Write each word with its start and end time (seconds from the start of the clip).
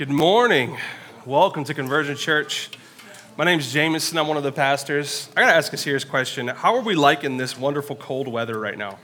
Good 0.00 0.08
morning. 0.08 0.78
Welcome 1.26 1.64
to 1.64 1.74
Conversion 1.74 2.16
Church. 2.16 2.70
My 3.36 3.44
name 3.44 3.58
is 3.58 3.70
Jamison. 3.70 4.16
I'm 4.16 4.28
one 4.28 4.38
of 4.38 4.42
the 4.42 4.50
pastors. 4.50 5.28
I 5.36 5.42
gotta 5.42 5.52
ask 5.52 5.74
a 5.74 5.76
serious 5.76 6.04
question. 6.04 6.48
How 6.48 6.74
are 6.74 6.80
we 6.80 6.94
liking 6.94 7.36
this 7.36 7.58
wonderful 7.58 7.96
cold 7.96 8.26
weather 8.26 8.58
right 8.58 8.78
now? 8.78 8.98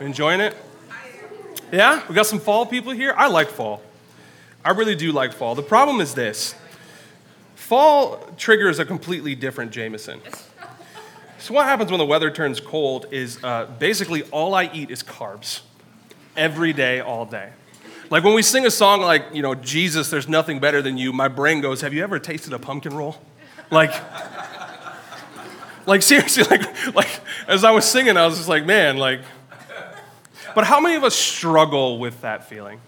Enjoying 0.00 0.40
it? 0.40 0.56
Yeah? 1.70 2.02
We 2.08 2.16
got 2.16 2.26
some 2.26 2.40
fall 2.40 2.66
people 2.66 2.90
here? 2.90 3.14
I 3.16 3.28
like 3.28 3.50
fall. 3.50 3.82
I 4.64 4.72
really 4.72 4.96
do 4.96 5.12
like 5.12 5.32
fall. 5.32 5.54
The 5.54 5.62
problem 5.62 6.00
is 6.00 6.14
this 6.14 6.56
fall 7.54 8.18
triggers 8.36 8.80
a 8.80 8.84
completely 8.84 9.36
different 9.36 9.70
Jamison. 9.70 10.20
So, 11.38 11.54
what 11.54 11.66
happens 11.66 11.92
when 11.92 11.98
the 11.98 12.04
weather 12.04 12.32
turns 12.32 12.58
cold 12.58 13.06
is 13.12 13.38
uh, 13.44 13.66
basically 13.78 14.24
all 14.32 14.56
I 14.56 14.70
eat 14.74 14.90
is 14.90 15.04
carbs 15.04 15.60
every 16.36 16.72
day, 16.72 16.98
all 16.98 17.26
day. 17.26 17.52
Like 18.10 18.24
when 18.24 18.34
we 18.34 18.42
sing 18.42 18.66
a 18.66 18.70
song 18.70 19.00
like, 19.00 19.26
you 19.32 19.42
know, 19.42 19.54
Jesus, 19.54 20.10
there's 20.10 20.28
nothing 20.28 20.60
better 20.60 20.80
than 20.82 20.96
you, 20.96 21.12
my 21.12 21.28
brain 21.28 21.60
goes, 21.60 21.80
Have 21.80 21.92
you 21.92 22.02
ever 22.02 22.18
tasted 22.18 22.52
a 22.52 22.58
pumpkin 22.58 22.94
roll? 22.94 23.16
Like, 23.70 23.92
like 25.86 26.02
seriously, 26.02 26.44
like, 26.44 26.94
like 26.94 27.20
as 27.48 27.64
I 27.64 27.70
was 27.70 27.84
singing, 27.84 28.16
I 28.16 28.26
was 28.26 28.36
just 28.36 28.48
like, 28.48 28.64
man, 28.64 28.96
like, 28.96 29.20
but 30.54 30.64
how 30.64 30.80
many 30.80 30.96
of 30.96 31.04
us 31.04 31.14
struggle 31.14 31.98
with 31.98 32.20
that 32.22 32.48
feeling? 32.48 32.80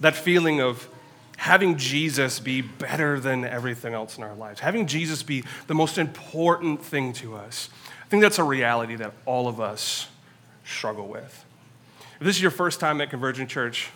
That 0.00 0.14
feeling 0.14 0.60
of 0.60 0.88
having 1.36 1.76
Jesus 1.76 2.40
be 2.40 2.62
better 2.62 3.20
than 3.20 3.44
everything 3.44 3.94
else 3.94 4.16
in 4.16 4.24
our 4.24 4.34
lives, 4.34 4.60
having 4.60 4.86
Jesus 4.86 5.22
be 5.22 5.44
the 5.66 5.74
most 5.74 5.98
important 5.98 6.82
thing 6.82 7.12
to 7.14 7.36
us. 7.36 7.68
I 8.04 8.08
think 8.08 8.22
that's 8.22 8.38
a 8.38 8.44
reality 8.44 8.96
that 8.96 9.12
all 9.26 9.48
of 9.48 9.60
us 9.60 10.08
struggle 10.64 11.06
with. 11.06 11.44
If 12.20 12.26
this 12.26 12.36
is 12.36 12.42
your 12.42 12.50
first 12.50 12.80
time 12.80 13.00
at 13.00 13.10
Convergent 13.10 13.48
Church, 13.48 13.90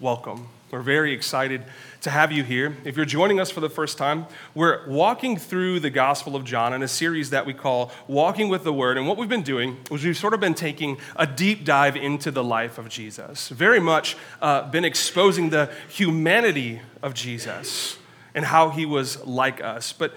welcome. 0.00 0.48
We're 0.70 0.80
very 0.80 1.12
excited 1.12 1.62
to 2.00 2.10
have 2.10 2.32
you 2.32 2.42
here. 2.42 2.76
If 2.84 2.96
you're 2.96 3.06
joining 3.06 3.38
us 3.38 3.50
for 3.50 3.60
the 3.60 3.70
first 3.70 3.96
time, 3.96 4.26
we're 4.54 4.84
walking 4.88 5.36
through 5.36 5.80
the 5.80 5.90
Gospel 5.90 6.34
of 6.34 6.44
John 6.44 6.74
in 6.74 6.82
a 6.82 6.88
series 6.88 7.30
that 7.30 7.46
we 7.46 7.54
call 7.54 7.92
Walking 8.08 8.48
with 8.48 8.64
the 8.64 8.72
Word. 8.72 8.98
And 8.98 9.06
what 9.06 9.16
we've 9.16 9.28
been 9.28 9.42
doing 9.44 9.76
is 9.92 10.02
we've 10.02 10.16
sort 10.16 10.34
of 10.34 10.40
been 10.40 10.54
taking 10.54 10.98
a 11.14 11.28
deep 11.28 11.64
dive 11.64 11.94
into 11.94 12.32
the 12.32 12.42
life 12.42 12.76
of 12.76 12.88
Jesus, 12.88 13.50
very 13.50 13.78
much 13.78 14.16
uh, 14.42 14.68
been 14.68 14.84
exposing 14.84 15.50
the 15.50 15.70
humanity 15.88 16.80
of 17.02 17.14
Jesus 17.14 17.96
and 18.34 18.44
how 18.44 18.70
he 18.70 18.84
was 18.84 19.24
like 19.24 19.62
us. 19.62 19.92
But 19.92 20.12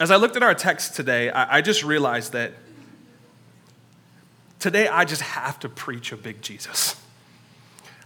as 0.00 0.10
I 0.10 0.16
looked 0.16 0.34
at 0.34 0.42
our 0.42 0.54
text 0.54 0.96
today, 0.96 1.30
I, 1.30 1.58
I 1.58 1.60
just 1.60 1.84
realized 1.84 2.32
that 2.32 2.54
today 4.58 4.88
I 4.88 5.04
just 5.04 5.22
have 5.22 5.60
to 5.60 5.68
preach 5.68 6.10
a 6.10 6.16
big 6.16 6.42
Jesus. 6.42 6.96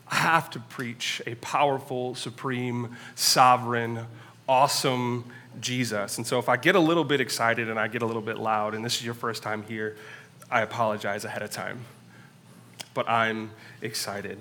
I 0.09 0.17
have 0.17 0.51
to 0.51 0.61
preach 0.61 1.23
a 1.27 1.35
powerful, 1.37 2.15
supreme, 2.15 2.97
sovereign, 3.15 4.07
awesome 4.49 5.25
Jesus. 5.61 6.19
And 6.19 6.27
so 6.27 6.39
if 6.39 6.49
I 6.49 6.57
get 6.57 6.75
a 6.75 6.81
little 6.81 7.05
bit 7.05 7.21
excited 7.21 7.69
and 7.69 7.79
I 7.79 7.89
get 7.89 8.03
a 8.03 8.07
little 8.07 8.23
bit 8.23 8.39
loud, 8.39 8.75
and 8.75 8.85
this 8.85 8.97
is 8.97 9.05
your 9.05 9.15
first 9.15 9.43
time 9.43 9.63
here, 9.65 9.97
I 10.51 10.61
apologize 10.61 11.25
ahead 11.25 11.43
of 11.43 11.51
time. 11.51 11.85
But 12.93 13.09
I'm 13.09 13.51
excited. 13.81 14.39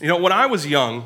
You 0.00 0.08
know, 0.08 0.18
when 0.18 0.32
I 0.32 0.46
was 0.46 0.66
young, 0.66 1.04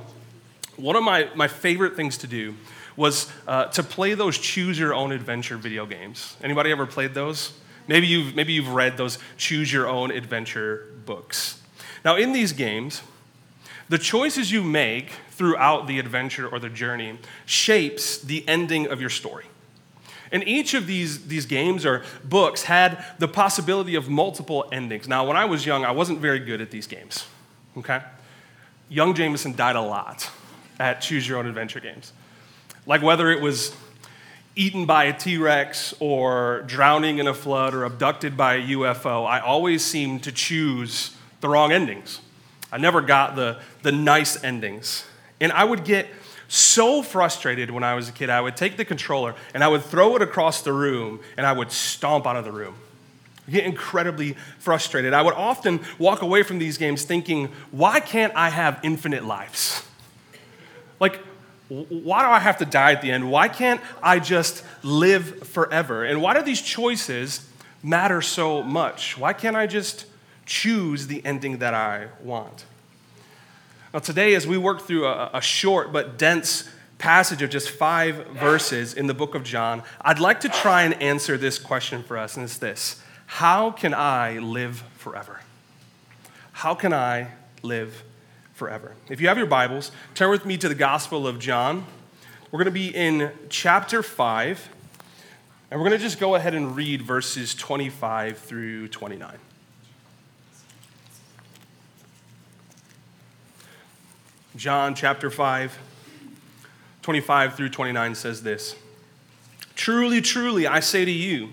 one 0.77 0.97
of 0.97 1.03
my, 1.03 1.29
my 1.35 1.49
favorite 1.49 1.97
things 1.97 2.19
to 2.19 2.27
do 2.27 2.55
was 2.95 3.31
uh, 3.49 3.67
to 3.67 3.83
play 3.83 4.15
those 4.15 4.37
choose 4.37 4.79
your 4.79 4.93
own 4.93 5.13
adventure 5.13 5.57
video 5.57 5.87
games. 5.87 6.37
Anybody 6.43 6.71
ever 6.71 6.87
played 6.87 7.15
those? 7.15 7.59
Maybe 7.89 8.07
you've, 8.07 8.35
maybe 8.35 8.53
you've 8.53 8.69
read 8.69 8.97
those 8.97 9.19
choose 9.37 9.73
your 9.73 9.89
own 9.89 10.11
adventure 10.11 10.89
books. 11.07 11.62
Now, 12.05 12.17
in 12.17 12.33
these 12.33 12.53
games, 12.53 13.03
the 13.89 13.99
choices 13.99 14.51
you 14.51 14.63
make 14.63 15.11
throughout 15.31 15.87
the 15.87 15.99
adventure 15.99 16.49
or 16.49 16.59
the 16.59 16.69
journey 16.69 17.19
shapes 17.47 18.19
the 18.19 18.47
ending 18.49 18.87
of 18.87 19.01
your 19.01 19.11
story. 19.11 19.45
And 20.33 20.47
each 20.49 20.73
of 20.73 20.87
these, 20.87 21.27
these 21.27 21.45
games 21.45 21.85
or 21.85 22.05
books 22.25 22.63
had 22.63 23.05
the 23.19 23.29
possibility 23.29 23.95
of 23.95 24.09
multiple 24.09 24.67
endings. 24.73 25.07
Now, 25.07 25.27
when 25.27 25.37
I 25.37 25.45
was 25.45 25.67
young, 25.67 25.85
I 25.85 25.91
wasn't 25.91 26.21
very 26.21 26.39
good 26.39 26.63
at 26.63 26.71
these 26.71 26.87
games, 26.87 27.27
okay? 27.77 28.01
Young 28.89 29.15
Jamison 29.15 29.55
died 29.55 29.77
a 29.77 29.83
lot 29.83 30.31
at 30.81 31.03
Choose 31.03 31.29
Your 31.29 31.39
Own 31.39 31.47
Adventure 31.47 31.81
games. 31.81 32.13
Like 32.87 33.03
whether 33.03 33.31
it 33.31 33.41
was 33.41 33.75
eaten 34.57 34.87
by 34.87 35.05
a 35.05 35.13
T 35.17 35.39
Rex 35.39 35.95
or 36.01 36.65
drowning 36.67 37.19
in 37.19 37.27
a 37.27 37.35
flood 37.35 37.75
or 37.75 37.85
abducted 37.85 38.37
by 38.37 38.55
a 38.55 38.63
UFO, 38.69 39.27
I 39.27 39.39
always 39.39 39.85
seemed 39.85 40.23
to 40.25 40.33
choose 40.33 41.17
the 41.43 41.49
wrong 41.49 41.73
endings. 41.73 42.21
I 42.73 42.79
never 42.79 43.03
got 43.03 43.37
the, 43.37 43.61
the 43.83 43.93
nice 43.93 44.43
endings. 44.43 45.05
And 45.41 45.53
I 45.53 45.65
would 45.65 45.85
get 45.85 46.09
so 46.49 47.03
frustrated 47.03 47.71
when 47.71 47.85
I 47.85 47.95
was 47.95 48.09
a 48.09 48.13
kid. 48.13 48.31
I 48.31 48.41
would 48.41 48.57
take 48.57 48.79
the 48.79 48.85
controller 48.85 49.35
and 49.53 49.63
I 49.63 49.69
would 49.69 49.83
throw 49.83 50.17
it 50.17 50.23
across 50.23 50.63
the 50.63 50.73
room 50.73 51.21
and 51.37 51.47
I 51.47 51.53
would 51.53 51.71
stomp 51.71 52.27
out 52.27 52.37
of 52.37 52.45
the 52.45 52.53
room. 52.53 52.75
I 53.47 53.51
get 53.51 53.65
incredibly 53.65 54.35
frustrated. 54.59 55.13
I 55.13 55.23
would 55.23 55.35
often 55.35 55.81
walk 55.99 56.23
away 56.23 56.43
from 56.43 56.59
these 56.59 56.79
games 56.79 57.05
thinking, 57.05 57.51
why 57.71 58.01
can't 58.01 58.33
I 58.37 58.49
have 58.49 58.79
infinite 58.83 59.25
lives? 59.25 59.85
Like, 61.01 61.21
why 61.69 62.23
do 62.23 62.29
I 62.29 62.39
have 62.39 62.59
to 62.59 62.65
die 62.65 62.93
at 62.93 63.03
the 63.03 63.11
end? 63.11 63.31
Why 63.31 63.49
can't 63.49 63.81
I 64.03 64.19
just 64.19 64.63
live 64.83 65.49
forever? 65.49 66.05
And 66.05 66.23
why 66.23 66.35
do 66.35 66.43
these 66.43 66.63
choices 66.63 67.49
matter 67.83 68.23
so 68.23 68.63
much? 68.63 69.19
Why 69.19 69.33
can't 69.33 69.57
I 69.57 69.67
just 69.67 70.05
choose 70.47 71.07
the 71.07 71.25
ending 71.25 71.59
that 71.59 71.75
I 71.75 72.09
want. 72.23 72.65
Now, 73.93 74.01
today, 74.01 74.35
as 74.35 74.47
we 74.47 74.57
work 74.57 74.83
through 74.83 75.07
a, 75.07 75.31
a 75.35 75.41
short 75.41 75.93
but 75.93 76.19
dense 76.19 76.69
passage 76.99 77.43
of 77.43 77.51
just 77.51 77.69
five 77.69 78.27
verses 78.29 78.95
in 78.95 79.07
the 79.07 79.15
book 79.15 79.35
of 79.35 79.45
John, 79.45 79.83
I'd 80.01 80.19
like 80.19 80.41
to 80.41 80.49
try 80.49 80.85
and 80.85 80.95
answer 81.03 81.37
this 81.37 81.59
question 81.59 82.03
for 82.03 82.17
us, 82.17 82.37
and 82.37 82.45
it's 82.45 82.59
this 82.59 83.03
How 83.27 83.71
can 83.71 83.93
I 83.93 84.39
live 84.39 84.83
forever? 84.97 85.41
How 86.53 86.75
can 86.75 86.93
I 86.95 87.33
live 87.63 88.03
forever? 88.55 88.95
If 89.09 89.21
you 89.21 89.29
have 89.29 89.37
your 89.37 89.47
Bibles, 89.47 89.91
turn 90.15 90.31
with 90.31 90.47
me 90.47 90.57
to 90.59 90.69
the 90.69 90.75
Gospel 90.75 91.27
of 91.27 91.39
John. 91.39 91.85
We're 92.51 92.59
going 92.59 92.67
to 92.67 92.71
be 92.71 92.95
in 92.95 93.33
chapter 93.49 94.03
5, 94.03 94.69
and 95.71 95.81
we're 95.81 95.89
going 95.89 95.99
to 95.99 96.05
just 96.05 96.21
go 96.21 96.35
ahead 96.35 96.55
and 96.55 96.77
read 96.77 97.03
verses 97.03 97.55
25 97.55 98.39
through 98.39 98.89
29. 98.89 99.39
John 104.55 104.95
chapter 104.95 105.31
5, 105.31 105.79
25 107.01 107.55
through 107.55 107.71
29 107.71 108.15
says 108.15 108.43
this 108.43 108.77
Truly, 109.75 110.21
truly, 110.21 110.67
I 110.67 110.81
say 110.81 111.07
to 111.07 111.11
you, 111.11 111.49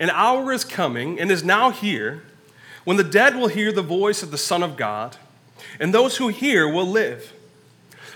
an 0.00 0.10
hour 0.10 0.52
is 0.52 0.64
coming 0.64 1.20
and 1.20 1.30
is 1.30 1.44
now 1.44 1.70
here 1.70 2.24
when 2.82 2.96
the 2.96 3.04
dead 3.04 3.36
will 3.36 3.46
hear 3.46 3.70
the 3.70 3.82
voice 3.82 4.22
of 4.24 4.32
the 4.32 4.38
Son 4.38 4.64
of 4.64 4.76
God, 4.76 5.16
and 5.78 5.94
those 5.94 6.16
who 6.16 6.28
hear 6.28 6.68
will 6.68 6.86
live. 6.86 7.32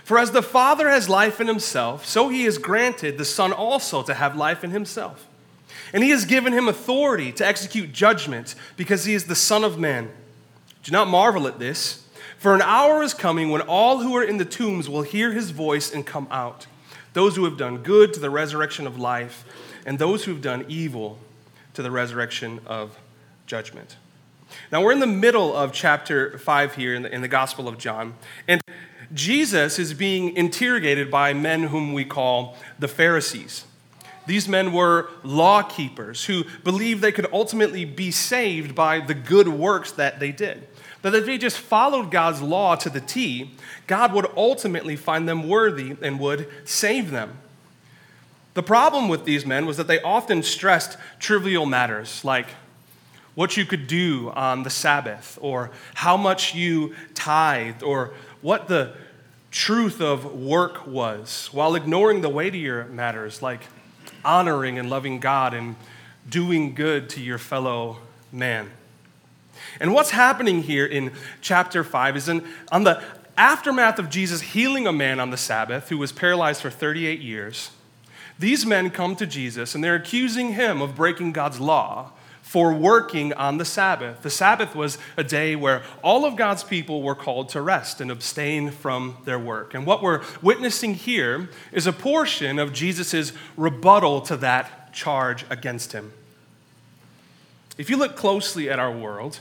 For 0.02 0.18
as 0.18 0.32
the 0.32 0.42
Father 0.42 0.88
has 0.88 1.08
life 1.08 1.40
in 1.40 1.46
himself, 1.46 2.04
so 2.04 2.28
he 2.28 2.42
has 2.44 2.58
granted 2.58 3.18
the 3.18 3.24
Son 3.24 3.52
also 3.52 4.02
to 4.02 4.14
have 4.14 4.36
life 4.36 4.64
in 4.64 4.70
himself. 4.72 5.28
And 5.92 6.02
he 6.02 6.10
has 6.10 6.24
given 6.24 6.52
him 6.52 6.66
authority 6.66 7.30
to 7.32 7.46
execute 7.46 7.92
judgment 7.92 8.56
because 8.76 9.04
he 9.04 9.14
is 9.14 9.26
the 9.26 9.36
Son 9.36 9.62
of 9.62 9.78
Man. 9.78 10.10
Do 10.82 10.90
not 10.90 11.08
marvel 11.08 11.46
at 11.46 11.58
this. 11.58 12.07
For 12.38 12.54
an 12.54 12.62
hour 12.62 13.02
is 13.02 13.14
coming 13.14 13.50
when 13.50 13.62
all 13.62 13.98
who 13.98 14.16
are 14.16 14.22
in 14.22 14.36
the 14.36 14.44
tombs 14.44 14.88
will 14.88 15.02
hear 15.02 15.32
his 15.32 15.50
voice 15.50 15.92
and 15.92 16.06
come 16.06 16.28
out. 16.30 16.68
Those 17.12 17.34
who 17.34 17.44
have 17.44 17.56
done 17.56 17.78
good 17.78 18.14
to 18.14 18.20
the 18.20 18.30
resurrection 18.30 18.86
of 18.86 18.96
life, 18.96 19.44
and 19.84 19.98
those 19.98 20.24
who 20.24 20.32
have 20.32 20.40
done 20.40 20.64
evil 20.68 21.18
to 21.74 21.82
the 21.82 21.90
resurrection 21.90 22.60
of 22.64 22.96
judgment. 23.46 23.96
Now, 24.70 24.82
we're 24.82 24.92
in 24.92 25.00
the 25.00 25.06
middle 25.06 25.54
of 25.54 25.72
chapter 25.72 26.38
5 26.38 26.76
here 26.76 26.94
in 26.94 27.02
the, 27.02 27.12
in 27.12 27.22
the 27.22 27.28
Gospel 27.28 27.66
of 27.66 27.76
John, 27.76 28.14
and 28.46 28.60
Jesus 29.12 29.80
is 29.80 29.92
being 29.92 30.36
interrogated 30.36 31.10
by 31.10 31.32
men 31.32 31.64
whom 31.64 31.92
we 31.92 32.04
call 32.04 32.56
the 32.78 32.88
Pharisees. 32.88 33.64
These 34.28 34.46
men 34.46 34.72
were 34.72 35.08
law 35.24 35.62
keepers 35.62 36.26
who 36.26 36.44
believed 36.62 37.00
they 37.00 37.12
could 37.12 37.26
ultimately 37.32 37.84
be 37.84 38.12
saved 38.12 38.76
by 38.76 39.00
the 39.00 39.14
good 39.14 39.48
works 39.48 39.90
that 39.92 40.20
they 40.20 40.30
did. 40.30 40.67
That 41.02 41.14
if 41.14 41.26
they 41.26 41.38
just 41.38 41.58
followed 41.58 42.10
God's 42.10 42.42
law 42.42 42.74
to 42.76 42.90
the 42.90 43.00
T, 43.00 43.52
God 43.86 44.12
would 44.12 44.26
ultimately 44.36 44.96
find 44.96 45.28
them 45.28 45.48
worthy 45.48 45.96
and 46.02 46.18
would 46.18 46.48
save 46.64 47.10
them. 47.10 47.38
The 48.54 48.62
problem 48.62 49.08
with 49.08 49.24
these 49.24 49.46
men 49.46 49.66
was 49.66 49.76
that 49.76 49.86
they 49.86 50.02
often 50.02 50.42
stressed 50.42 50.98
trivial 51.20 51.66
matters 51.66 52.24
like 52.24 52.48
what 53.36 53.56
you 53.56 53.64
could 53.64 53.86
do 53.86 54.30
on 54.30 54.64
the 54.64 54.70
Sabbath, 54.70 55.38
or 55.40 55.70
how 55.94 56.16
much 56.16 56.56
you 56.56 56.96
tithed, 57.14 57.84
or 57.84 58.12
what 58.42 58.66
the 58.66 58.94
truth 59.52 60.00
of 60.00 60.34
work 60.34 60.88
was, 60.88 61.48
while 61.52 61.76
ignoring 61.76 62.20
the 62.20 62.28
weightier 62.28 62.86
matters 62.86 63.40
like 63.40 63.60
honoring 64.24 64.76
and 64.76 64.90
loving 64.90 65.20
God 65.20 65.54
and 65.54 65.76
doing 66.28 66.74
good 66.74 67.08
to 67.10 67.20
your 67.20 67.38
fellow 67.38 67.98
man. 68.32 68.70
And 69.80 69.92
what's 69.92 70.10
happening 70.10 70.62
here 70.62 70.86
in 70.86 71.12
chapter 71.40 71.84
5 71.84 72.16
is 72.16 72.28
in, 72.28 72.44
on 72.72 72.84
the 72.84 73.02
aftermath 73.36 73.98
of 73.98 74.10
Jesus 74.10 74.40
healing 74.40 74.86
a 74.86 74.92
man 74.92 75.20
on 75.20 75.30
the 75.30 75.36
Sabbath 75.36 75.88
who 75.88 75.98
was 75.98 76.12
paralyzed 76.12 76.60
for 76.60 76.70
38 76.70 77.20
years, 77.20 77.70
these 78.38 78.66
men 78.66 78.90
come 78.90 79.16
to 79.16 79.26
Jesus 79.26 79.74
and 79.74 79.82
they're 79.82 79.94
accusing 79.94 80.52
him 80.52 80.82
of 80.82 80.96
breaking 80.96 81.32
God's 81.32 81.60
law 81.60 82.12
for 82.42 82.72
working 82.72 83.32
on 83.34 83.58
the 83.58 83.64
Sabbath. 83.64 84.22
The 84.22 84.30
Sabbath 84.30 84.74
was 84.74 84.96
a 85.18 85.24
day 85.24 85.54
where 85.54 85.82
all 86.02 86.24
of 86.24 86.34
God's 86.34 86.64
people 86.64 87.02
were 87.02 87.14
called 87.14 87.50
to 87.50 87.60
rest 87.60 88.00
and 88.00 88.10
abstain 88.10 88.70
from 88.70 89.18
their 89.24 89.38
work. 89.38 89.74
And 89.74 89.84
what 89.84 90.02
we're 90.02 90.22
witnessing 90.40 90.94
here 90.94 91.50
is 91.72 91.86
a 91.86 91.92
portion 91.92 92.58
of 92.58 92.72
Jesus' 92.72 93.32
rebuttal 93.56 94.22
to 94.22 94.36
that 94.38 94.94
charge 94.94 95.44
against 95.50 95.92
him. 95.92 96.12
If 97.76 97.90
you 97.90 97.98
look 97.98 98.16
closely 98.16 98.70
at 98.70 98.78
our 98.78 98.90
world, 98.90 99.40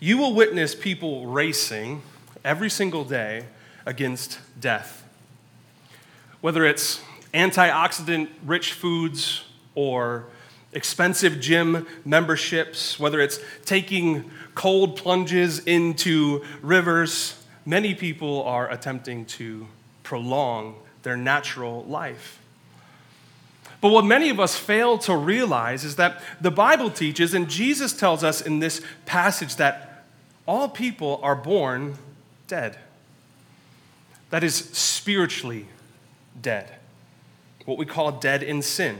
you 0.00 0.18
will 0.18 0.34
witness 0.34 0.74
people 0.74 1.26
racing 1.26 2.02
every 2.44 2.70
single 2.70 3.04
day 3.04 3.46
against 3.84 4.38
death. 4.60 5.04
Whether 6.40 6.64
it's 6.64 7.00
antioxidant 7.34 8.28
rich 8.44 8.72
foods 8.72 9.44
or 9.74 10.26
expensive 10.72 11.40
gym 11.40 11.86
memberships, 12.04 12.98
whether 12.98 13.20
it's 13.20 13.40
taking 13.64 14.30
cold 14.54 14.96
plunges 14.96 15.60
into 15.60 16.44
rivers, 16.62 17.42
many 17.64 17.94
people 17.94 18.42
are 18.44 18.70
attempting 18.70 19.24
to 19.24 19.66
prolong 20.02 20.76
their 21.02 21.16
natural 21.16 21.84
life. 21.84 22.40
But 23.80 23.90
what 23.90 24.04
many 24.04 24.30
of 24.30 24.40
us 24.40 24.56
fail 24.56 24.98
to 24.98 25.16
realize 25.16 25.84
is 25.84 25.96
that 25.96 26.20
the 26.40 26.50
Bible 26.50 26.90
teaches, 26.90 27.32
and 27.32 27.48
Jesus 27.48 27.92
tells 27.92 28.24
us 28.24 28.40
in 28.40 28.58
this 28.58 28.82
passage, 29.06 29.56
that 29.56 29.87
all 30.48 30.66
people 30.66 31.20
are 31.22 31.36
born 31.36 31.98
dead. 32.46 32.78
That 34.30 34.42
is 34.42 34.54
spiritually 34.56 35.66
dead, 36.40 36.70
what 37.66 37.76
we 37.76 37.84
call 37.84 38.12
dead 38.12 38.42
in 38.42 38.62
sin. 38.62 38.98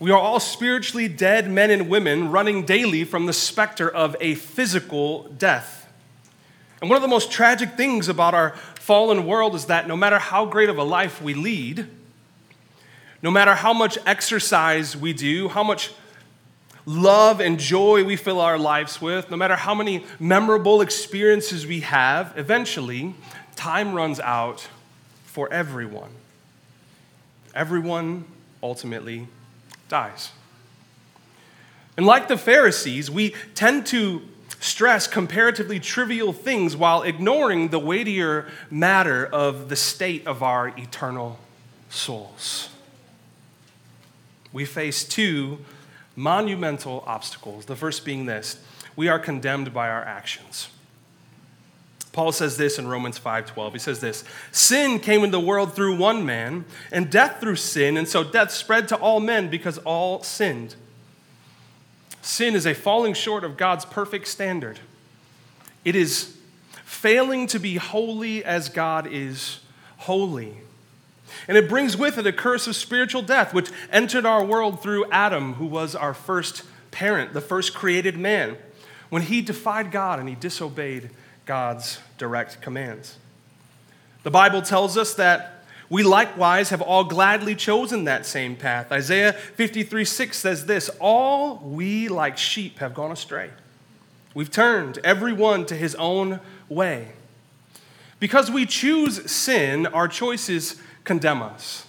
We 0.00 0.10
are 0.10 0.18
all 0.18 0.40
spiritually 0.40 1.06
dead 1.06 1.48
men 1.48 1.70
and 1.70 1.88
women 1.88 2.32
running 2.32 2.66
daily 2.66 3.04
from 3.04 3.26
the 3.26 3.32
specter 3.32 3.88
of 3.88 4.16
a 4.20 4.34
physical 4.34 5.28
death. 5.38 5.88
And 6.80 6.90
one 6.90 6.96
of 6.96 7.02
the 7.02 7.08
most 7.08 7.30
tragic 7.30 7.76
things 7.76 8.08
about 8.08 8.34
our 8.34 8.56
fallen 8.74 9.26
world 9.26 9.54
is 9.54 9.66
that 9.66 9.86
no 9.86 9.96
matter 9.96 10.18
how 10.18 10.44
great 10.44 10.70
of 10.70 10.76
a 10.76 10.82
life 10.82 11.22
we 11.22 11.34
lead, 11.34 11.86
no 13.22 13.30
matter 13.30 13.54
how 13.54 13.72
much 13.72 13.96
exercise 14.04 14.96
we 14.96 15.12
do, 15.12 15.48
how 15.48 15.62
much 15.62 15.92
love 16.86 17.40
and 17.40 17.58
joy 17.58 18.04
we 18.04 18.16
fill 18.16 18.40
our 18.40 18.58
lives 18.58 19.00
with, 19.00 19.30
no 19.30 19.36
matter 19.36 19.56
how 19.56 19.74
many 19.74 20.04
memorable 20.18 20.80
experiences 20.80 21.66
we 21.66 21.80
have, 21.80 22.32
eventually 22.36 23.14
time 23.54 23.94
runs 23.94 24.18
out 24.20 24.68
for 25.24 25.52
everyone. 25.52 26.10
Everyone 27.54 28.24
ultimately 28.62 29.28
dies. 29.88 30.32
And 31.96 32.06
like 32.06 32.28
the 32.28 32.38
Pharisees, 32.38 33.10
we 33.10 33.34
tend 33.54 33.86
to 33.86 34.22
stress 34.60 35.06
comparatively 35.06 35.80
trivial 35.80 36.32
things 36.32 36.76
while 36.76 37.02
ignoring 37.02 37.68
the 37.68 37.78
weightier 37.78 38.48
matter 38.70 39.26
of 39.26 39.68
the 39.68 39.76
state 39.76 40.26
of 40.26 40.42
our 40.42 40.68
eternal 40.68 41.38
souls. 41.90 42.68
We 44.52 44.64
face 44.64 45.04
two 45.04 45.58
monumental 46.16 47.02
obstacles. 47.06 47.66
The 47.66 47.76
first 47.76 48.04
being 48.04 48.26
this 48.26 48.58
we 48.94 49.08
are 49.08 49.18
condemned 49.18 49.72
by 49.72 49.88
our 49.88 50.04
actions. 50.04 50.68
Paul 52.12 52.30
says 52.30 52.58
this 52.58 52.78
in 52.78 52.86
Romans 52.86 53.18
5:12. 53.18 53.72
He 53.72 53.78
says 53.78 54.00
this, 54.00 54.22
"Sin 54.50 55.00
came 55.00 55.24
into 55.24 55.38
the 55.38 55.40
world 55.40 55.74
through 55.74 55.96
one 55.96 56.26
man, 56.26 56.66
and 56.90 57.10
death 57.10 57.40
through 57.40 57.56
sin, 57.56 57.96
and 57.96 58.06
so 58.06 58.22
death 58.22 58.50
spread 58.50 58.86
to 58.88 58.96
all 58.96 59.18
men 59.18 59.48
because 59.48 59.78
all 59.78 60.22
sinned." 60.22 60.74
Sin 62.20 62.54
is 62.54 62.66
a 62.66 62.74
falling 62.74 63.14
short 63.14 63.44
of 63.44 63.56
God's 63.56 63.86
perfect 63.86 64.28
standard. 64.28 64.78
It 65.84 65.96
is 65.96 66.36
failing 66.84 67.46
to 67.48 67.58
be 67.58 67.76
holy 67.76 68.44
as 68.44 68.68
God 68.68 69.08
is 69.10 69.60
holy. 69.98 70.58
And 71.48 71.56
it 71.56 71.68
brings 71.68 71.96
with 71.96 72.18
it 72.18 72.26
a 72.26 72.32
curse 72.32 72.66
of 72.66 72.76
spiritual 72.76 73.22
death, 73.22 73.52
which 73.54 73.70
entered 73.90 74.26
our 74.26 74.44
world 74.44 74.82
through 74.82 75.10
Adam, 75.10 75.54
who 75.54 75.66
was 75.66 75.94
our 75.94 76.14
first 76.14 76.62
parent, 76.90 77.32
the 77.32 77.40
first 77.40 77.74
created 77.74 78.16
man, 78.16 78.56
when 79.08 79.22
he 79.22 79.40
defied 79.42 79.90
God 79.90 80.18
and 80.18 80.28
he 80.28 80.34
disobeyed 80.34 81.10
God's 81.46 81.98
direct 82.18 82.60
commands. 82.60 83.18
The 84.22 84.30
Bible 84.30 84.62
tells 84.62 84.96
us 84.96 85.14
that 85.14 85.64
we 85.88 86.02
likewise 86.02 86.70
have 86.70 86.80
all 86.80 87.04
gladly 87.04 87.54
chosen 87.54 88.04
that 88.04 88.24
same 88.24 88.56
path. 88.56 88.90
Isaiah 88.90 89.32
53 89.32 90.04
6 90.04 90.38
says 90.38 90.66
this 90.66 90.88
All 91.00 91.56
we 91.58 92.08
like 92.08 92.38
sheep 92.38 92.78
have 92.78 92.94
gone 92.94 93.12
astray. 93.12 93.50
We've 94.34 94.50
turned 94.50 94.98
everyone 95.04 95.66
to 95.66 95.76
his 95.76 95.94
own 95.96 96.40
way. 96.68 97.08
Because 98.18 98.50
we 98.50 98.64
choose 98.64 99.30
sin, 99.30 99.86
our 99.86 100.08
choices 100.08 100.80
condemn 101.04 101.42
us. 101.42 101.86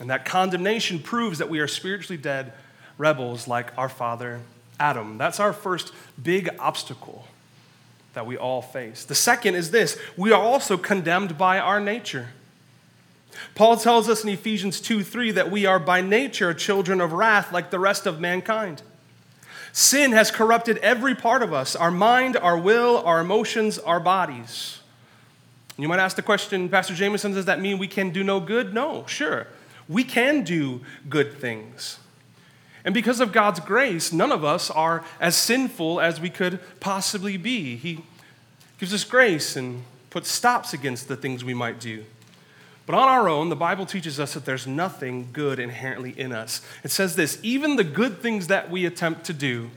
And 0.00 0.10
that 0.10 0.24
condemnation 0.24 0.98
proves 0.98 1.38
that 1.38 1.48
we 1.48 1.60
are 1.60 1.68
spiritually 1.68 2.20
dead 2.20 2.52
rebels 2.98 3.46
like 3.46 3.76
our 3.76 3.88
father 3.88 4.40
Adam. 4.80 5.18
That's 5.18 5.38
our 5.38 5.52
first 5.52 5.92
big 6.20 6.50
obstacle 6.58 7.26
that 8.14 8.26
we 8.26 8.36
all 8.36 8.62
face. 8.62 9.04
The 9.04 9.14
second 9.14 9.54
is 9.54 9.70
this 9.70 9.98
we 10.16 10.32
are 10.32 10.42
also 10.42 10.76
condemned 10.76 11.38
by 11.38 11.58
our 11.58 11.80
nature. 11.80 12.28
Paul 13.54 13.76
tells 13.76 14.08
us 14.08 14.24
in 14.24 14.28
Ephesians 14.30 14.80
2 14.80 15.02
3 15.02 15.30
that 15.32 15.50
we 15.50 15.66
are 15.66 15.78
by 15.78 16.00
nature 16.00 16.52
children 16.52 17.00
of 17.00 17.12
wrath 17.12 17.52
like 17.52 17.70
the 17.70 17.78
rest 17.78 18.06
of 18.06 18.20
mankind. 18.20 18.82
Sin 19.72 20.12
has 20.12 20.30
corrupted 20.30 20.76
every 20.78 21.14
part 21.14 21.42
of 21.42 21.52
us 21.52 21.74
our 21.74 21.90
mind, 21.90 22.36
our 22.36 22.58
will, 22.58 22.98
our 22.98 23.20
emotions, 23.20 23.78
our 23.78 24.00
bodies. 24.00 24.80
You 25.78 25.88
might 25.88 25.98
ask 25.98 26.16
the 26.16 26.22
question, 26.22 26.68
Pastor 26.68 26.94
Jamison, 26.94 27.32
does 27.32 27.46
that 27.46 27.60
mean 27.60 27.78
we 27.78 27.88
can 27.88 28.10
do 28.10 28.22
no 28.22 28.40
good? 28.40 28.74
No, 28.74 29.06
sure. 29.06 29.46
We 29.88 30.04
can 30.04 30.42
do 30.42 30.80
good 31.08 31.38
things. 31.38 31.98
And 32.84 32.92
because 32.92 33.20
of 33.20 33.32
God's 33.32 33.60
grace, 33.60 34.12
none 34.12 34.32
of 34.32 34.44
us 34.44 34.70
are 34.70 35.04
as 35.20 35.36
sinful 35.36 36.00
as 36.00 36.20
we 36.20 36.30
could 36.30 36.58
possibly 36.80 37.36
be. 37.36 37.76
He 37.76 38.04
gives 38.78 38.92
us 38.92 39.04
grace 39.04 39.56
and 39.56 39.84
puts 40.10 40.30
stops 40.30 40.74
against 40.74 41.08
the 41.08 41.16
things 41.16 41.44
we 41.44 41.54
might 41.54 41.80
do. 41.80 42.04
But 42.84 42.96
on 42.96 43.08
our 43.08 43.28
own, 43.28 43.48
the 43.48 43.56
Bible 43.56 43.86
teaches 43.86 44.18
us 44.18 44.34
that 44.34 44.44
there's 44.44 44.66
nothing 44.66 45.28
good 45.32 45.60
inherently 45.60 46.18
in 46.18 46.32
us. 46.32 46.60
It 46.82 46.90
says 46.90 47.14
this 47.14 47.38
even 47.42 47.76
the 47.76 47.84
good 47.84 48.18
things 48.18 48.48
that 48.48 48.70
we 48.70 48.84
attempt 48.84 49.24
to 49.26 49.32
do 49.32 49.70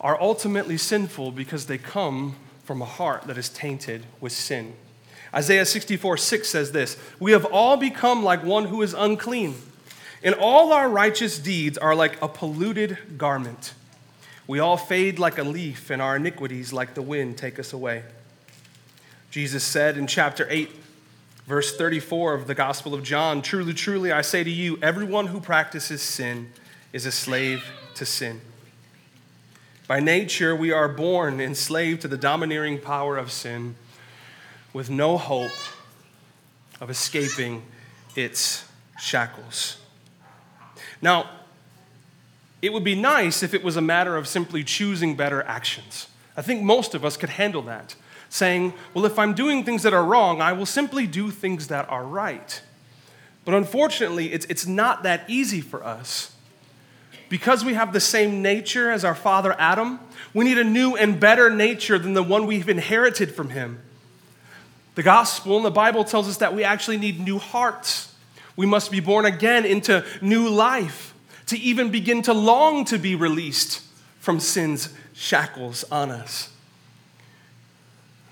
are 0.00 0.20
ultimately 0.20 0.78
sinful 0.78 1.32
because 1.32 1.66
they 1.66 1.78
come 1.78 2.36
from 2.64 2.80
a 2.80 2.86
heart 2.86 3.24
that 3.24 3.36
is 3.36 3.48
tainted 3.48 4.06
with 4.20 4.32
sin. 4.32 4.74
Isaiah 5.34 5.66
64 5.66 6.16
6 6.16 6.48
says 6.48 6.72
this 6.72 6.96
We 7.18 7.32
have 7.32 7.44
all 7.44 7.76
become 7.76 8.22
like 8.22 8.42
one 8.42 8.66
who 8.66 8.82
is 8.82 8.94
unclean 8.94 9.54
and 10.22 10.34
all 10.34 10.72
our 10.72 10.88
righteous 10.88 11.38
deeds 11.38 11.78
are 11.78 11.94
like 11.94 12.20
a 12.20 12.28
polluted 12.28 12.98
garment. 13.16 13.74
We 14.46 14.58
all 14.58 14.76
fade 14.76 15.18
like 15.18 15.38
a 15.38 15.44
leaf, 15.44 15.90
and 15.90 16.00
our 16.00 16.16
iniquities, 16.16 16.72
like 16.72 16.94
the 16.94 17.02
wind, 17.02 17.36
take 17.36 17.58
us 17.58 17.72
away. 17.72 18.02
Jesus 19.30 19.62
said 19.62 19.98
in 19.98 20.06
chapter 20.06 20.46
8, 20.48 20.70
verse 21.46 21.76
34 21.76 22.34
of 22.34 22.46
the 22.46 22.54
Gospel 22.54 22.94
of 22.94 23.02
John 23.02 23.42
Truly, 23.42 23.74
truly, 23.74 24.10
I 24.10 24.22
say 24.22 24.42
to 24.42 24.50
you, 24.50 24.78
everyone 24.82 25.28
who 25.28 25.40
practices 25.40 26.02
sin 26.02 26.50
is 26.92 27.04
a 27.04 27.12
slave 27.12 27.62
to 27.94 28.06
sin. 28.06 28.40
By 29.86 30.00
nature, 30.00 30.56
we 30.56 30.72
are 30.72 30.88
born 30.88 31.40
enslaved 31.40 32.02
to 32.02 32.08
the 32.08 32.18
domineering 32.18 32.80
power 32.80 33.16
of 33.16 33.30
sin 33.30 33.76
with 34.72 34.90
no 34.90 35.16
hope 35.16 35.50
of 36.80 36.90
escaping 36.90 37.62
its 38.14 38.64
shackles. 38.98 39.78
Now, 41.00 41.30
it 42.60 42.72
would 42.72 42.84
be 42.84 42.94
nice 42.94 43.42
if 43.42 43.54
it 43.54 43.62
was 43.62 43.76
a 43.76 43.80
matter 43.80 44.16
of 44.16 44.26
simply 44.26 44.64
choosing 44.64 45.16
better 45.16 45.42
actions. 45.42 46.08
I 46.36 46.42
think 46.42 46.62
most 46.62 46.94
of 46.94 47.04
us 47.04 47.16
could 47.16 47.30
handle 47.30 47.62
that, 47.62 47.94
saying, 48.28 48.74
well, 48.94 49.04
if 49.04 49.18
I'm 49.18 49.34
doing 49.34 49.64
things 49.64 49.82
that 49.84 49.92
are 49.92 50.04
wrong, 50.04 50.40
I 50.40 50.52
will 50.52 50.66
simply 50.66 51.06
do 51.06 51.30
things 51.30 51.68
that 51.68 51.88
are 51.88 52.04
right. 52.04 52.60
But 53.44 53.54
unfortunately, 53.54 54.32
it's, 54.32 54.44
it's 54.46 54.66
not 54.66 55.02
that 55.04 55.24
easy 55.28 55.60
for 55.60 55.84
us. 55.84 56.34
Because 57.28 57.64
we 57.64 57.74
have 57.74 57.92
the 57.92 58.00
same 58.00 58.42
nature 58.42 58.90
as 58.90 59.04
our 59.04 59.14
father 59.14 59.54
Adam, 59.58 60.00
we 60.32 60.44
need 60.44 60.58
a 60.58 60.64
new 60.64 60.96
and 60.96 61.20
better 61.20 61.50
nature 61.50 61.98
than 61.98 62.14
the 62.14 62.22
one 62.22 62.46
we've 62.46 62.68
inherited 62.68 63.34
from 63.34 63.50
him. 63.50 63.80
The 64.98 65.04
gospel 65.04 65.54
and 65.54 65.64
the 65.64 65.70
Bible 65.70 66.02
tells 66.02 66.28
us 66.28 66.38
that 66.38 66.56
we 66.56 66.64
actually 66.64 66.96
need 66.96 67.20
new 67.20 67.38
hearts 67.38 68.12
we 68.56 68.66
must 68.66 68.90
be 68.90 68.98
born 68.98 69.24
again 69.24 69.64
into 69.64 70.04
new 70.20 70.48
life 70.48 71.14
to 71.46 71.56
even 71.56 71.92
begin 71.92 72.22
to 72.22 72.32
long 72.32 72.84
to 72.86 72.98
be 72.98 73.14
released 73.14 73.82
from 74.18 74.40
sin's 74.40 74.92
shackles 75.12 75.84
on 75.92 76.10
us. 76.10 76.50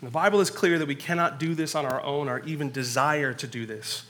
The 0.03 0.11
Bible 0.11 0.41
is 0.41 0.51
clear 0.51 0.81
that 0.81 0.89
we 0.89 0.97
cannot 0.97 1.39
do 1.39 1.55
this 1.55 1.77
on 1.77 1.87
our 1.87 2.03
own 2.03 2.29
or 2.29 2.41
even 2.41 2.73
desire 2.73 3.33
to 3.35 3.47
do 3.47 3.67
this. 3.67 4.05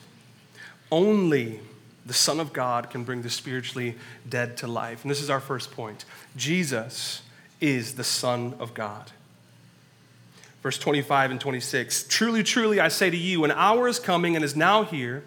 Only 0.90 1.60
the 2.06 2.14
Son 2.14 2.40
of 2.40 2.54
God 2.54 2.88
can 2.88 3.04
bring 3.04 3.20
the 3.20 3.28
spiritually 3.28 3.96
dead 4.26 4.56
to 4.56 4.66
life. 4.66 5.02
And 5.02 5.10
this 5.10 5.20
is 5.20 5.28
our 5.28 5.40
first 5.40 5.72
point 5.72 6.06
Jesus 6.34 7.20
is 7.60 7.96
the 7.96 8.04
Son 8.04 8.54
of 8.58 8.72
God. 8.72 9.12
Verse 10.66 10.78
25 10.78 11.30
and 11.30 11.40
26 11.40 12.06
Truly, 12.08 12.42
truly, 12.42 12.80
I 12.80 12.88
say 12.88 13.08
to 13.08 13.16
you, 13.16 13.44
an 13.44 13.52
hour 13.52 13.86
is 13.86 14.00
coming 14.00 14.34
and 14.34 14.44
is 14.44 14.56
now 14.56 14.82
here 14.82 15.22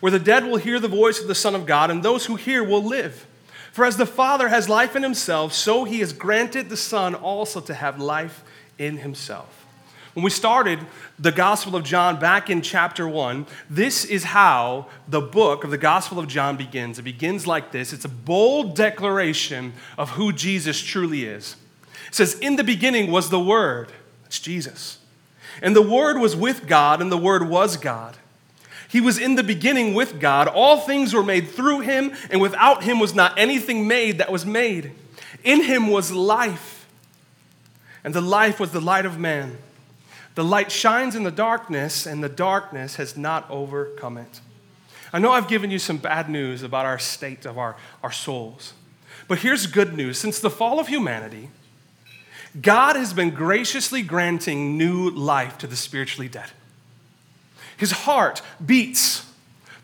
where 0.00 0.10
the 0.10 0.18
dead 0.18 0.42
will 0.42 0.56
hear 0.56 0.80
the 0.80 0.88
voice 0.88 1.20
of 1.20 1.28
the 1.28 1.34
Son 1.36 1.54
of 1.54 1.64
God, 1.64 1.92
and 1.92 2.02
those 2.02 2.26
who 2.26 2.34
hear 2.34 2.64
will 2.64 2.82
live. 2.82 3.24
For 3.70 3.84
as 3.84 3.98
the 3.98 4.04
Father 4.04 4.48
has 4.48 4.68
life 4.68 4.96
in 4.96 5.04
himself, 5.04 5.52
so 5.52 5.84
he 5.84 6.00
has 6.00 6.12
granted 6.12 6.70
the 6.70 6.76
Son 6.76 7.14
also 7.14 7.60
to 7.60 7.72
have 7.72 8.00
life 8.00 8.42
in 8.76 8.96
himself. 8.96 9.64
When 10.14 10.24
we 10.24 10.30
started 10.30 10.80
the 11.20 11.30
Gospel 11.30 11.76
of 11.76 11.84
John 11.84 12.18
back 12.18 12.50
in 12.50 12.60
chapter 12.60 13.06
1, 13.06 13.46
this 13.70 14.04
is 14.04 14.24
how 14.24 14.88
the 15.06 15.20
book 15.20 15.62
of 15.62 15.70
the 15.70 15.78
Gospel 15.78 16.18
of 16.18 16.26
John 16.26 16.56
begins. 16.56 16.98
It 16.98 17.02
begins 17.02 17.46
like 17.46 17.70
this 17.70 17.92
it's 17.92 18.04
a 18.04 18.08
bold 18.08 18.74
declaration 18.74 19.74
of 19.96 20.10
who 20.10 20.32
Jesus 20.32 20.80
truly 20.82 21.26
is. 21.26 21.54
It 22.08 22.16
says, 22.16 22.34
In 22.40 22.56
the 22.56 22.64
beginning 22.64 23.12
was 23.12 23.30
the 23.30 23.38
Word, 23.38 23.92
it's 24.34 24.40
Jesus. 24.40 24.98
And 25.62 25.76
the 25.76 25.82
Word 25.82 26.18
was 26.18 26.34
with 26.34 26.66
God, 26.66 27.00
and 27.00 27.12
the 27.12 27.16
Word 27.16 27.48
was 27.48 27.76
God. 27.76 28.16
He 28.88 29.00
was 29.00 29.16
in 29.16 29.36
the 29.36 29.44
beginning 29.44 29.94
with 29.94 30.18
God. 30.18 30.48
All 30.48 30.78
things 30.78 31.14
were 31.14 31.22
made 31.22 31.48
through 31.48 31.80
him, 31.80 32.12
and 32.30 32.40
without 32.40 32.82
him 32.82 32.98
was 32.98 33.14
not 33.14 33.38
anything 33.38 33.86
made 33.86 34.18
that 34.18 34.32
was 34.32 34.44
made. 34.44 34.90
In 35.44 35.62
him 35.62 35.88
was 35.88 36.10
life, 36.10 36.88
and 38.02 38.12
the 38.12 38.20
life 38.20 38.58
was 38.58 38.72
the 38.72 38.80
light 38.80 39.06
of 39.06 39.20
man. 39.20 39.58
The 40.34 40.44
light 40.44 40.72
shines 40.72 41.14
in 41.14 41.22
the 41.22 41.30
darkness, 41.30 42.04
and 42.04 42.22
the 42.22 42.28
darkness 42.28 42.96
has 42.96 43.16
not 43.16 43.48
overcome 43.48 44.18
it. 44.18 44.40
I 45.12 45.20
know 45.20 45.30
I've 45.30 45.46
given 45.46 45.70
you 45.70 45.78
some 45.78 45.98
bad 45.98 46.28
news 46.28 46.64
about 46.64 46.86
our 46.86 46.98
state 46.98 47.46
of 47.46 47.56
our, 47.56 47.76
our 48.02 48.10
souls, 48.10 48.72
but 49.28 49.38
here's 49.38 49.68
good 49.68 49.96
news. 49.96 50.18
Since 50.18 50.40
the 50.40 50.50
fall 50.50 50.80
of 50.80 50.88
humanity, 50.88 51.50
God 52.60 52.96
has 52.96 53.12
been 53.12 53.30
graciously 53.30 54.02
granting 54.02 54.78
new 54.78 55.10
life 55.10 55.58
to 55.58 55.66
the 55.66 55.76
spiritually 55.76 56.28
dead. 56.28 56.50
His 57.76 57.90
heart 57.90 58.42
beats 58.64 59.26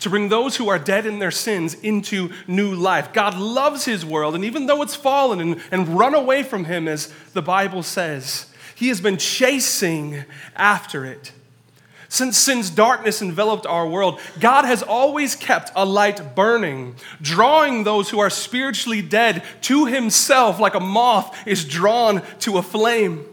to 0.01 0.11
bring 0.11 0.29
those 0.29 0.57
who 0.57 0.69
are 0.69 0.79
dead 0.79 1.07
in 1.07 1.19
their 1.19 1.31
sins 1.31 1.75
into 1.75 2.31
new 2.47 2.75
life. 2.75 3.13
God 3.13 3.37
loves 3.37 3.85
his 3.85 4.05
world, 4.05 4.35
and 4.35 4.45
even 4.45 4.67
though 4.67 4.83
it's 4.83 4.95
fallen 4.95 5.41
and, 5.41 5.61
and 5.71 5.89
run 5.89 6.15
away 6.15 6.43
from 6.43 6.65
him, 6.65 6.89
as 6.89 7.13
the 7.35 7.43
Bible 7.43 7.83
says, 7.83 8.47
he 8.75 8.89
has 8.89 9.01
been 9.01 9.19
chasing 9.19 10.25
after 10.57 11.05
it. 11.05 11.33
Since 12.11 12.37
sin's 12.37 12.71
darkness 12.71 13.23
enveloped 13.23 13.67
our 13.67 13.87
world, 13.87 14.21
God 14.41 14.65
has 14.65 14.83
always 14.83 15.37
kept 15.37 15.71
a 15.77 15.87
light 15.87 16.35
burning, 16.35 16.97
drawing 17.23 17.85
those 17.85 18.11
who 18.11 18.19
are 18.19 18.29
spiritually 18.29 19.01
dead 19.01 19.45
to 19.63 19.87
himself 19.87 20.59
like 20.59 20.75
a 20.75 20.81
moth 20.81 21.47
is 21.47 21.65
drawn 21.65 22.23
to 22.41 22.59
a 22.59 22.63
flame. 22.63 23.25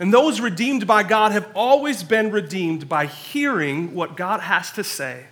And 0.00 0.12
those 0.12 0.40
redeemed 0.40 0.86
by 0.86 1.02
God 1.02 1.32
have 1.32 1.46
always 1.54 2.02
been 2.02 2.30
redeemed 2.30 2.88
by 2.88 3.04
hearing 3.04 3.94
what 3.94 4.16
God 4.16 4.40
has 4.40 4.72
to 4.72 4.82
say 4.82 5.26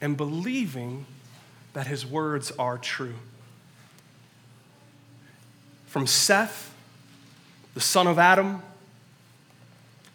and 0.00 0.16
believing 0.16 1.06
that 1.74 1.86
his 1.86 2.04
words 2.04 2.50
are 2.58 2.76
true. 2.76 3.14
From 5.86 6.08
Seth 6.08 6.74
the 7.74 7.80
son 7.80 8.06
of 8.06 8.18
Adam, 8.18 8.62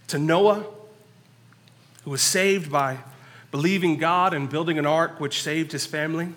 to 0.08 0.18
Noah, 0.18 0.66
who 2.10 2.14
was 2.14 2.24
saved 2.24 2.72
by 2.72 2.98
believing 3.52 3.98
God 3.98 4.34
and 4.34 4.50
building 4.50 4.80
an 4.80 4.86
ark 4.88 5.20
which 5.20 5.44
saved 5.44 5.72
his 5.72 5.86
family. 5.86 6.34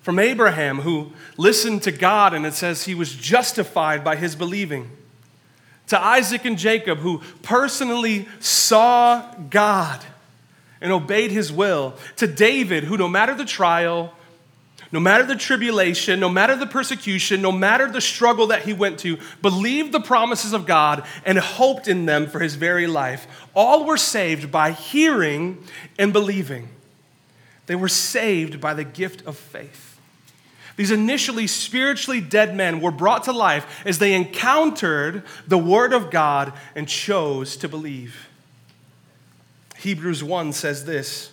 From 0.00 0.18
Abraham, 0.18 0.80
who 0.80 1.12
listened 1.36 1.82
to 1.82 1.92
God 1.92 2.32
and 2.32 2.46
it 2.46 2.54
says 2.54 2.84
he 2.84 2.94
was 2.94 3.14
justified 3.14 4.02
by 4.02 4.16
his 4.16 4.34
believing. 4.34 4.90
To 5.88 6.02
Isaac 6.02 6.46
and 6.46 6.56
Jacob, 6.56 7.00
who 7.00 7.20
personally 7.42 8.26
saw 8.40 9.34
God 9.50 10.02
and 10.80 10.90
obeyed 10.90 11.32
his 11.32 11.52
will. 11.52 11.92
To 12.16 12.26
David, 12.26 12.84
who 12.84 12.96
no 12.96 13.08
matter 13.08 13.34
the 13.34 13.44
trial, 13.44 14.14
no 14.92 15.00
matter 15.00 15.24
the 15.24 15.34
tribulation, 15.34 16.20
no 16.20 16.28
matter 16.28 16.54
the 16.54 16.66
persecution, 16.66 17.40
no 17.40 17.50
matter 17.50 17.90
the 17.90 18.00
struggle 18.00 18.48
that 18.48 18.62
he 18.62 18.74
went 18.74 18.98
to, 19.00 19.18
believed 19.40 19.90
the 19.90 20.00
promises 20.00 20.52
of 20.52 20.66
God 20.66 21.04
and 21.24 21.38
hoped 21.38 21.88
in 21.88 22.04
them 22.04 22.26
for 22.26 22.40
his 22.40 22.54
very 22.56 22.86
life. 22.86 23.26
All 23.54 23.86
were 23.86 23.96
saved 23.96 24.52
by 24.52 24.72
hearing 24.72 25.64
and 25.98 26.12
believing. 26.12 26.68
They 27.66 27.74
were 27.74 27.88
saved 27.88 28.60
by 28.60 28.74
the 28.74 28.84
gift 28.84 29.26
of 29.26 29.38
faith. 29.38 29.98
These 30.76 30.90
initially 30.90 31.46
spiritually 31.46 32.20
dead 32.20 32.54
men 32.54 32.80
were 32.80 32.90
brought 32.90 33.24
to 33.24 33.32
life 33.32 33.82
as 33.86 33.98
they 33.98 34.14
encountered 34.14 35.22
the 35.46 35.58
Word 35.58 35.94
of 35.94 36.10
God 36.10 36.52
and 36.74 36.86
chose 36.86 37.56
to 37.58 37.68
believe. 37.68 38.28
Hebrews 39.78 40.22
1 40.22 40.52
says 40.52 40.84
this 40.84 41.32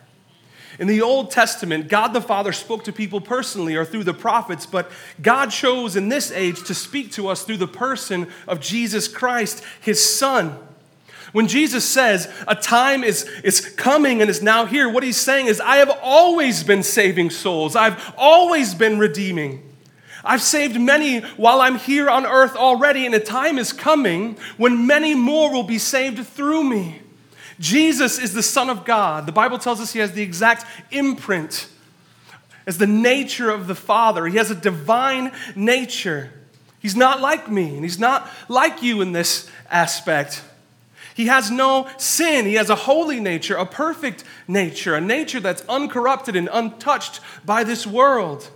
In 0.79 0.87
the 0.87 1.01
Old 1.01 1.31
Testament, 1.31 1.89
God 1.89 2.09
the 2.09 2.21
Father 2.21 2.53
spoke 2.53 2.83
to 2.85 2.93
people 2.93 3.21
personally 3.21 3.75
or 3.75 3.85
through 3.85 4.05
the 4.05 4.13
prophets, 4.13 4.65
but 4.65 4.91
God 5.21 5.51
chose 5.51 5.95
in 5.95 6.09
this 6.09 6.31
age 6.31 6.63
to 6.63 6.73
speak 6.73 7.11
to 7.13 7.27
us 7.27 7.43
through 7.43 7.57
the 7.57 7.67
person 7.67 8.27
of 8.47 8.61
Jesus 8.61 9.07
Christ, 9.07 9.63
his 9.81 10.03
Son. 10.03 10.57
When 11.33 11.47
Jesus 11.47 11.85
says, 11.85 12.31
A 12.47 12.55
time 12.55 13.03
is, 13.03 13.23
is 13.43 13.61
coming 13.61 14.21
and 14.21 14.29
is 14.29 14.41
now 14.41 14.65
here, 14.65 14.89
what 14.89 15.03
he's 15.03 15.17
saying 15.17 15.47
is, 15.47 15.61
I 15.61 15.77
have 15.77 15.97
always 16.01 16.63
been 16.63 16.83
saving 16.83 17.29
souls, 17.29 17.75
I've 17.75 18.13
always 18.17 18.73
been 18.73 18.99
redeeming. 18.99 19.67
I've 20.23 20.41
saved 20.41 20.79
many 20.79 21.21
while 21.21 21.61
I'm 21.61 21.79
here 21.79 22.09
on 22.09 22.25
earth 22.25 22.55
already, 22.55 23.05
and 23.05 23.15
a 23.15 23.19
time 23.19 23.57
is 23.57 23.73
coming 23.73 24.37
when 24.57 24.85
many 24.85 25.15
more 25.15 25.51
will 25.51 25.63
be 25.63 25.79
saved 25.79 26.25
through 26.27 26.63
me. 26.63 27.00
Jesus 27.61 28.17
is 28.17 28.33
the 28.33 28.43
Son 28.43 28.69
of 28.69 28.83
God. 28.83 29.27
The 29.27 29.31
Bible 29.31 29.59
tells 29.59 29.79
us 29.79 29.93
he 29.93 29.99
has 29.99 30.13
the 30.13 30.23
exact 30.23 30.65
imprint 30.91 31.67
as 32.65 32.79
the 32.79 32.87
nature 32.87 33.51
of 33.51 33.67
the 33.67 33.75
Father. 33.75 34.25
He 34.25 34.37
has 34.37 34.49
a 34.49 34.55
divine 34.55 35.31
nature. 35.55 36.31
He's 36.79 36.95
not 36.95 37.21
like 37.21 37.49
me, 37.49 37.75
and 37.75 37.83
he's 37.83 37.99
not 37.99 38.27
like 38.49 38.81
you 38.81 39.01
in 39.01 39.11
this 39.11 39.49
aspect. 39.69 40.43
He 41.13 41.27
has 41.27 41.51
no 41.51 41.87
sin. 41.97 42.47
He 42.47 42.55
has 42.55 42.71
a 42.71 42.75
holy 42.75 43.19
nature, 43.19 43.55
a 43.55 43.65
perfect 43.65 44.23
nature, 44.47 44.95
a 44.95 45.01
nature 45.01 45.39
that's 45.39 45.61
uncorrupted 45.69 46.35
and 46.35 46.49
untouched 46.51 47.19
by 47.45 47.63
this 47.63 47.85
world. 47.85 48.49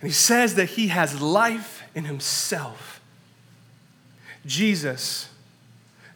And 0.00 0.10
he 0.10 0.14
says 0.14 0.56
that 0.56 0.70
he 0.70 0.88
has 0.88 1.20
life 1.20 1.84
in 1.94 2.06
himself. 2.06 3.00
Jesus 4.44 5.28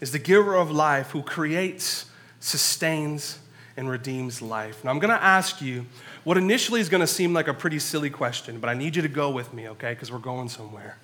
is 0.01 0.13
the 0.13 0.19
giver 0.19 0.55
of 0.55 0.71
life 0.71 1.11
who 1.11 1.23
creates, 1.23 2.07
sustains, 2.41 3.39
and 3.77 3.89
redeems 3.89 4.43
life. 4.43 4.85
Now, 4.85 4.91
I'm 4.91 4.99
going 4.99 5.17
to 5.17 5.23
ask 5.23 5.61
you 5.61 5.87
what 6.25 6.37
initially 6.37 6.81
is 6.81 6.89
going 6.89 7.01
to 7.01 7.07
seem 7.07 7.33
like 7.33 7.49
a 7.49 7.55
pretty 7.55 7.79
silly 7.79 8.11
question, 8.11 8.61
but 8.61 8.69
I 8.69 8.75
need 8.75 8.97
you 8.97 9.03
to 9.03 9.09
go 9.09 9.31
with 9.31 9.53
me, 9.55 9.69
okay? 9.71 9.93
Because 9.93 10.11
we're 10.13 10.19
going 10.19 10.49
somewhere. 10.49 10.97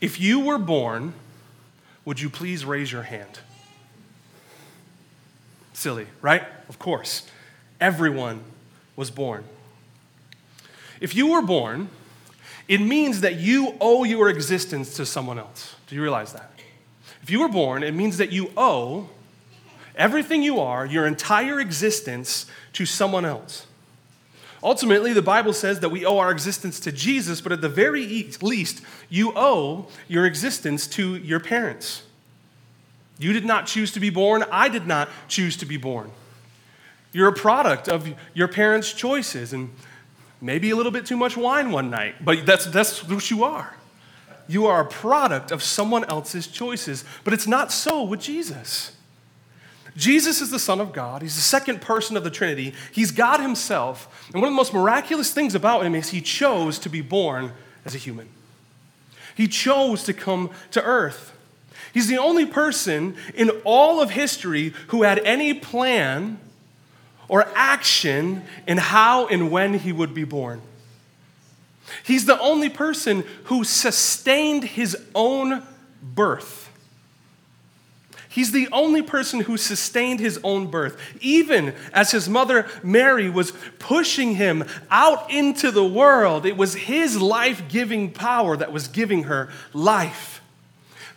If 0.00 0.20
you 0.20 0.40
were 0.40 0.58
born, 0.58 1.14
would 2.04 2.20
you 2.20 2.30
please 2.30 2.64
raise 2.64 2.90
your 2.90 3.02
hand? 3.02 3.40
Silly, 5.72 6.06
right? 6.22 6.42
Of 6.68 6.78
course. 6.78 7.26
Everyone 7.80 8.40
was 8.96 9.10
born. 9.10 9.44
If 11.00 11.14
you 11.14 11.32
were 11.32 11.42
born, 11.42 11.88
it 12.68 12.80
means 12.80 13.20
that 13.20 13.34
you 13.34 13.74
owe 13.80 14.04
your 14.04 14.28
existence 14.28 14.96
to 14.96 15.04
someone 15.04 15.38
else. 15.38 15.74
Do 15.86 15.94
you 15.94 16.02
realize 16.02 16.32
that? 16.32 16.53
If 17.24 17.30
you 17.30 17.40
were 17.40 17.48
born, 17.48 17.82
it 17.82 17.94
means 17.94 18.18
that 18.18 18.32
you 18.32 18.52
owe 18.54 19.08
everything 19.96 20.42
you 20.42 20.60
are, 20.60 20.84
your 20.84 21.06
entire 21.06 21.58
existence, 21.58 22.44
to 22.74 22.84
someone 22.84 23.24
else. 23.24 23.66
Ultimately, 24.62 25.14
the 25.14 25.22
Bible 25.22 25.54
says 25.54 25.80
that 25.80 25.88
we 25.88 26.04
owe 26.04 26.18
our 26.18 26.30
existence 26.30 26.78
to 26.80 26.92
Jesus, 26.92 27.40
but 27.40 27.50
at 27.50 27.62
the 27.62 27.68
very 27.70 28.30
least, 28.42 28.82
you 29.08 29.32
owe 29.34 29.86
your 30.06 30.26
existence 30.26 30.86
to 30.88 31.16
your 31.16 31.40
parents. 31.40 32.02
You 33.18 33.32
did 33.32 33.46
not 33.46 33.66
choose 33.66 33.90
to 33.92 34.00
be 34.00 34.10
born. 34.10 34.44
I 34.52 34.68
did 34.68 34.86
not 34.86 35.08
choose 35.26 35.56
to 35.56 35.64
be 35.64 35.78
born. 35.78 36.10
You're 37.14 37.28
a 37.28 37.32
product 37.32 37.88
of 37.88 38.06
your 38.34 38.48
parents' 38.48 38.92
choices 38.92 39.54
and 39.54 39.70
maybe 40.42 40.68
a 40.68 40.76
little 40.76 40.92
bit 40.92 41.06
too 41.06 41.16
much 41.16 41.38
wine 41.38 41.70
one 41.70 41.88
night, 41.88 42.22
but 42.22 42.44
that's, 42.44 42.66
that's 42.66 43.08
what 43.08 43.30
you 43.30 43.44
are. 43.44 43.74
You 44.46 44.66
are 44.66 44.80
a 44.80 44.86
product 44.86 45.50
of 45.50 45.62
someone 45.62 46.04
else's 46.04 46.46
choices, 46.46 47.04
but 47.24 47.32
it's 47.32 47.46
not 47.46 47.72
so 47.72 48.02
with 48.02 48.20
Jesus. 48.20 48.92
Jesus 49.96 50.40
is 50.40 50.50
the 50.50 50.58
Son 50.58 50.80
of 50.80 50.92
God. 50.92 51.22
He's 51.22 51.36
the 51.36 51.40
second 51.40 51.80
person 51.80 52.16
of 52.16 52.24
the 52.24 52.30
Trinity. 52.30 52.74
He's 52.92 53.10
God 53.10 53.40
Himself. 53.40 54.28
And 54.32 54.42
one 54.42 54.48
of 54.48 54.52
the 54.52 54.56
most 54.56 54.74
miraculous 54.74 55.32
things 55.32 55.54
about 55.54 55.84
Him 55.84 55.94
is 55.94 56.10
He 56.10 56.20
chose 56.20 56.78
to 56.80 56.88
be 56.88 57.00
born 57.00 57.52
as 57.84 57.94
a 57.94 57.98
human. 57.98 58.28
He 59.34 59.48
chose 59.48 60.04
to 60.04 60.12
come 60.12 60.50
to 60.72 60.82
earth. 60.82 61.32
He's 61.92 62.08
the 62.08 62.18
only 62.18 62.44
person 62.44 63.16
in 63.34 63.50
all 63.64 64.00
of 64.00 64.10
history 64.10 64.74
who 64.88 65.02
had 65.02 65.20
any 65.20 65.54
plan 65.54 66.40
or 67.28 67.46
action 67.54 68.42
in 68.66 68.78
how 68.78 69.26
and 69.28 69.50
when 69.50 69.74
he 69.74 69.92
would 69.92 70.12
be 70.12 70.24
born. 70.24 70.60
He's 72.02 72.26
the 72.26 72.38
only 72.40 72.68
person 72.68 73.24
who 73.44 73.64
sustained 73.64 74.64
his 74.64 74.96
own 75.14 75.62
birth. 76.02 76.64
He's 78.34 78.50
the 78.50 78.68
only 78.72 79.00
person 79.00 79.40
who 79.40 79.56
sustained 79.56 80.18
his 80.18 80.40
own 80.42 80.66
birth, 80.66 81.00
even 81.20 81.72
as 81.92 82.10
his 82.10 82.28
mother 82.28 82.66
Mary 82.82 83.30
was 83.30 83.52
pushing 83.78 84.34
him 84.34 84.64
out 84.90 85.30
into 85.30 85.70
the 85.70 85.84
world. 85.84 86.44
It 86.44 86.56
was 86.56 86.74
his 86.74 87.20
life 87.20 87.68
giving 87.68 88.10
power 88.10 88.56
that 88.56 88.72
was 88.72 88.88
giving 88.88 89.24
her 89.24 89.50
life. 89.72 90.42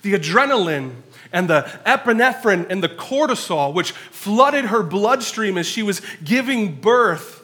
The 0.04 0.14
adrenaline 0.14 0.92
and 1.34 1.50
the 1.50 1.64
epinephrine 1.88 2.70
and 2.70 2.84
the 2.84 2.90
cortisol, 2.90 3.74
which 3.74 3.94
flooded 3.94 4.66
her 4.66 4.84
bloodstream 4.84 5.58
as 5.58 5.66
she 5.66 5.82
was 5.82 6.04
giving 6.24 6.76
birth, 6.76 7.42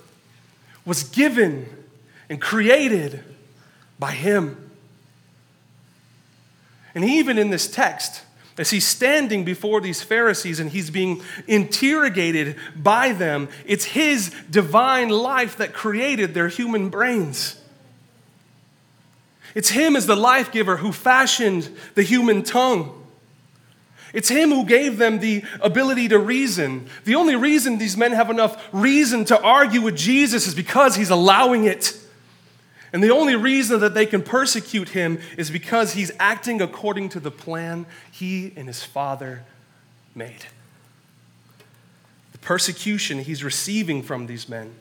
was 0.86 1.04
given 1.04 1.83
and 2.34 2.42
created 2.42 3.24
by 4.00 4.12
him. 4.12 4.72
And 6.96 7.06
even 7.06 7.38
in 7.38 7.52
this 7.52 7.70
text, 7.70 8.24
as 8.58 8.72
he's 8.72 8.88
standing 8.88 9.44
before 9.44 9.82
these 9.82 10.02
Pharisees 10.02 10.60
and 10.60 10.72
he's 10.72 10.90
being 10.90 11.22
interrogated 11.46 12.56
by 12.76 13.12
them, 13.12 13.50
it's 13.68 13.86
his 13.86 14.34
divine 14.50 15.10
life 15.10 15.58
that 15.58 15.74
created 15.74 16.34
their 16.34 16.48
human 16.48 16.90
brains. 16.90 17.62
It's 19.54 19.70
him 19.70 19.96
as 19.96 20.08
the 20.08 20.16
life 20.16 20.52
giver 20.52 20.78
who 20.78 20.92
fashioned 20.92 21.70
the 21.94 22.02
human 22.02 22.42
tongue. 22.42 23.00
It's 24.12 24.30
him 24.30 24.50
who 24.50 24.66
gave 24.66 24.98
them 24.98 25.20
the 25.20 25.44
ability 25.62 26.08
to 26.08 26.18
reason. 26.18 26.88
The 27.06 27.14
only 27.14 27.36
reason 27.36 27.78
these 27.78 27.96
men 27.96 28.12
have 28.14 28.32
enough 28.32 28.70
reason 28.72 29.24
to 29.26 29.40
argue 29.40 29.82
with 29.84 29.96
Jesus 29.96 30.48
is 30.48 30.56
because 30.56 30.96
he's 30.96 31.12
allowing 31.12 31.66
it. 31.66 32.00
And 32.94 33.04
the 33.04 33.10
only 33.10 33.36
reason 33.36 33.80
that 33.80 33.96
they 33.96 34.06
can 34.06 34.22
persecute 34.22 34.90
him 34.90 35.20
is 35.36 35.50
because 35.50 35.94
he's 35.94 36.12
acting 36.20 36.62
according 36.62 37.10
to 37.10 37.20
the 37.20 37.32
plan 37.32 37.88
he 38.12 38.54
and 38.56 38.68
his 38.68 38.84
father 38.84 39.44
made. 40.14 40.46
The 42.34 42.38
persecution 42.38 43.20
he's 43.20 43.44
receiving 43.44 44.04
from 44.04 44.28
these 44.28 44.48
men, 44.48 44.76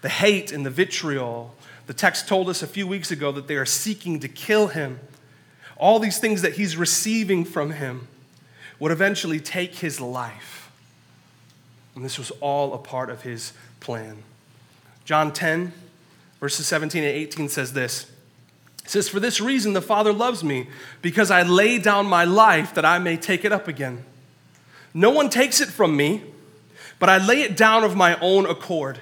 the 0.00 0.08
hate 0.08 0.50
and 0.50 0.64
the 0.64 0.70
vitriol. 0.70 1.54
The 1.86 1.92
text 1.92 2.26
told 2.26 2.48
us 2.48 2.62
a 2.62 2.66
few 2.66 2.86
weeks 2.86 3.10
ago 3.10 3.30
that 3.32 3.48
they 3.48 3.56
are 3.56 3.66
seeking 3.66 4.18
to 4.20 4.28
kill 4.28 4.68
him. 4.68 4.98
All 5.76 5.98
these 5.98 6.18
things 6.18 6.40
that 6.40 6.54
he's 6.54 6.78
receiving 6.78 7.44
from 7.44 7.72
him 7.72 8.08
would 8.78 8.92
eventually 8.92 9.40
take 9.40 9.74
his 9.74 10.00
life. 10.00 10.70
And 11.94 12.02
this 12.02 12.18
was 12.18 12.30
all 12.40 12.72
a 12.72 12.78
part 12.78 13.10
of 13.10 13.22
his 13.22 13.52
plan. 13.80 14.22
John 15.04 15.32
10, 15.32 15.72
Verses 16.42 16.66
17 16.66 17.04
and 17.04 17.16
18 17.16 17.48
says 17.48 17.72
this. 17.72 18.10
It 18.82 18.90
says, 18.90 19.08
For 19.08 19.20
this 19.20 19.40
reason 19.40 19.74
the 19.74 19.80
Father 19.80 20.12
loves 20.12 20.42
me, 20.42 20.66
because 21.00 21.30
I 21.30 21.42
lay 21.44 21.78
down 21.78 22.06
my 22.06 22.24
life 22.24 22.74
that 22.74 22.84
I 22.84 22.98
may 22.98 23.16
take 23.16 23.44
it 23.44 23.52
up 23.52 23.68
again. 23.68 24.04
No 24.92 25.10
one 25.10 25.30
takes 25.30 25.60
it 25.60 25.68
from 25.68 25.96
me, 25.96 26.24
but 26.98 27.08
I 27.08 27.18
lay 27.18 27.42
it 27.42 27.56
down 27.56 27.84
of 27.84 27.94
my 27.94 28.18
own 28.18 28.44
accord. 28.44 28.98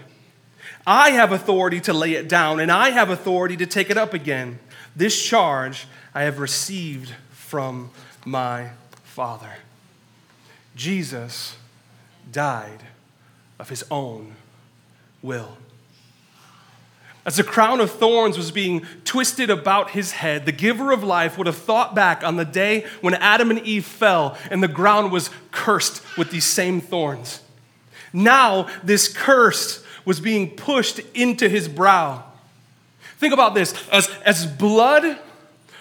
I 0.86 1.12
have 1.12 1.32
authority 1.32 1.80
to 1.80 1.94
lay 1.94 2.12
it 2.12 2.28
down, 2.28 2.60
and 2.60 2.70
I 2.70 2.90
have 2.90 3.08
authority 3.08 3.56
to 3.56 3.66
take 3.66 3.88
it 3.88 3.96
up 3.96 4.12
again. 4.12 4.58
This 4.94 5.18
charge 5.24 5.88
I 6.14 6.24
have 6.24 6.40
received 6.40 7.14
from 7.30 7.88
my 8.26 8.72
Father. 9.02 9.54
Jesus 10.76 11.56
died 12.30 12.82
of 13.58 13.70
his 13.70 13.82
own 13.90 14.36
will. 15.22 15.56
As 17.26 17.36
the 17.36 17.44
crown 17.44 17.80
of 17.80 17.90
thorns 17.90 18.38
was 18.38 18.50
being 18.50 18.86
twisted 19.04 19.50
about 19.50 19.90
his 19.90 20.12
head, 20.12 20.46
the 20.46 20.52
giver 20.52 20.90
of 20.90 21.04
life 21.04 21.36
would 21.36 21.46
have 21.46 21.56
thought 21.56 21.94
back 21.94 22.24
on 22.24 22.36
the 22.36 22.44
day 22.46 22.86
when 23.02 23.14
Adam 23.14 23.50
and 23.50 23.60
Eve 23.60 23.84
fell 23.84 24.38
and 24.50 24.62
the 24.62 24.68
ground 24.68 25.12
was 25.12 25.28
cursed 25.52 26.02
with 26.16 26.30
these 26.30 26.46
same 26.46 26.80
thorns. 26.80 27.40
Now, 28.12 28.68
this 28.82 29.06
curse 29.06 29.84
was 30.04 30.18
being 30.18 30.50
pushed 30.56 30.98
into 31.14 31.48
his 31.48 31.68
brow. 31.68 32.24
Think 33.18 33.34
about 33.34 33.54
this 33.54 33.74
as, 33.92 34.08
as 34.24 34.46
blood 34.46 35.18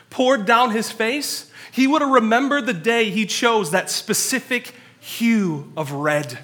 poured 0.10 0.46
down 0.46 0.72
his 0.72 0.92
face, 0.92 1.50
he 1.72 1.88
would 1.88 2.02
have 2.02 2.12
remembered 2.12 2.66
the 2.66 2.74
day 2.74 3.10
he 3.10 3.26
chose 3.26 3.72
that 3.72 3.90
specific 3.90 4.74
hue 5.00 5.72
of 5.78 5.94
red. 5.94 6.40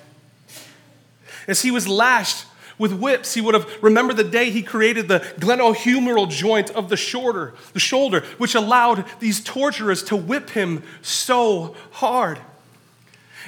As 1.47 1.63
he 1.63 1.71
was 1.71 1.87
lashed 1.87 2.45
with 2.77 2.93
whips, 2.93 3.33
he 3.33 3.41
would 3.41 3.53
have 3.53 3.81
remembered 3.81 4.17
the 4.17 4.23
day 4.23 4.49
he 4.49 4.61
created 4.61 5.07
the 5.07 5.19
glenohumeral 5.39 6.29
joint 6.29 6.69
of 6.71 6.89
the 6.89 6.97
shoulder, 6.97 7.53
the 7.73 7.79
shoulder, 7.79 8.21
which 8.37 8.55
allowed 8.55 9.05
these 9.19 9.43
torturers 9.43 10.03
to 10.03 10.15
whip 10.15 10.49
him 10.51 10.83
so 11.01 11.75
hard. 11.91 12.39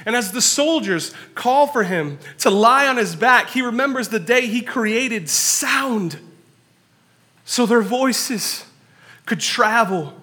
And 0.06 0.16
as 0.16 0.32
the 0.32 0.40
soldiers 0.40 1.12
call 1.34 1.66
for 1.66 1.82
him 1.82 2.18
to 2.38 2.50
lie 2.50 2.86
on 2.86 2.96
his 2.96 3.16
back, 3.16 3.50
he 3.50 3.62
remembers 3.62 4.08
the 4.08 4.20
day 4.20 4.46
he 4.46 4.62
created 4.62 5.28
sound 5.28 6.18
so 7.44 7.66
their 7.66 7.82
voices 7.82 8.64
could 9.26 9.40
travel 9.40 10.14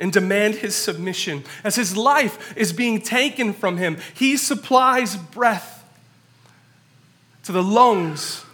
and 0.00 0.12
demand 0.12 0.56
his 0.56 0.74
submission. 0.74 1.44
As 1.62 1.76
his 1.76 1.96
life 1.96 2.56
is 2.56 2.72
being 2.72 3.00
taken 3.00 3.52
from 3.52 3.76
him, 3.76 3.98
he 4.14 4.36
supplies 4.36 5.16
breath 5.16 5.73
to 7.44 7.52
the 7.52 7.62
lungs 7.62 8.44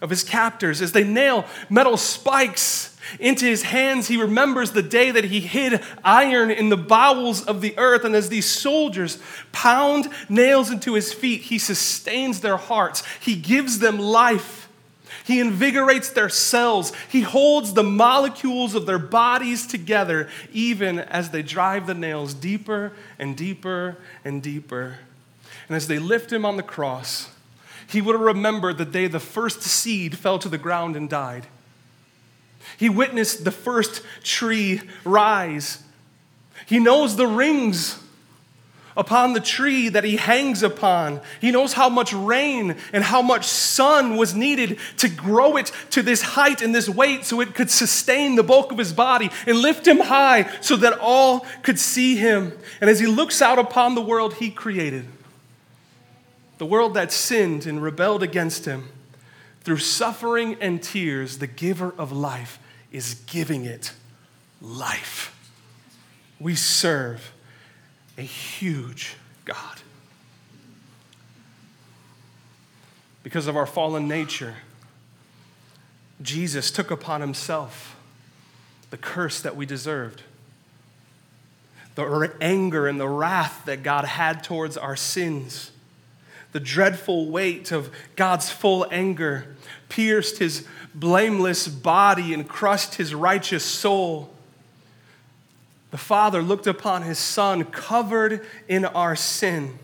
of 0.00 0.10
his 0.10 0.22
captors. 0.22 0.82
As 0.82 0.92
they 0.92 1.04
nail 1.04 1.46
metal 1.68 1.96
spikes 1.96 2.96
into 3.18 3.46
his 3.46 3.62
hands, 3.62 4.08
he 4.08 4.16
remembers 4.16 4.72
the 4.72 4.82
day 4.82 5.10
that 5.10 5.24
he 5.24 5.40
hid 5.40 5.82
iron 6.04 6.50
in 6.50 6.68
the 6.68 6.76
bowels 6.76 7.44
of 7.44 7.60
the 7.60 7.76
earth. 7.78 8.04
And 8.04 8.14
as 8.14 8.28
these 8.28 8.46
soldiers 8.46 9.18
pound 9.52 10.08
nails 10.28 10.70
into 10.70 10.94
his 10.94 11.12
feet, 11.12 11.42
he 11.42 11.58
sustains 11.58 12.40
their 12.40 12.56
hearts, 12.56 13.02
he 13.20 13.36
gives 13.36 13.78
them 13.78 13.98
life. 13.98 14.62
He 15.24 15.40
invigorates 15.40 16.10
their 16.10 16.28
cells. 16.28 16.92
He 17.08 17.22
holds 17.22 17.72
the 17.72 17.82
molecules 17.82 18.74
of 18.74 18.84
their 18.84 18.98
bodies 18.98 19.66
together, 19.66 20.28
even 20.52 20.98
as 20.98 21.30
they 21.30 21.40
drive 21.40 21.86
the 21.86 21.94
nails 21.94 22.34
deeper 22.34 22.92
and 23.18 23.34
deeper 23.34 23.96
and 24.22 24.42
deeper. 24.42 24.98
And 25.66 25.76
as 25.76 25.88
they 25.88 25.98
lift 25.98 26.30
him 26.30 26.44
on 26.44 26.58
the 26.58 26.62
cross, 26.62 27.30
he 27.88 28.00
would 28.00 28.14
have 28.14 28.24
remembered 28.24 28.78
the 28.78 28.84
day 28.84 29.06
the 29.06 29.20
first 29.20 29.62
seed 29.62 30.18
fell 30.18 30.38
to 30.38 30.48
the 30.48 30.58
ground 30.58 30.96
and 30.96 31.08
died. 31.08 31.46
He 32.78 32.88
witnessed 32.88 33.44
the 33.44 33.50
first 33.50 34.02
tree 34.22 34.80
rise. 35.04 35.82
He 36.66 36.78
knows 36.78 37.16
the 37.16 37.26
rings 37.26 38.00
upon 38.96 39.32
the 39.32 39.40
tree 39.40 39.88
that 39.88 40.04
he 40.04 40.16
hangs 40.16 40.62
upon. 40.62 41.20
He 41.40 41.50
knows 41.50 41.72
how 41.72 41.88
much 41.88 42.12
rain 42.12 42.76
and 42.92 43.02
how 43.02 43.22
much 43.22 43.44
sun 43.44 44.16
was 44.16 44.34
needed 44.34 44.78
to 44.98 45.08
grow 45.08 45.56
it 45.56 45.72
to 45.90 46.02
this 46.02 46.22
height 46.22 46.62
and 46.62 46.74
this 46.74 46.88
weight 46.88 47.24
so 47.24 47.40
it 47.40 47.54
could 47.54 47.70
sustain 47.70 48.36
the 48.36 48.42
bulk 48.42 48.70
of 48.72 48.78
his 48.78 48.92
body 48.92 49.30
and 49.46 49.58
lift 49.58 49.86
him 49.86 49.98
high 49.98 50.48
so 50.60 50.76
that 50.76 50.98
all 51.00 51.44
could 51.62 51.78
see 51.78 52.16
him. 52.16 52.52
And 52.80 52.88
as 52.88 53.00
he 53.00 53.06
looks 53.06 53.42
out 53.42 53.58
upon 53.58 53.94
the 53.94 54.02
world 54.02 54.34
he 54.34 54.50
created, 54.50 55.06
the 56.58 56.66
world 56.66 56.94
that 56.94 57.12
sinned 57.12 57.66
and 57.66 57.82
rebelled 57.82 58.22
against 58.22 58.64
him, 58.64 58.88
through 59.60 59.78
suffering 59.78 60.56
and 60.60 60.82
tears, 60.82 61.38
the 61.38 61.46
giver 61.46 61.94
of 61.96 62.12
life 62.12 62.58
is 62.92 63.14
giving 63.26 63.64
it 63.64 63.92
life. 64.60 65.30
We 66.38 66.54
serve 66.54 67.32
a 68.18 68.22
huge 68.22 69.16
God. 69.44 69.80
Because 73.22 73.46
of 73.46 73.56
our 73.56 73.66
fallen 73.66 74.06
nature, 74.06 74.54
Jesus 76.20 76.70
took 76.70 76.90
upon 76.90 77.22
himself 77.22 77.96
the 78.90 78.98
curse 78.98 79.40
that 79.40 79.56
we 79.56 79.64
deserved, 79.64 80.22
the 81.94 82.32
anger 82.40 82.86
and 82.86 83.00
the 83.00 83.08
wrath 83.08 83.64
that 83.64 83.82
God 83.82 84.04
had 84.04 84.44
towards 84.44 84.76
our 84.76 84.94
sins 84.94 85.70
the 86.54 86.60
dreadful 86.60 87.28
weight 87.28 87.72
of 87.72 87.90
God's 88.14 88.48
full 88.48 88.86
anger 88.92 89.56
pierced 89.88 90.38
his 90.38 90.64
blameless 90.94 91.66
body 91.66 92.32
and 92.32 92.48
crushed 92.48 92.94
his 92.94 93.12
righteous 93.12 93.64
soul. 93.64 94.32
The 95.90 95.98
Father 95.98 96.42
looked 96.42 96.68
upon 96.68 97.02
his 97.02 97.18
Son 97.18 97.64
covered 97.64 98.46
in 98.68 98.84
our 98.84 99.16
sin, 99.16 99.80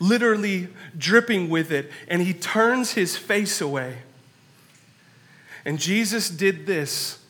literally 0.00 0.68
dripping 0.96 1.50
with 1.50 1.70
it, 1.70 1.92
and 2.08 2.22
he 2.22 2.32
turns 2.32 2.92
his 2.92 3.18
face 3.18 3.60
away. 3.60 3.98
And 5.66 5.78
Jesus 5.78 6.30
did 6.30 6.64
this 6.64 7.22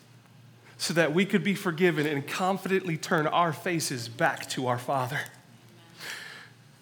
so 0.77 0.95
that 0.95 1.13
we 1.13 1.27
could 1.27 1.43
be 1.43 1.57
forgiven 1.57 2.07
and 2.07 2.25
confidently 2.25 2.97
turn 2.97 3.27
our 3.27 3.53
faces 3.53 4.09
back 4.09 4.49
to 4.51 4.69
our 4.69 4.79
Father. 4.79 5.19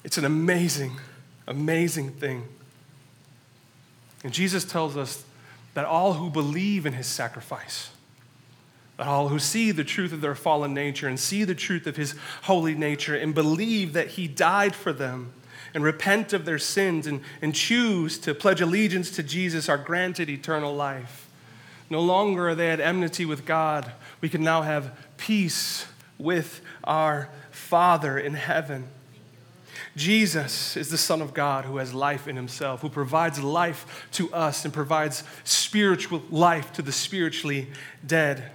It's 0.04 0.18
an 0.18 0.26
amazing, 0.26 1.00
amazing 1.46 2.10
thing. 2.10 2.46
And 4.24 4.32
Jesus 4.32 4.64
tells 4.64 4.96
us 4.96 5.24
that 5.74 5.84
all 5.84 6.14
who 6.14 6.30
believe 6.30 6.86
in 6.86 6.94
his 6.94 7.06
sacrifice, 7.06 7.90
that 8.96 9.06
all 9.06 9.28
who 9.28 9.38
see 9.38 9.70
the 9.70 9.84
truth 9.84 10.12
of 10.12 10.20
their 10.20 10.34
fallen 10.34 10.72
nature 10.72 11.06
and 11.06 11.20
see 11.20 11.44
the 11.44 11.54
truth 11.54 11.86
of 11.86 11.96
his 11.96 12.14
holy 12.42 12.74
nature 12.74 13.14
and 13.14 13.34
believe 13.34 13.92
that 13.92 14.08
he 14.08 14.26
died 14.26 14.74
for 14.74 14.92
them 14.92 15.32
and 15.74 15.84
repent 15.84 16.32
of 16.32 16.46
their 16.46 16.58
sins 16.58 17.06
and, 17.06 17.20
and 17.42 17.54
choose 17.54 18.18
to 18.18 18.34
pledge 18.34 18.62
allegiance 18.62 19.10
to 19.10 19.22
Jesus 19.22 19.68
are 19.68 19.76
granted 19.76 20.30
eternal 20.30 20.74
life. 20.74 21.28
No 21.90 22.00
longer 22.00 22.48
are 22.48 22.54
they 22.54 22.70
at 22.70 22.80
enmity 22.80 23.26
with 23.26 23.44
God. 23.44 23.92
We 24.20 24.28
can 24.30 24.42
now 24.42 24.62
have 24.62 24.96
peace 25.18 25.86
with 26.18 26.62
our 26.84 27.28
Father 27.50 28.18
in 28.18 28.34
heaven. 28.34 28.88
Jesus 29.96 30.76
is 30.76 30.90
the 30.90 30.98
Son 30.98 31.22
of 31.22 31.32
God 31.32 31.64
who 31.64 31.78
has 31.78 31.94
life 31.94 32.28
in 32.28 32.36
himself, 32.36 32.82
who 32.82 32.90
provides 32.90 33.42
life 33.42 34.06
to 34.12 34.32
us 34.32 34.66
and 34.66 34.72
provides 34.72 35.24
spiritual 35.42 36.22
life 36.30 36.70
to 36.74 36.82
the 36.82 36.92
spiritually 36.92 37.68
dead. 38.06 38.50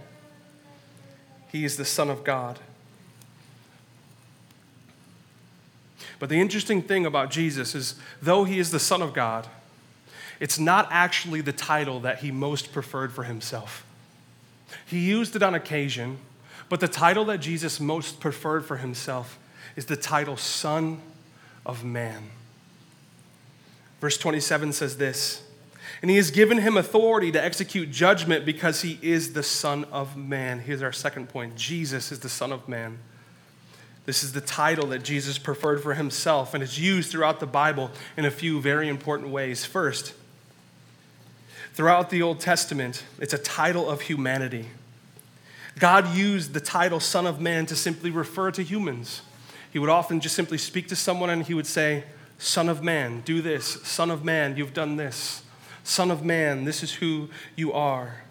He 1.51 1.65
is 1.65 1.77
the 1.77 1.85
Son 1.85 2.11
of 2.11 2.23
God. 2.23 2.59
But 6.19 6.29
the 6.29 6.39
interesting 6.39 6.83
thing 6.83 7.07
about 7.07 7.31
Jesus 7.31 7.73
is, 7.73 7.95
though 8.21 8.43
he 8.43 8.59
is 8.59 8.69
the 8.69 8.79
Son 8.79 9.01
of 9.01 9.11
God, 9.11 9.47
it's 10.39 10.59
not 10.59 10.87
actually 10.91 11.41
the 11.41 11.51
title 11.51 11.99
that 12.01 12.19
he 12.19 12.29
most 12.29 12.71
preferred 12.71 13.11
for 13.11 13.23
himself. 13.23 13.83
He 14.85 14.99
used 14.99 15.35
it 15.35 15.41
on 15.41 15.55
occasion, 15.55 16.19
but 16.69 16.79
the 16.79 16.87
title 16.87 17.25
that 17.25 17.39
Jesus 17.39 17.79
most 17.79 18.19
preferred 18.19 18.63
for 18.63 18.77
himself 18.77 19.39
is 19.75 19.85
the 19.85 19.97
title 19.97 20.37
Son 20.37 21.01
of 21.65 21.83
Man. 21.83 22.29
Verse 23.99 24.17
27 24.17 24.73
says 24.73 24.97
this 24.97 25.43
And 26.01 26.09
he 26.09 26.17
has 26.17 26.31
given 26.31 26.57
him 26.57 26.75
authority 26.75 27.31
to 27.31 27.43
execute 27.43 27.91
judgment 27.91 28.45
because 28.45 28.81
he 28.81 28.97
is 29.01 29.33
the 29.33 29.43
Son 29.43 29.85
of 29.85 30.17
Man. 30.17 30.59
Here's 30.59 30.81
our 30.81 30.91
second 30.91 31.29
point 31.29 31.55
Jesus 31.55 32.11
is 32.11 32.19
the 32.19 32.29
Son 32.29 32.51
of 32.51 32.67
Man. 32.67 32.97
This 34.05 34.23
is 34.23 34.33
the 34.33 34.41
title 34.41 34.87
that 34.87 35.03
Jesus 35.03 35.37
preferred 35.37 35.83
for 35.83 35.93
himself 35.93 36.53
and 36.55 36.63
it's 36.63 36.79
used 36.79 37.11
throughout 37.11 37.39
the 37.39 37.45
Bible 37.45 37.91
in 38.17 38.25
a 38.25 38.31
few 38.31 38.59
very 38.59 38.89
important 38.89 39.29
ways. 39.29 39.63
First, 39.63 40.13
throughout 41.73 42.09
the 42.09 42.23
Old 42.23 42.39
Testament, 42.39 43.03
it's 43.19 43.33
a 43.33 43.37
title 43.37 43.87
of 43.87 44.01
humanity. 44.01 44.69
God 45.79 46.15
used 46.15 46.53
the 46.53 46.59
title 46.59 46.99
Son 46.99 47.27
of 47.27 47.39
Man 47.39 47.67
to 47.67 47.75
simply 47.75 48.09
refer 48.09 48.51
to 48.51 48.63
humans. 48.63 49.21
He 49.71 49.79
would 49.79 49.89
often 49.89 50.19
just 50.19 50.35
simply 50.35 50.57
speak 50.57 50.87
to 50.89 50.95
someone 50.95 51.29
and 51.29 51.43
he 51.43 51.53
would 51.53 51.67
say, 51.67 52.03
Son 52.37 52.69
of 52.69 52.83
man, 52.83 53.21
do 53.21 53.41
this. 53.41 53.81
Son 53.83 54.11
of 54.11 54.25
man, 54.25 54.57
you've 54.57 54.73
done 54.73 54.95
this. 54.95 55.43
Son 55.83 56.11
of 56.11 56.23
man, 56.23 56.65
this 56.65 56.83
is 56.83 56.95
who 56.95 57.29
you 57.55 57.71
are. 57.71 58.21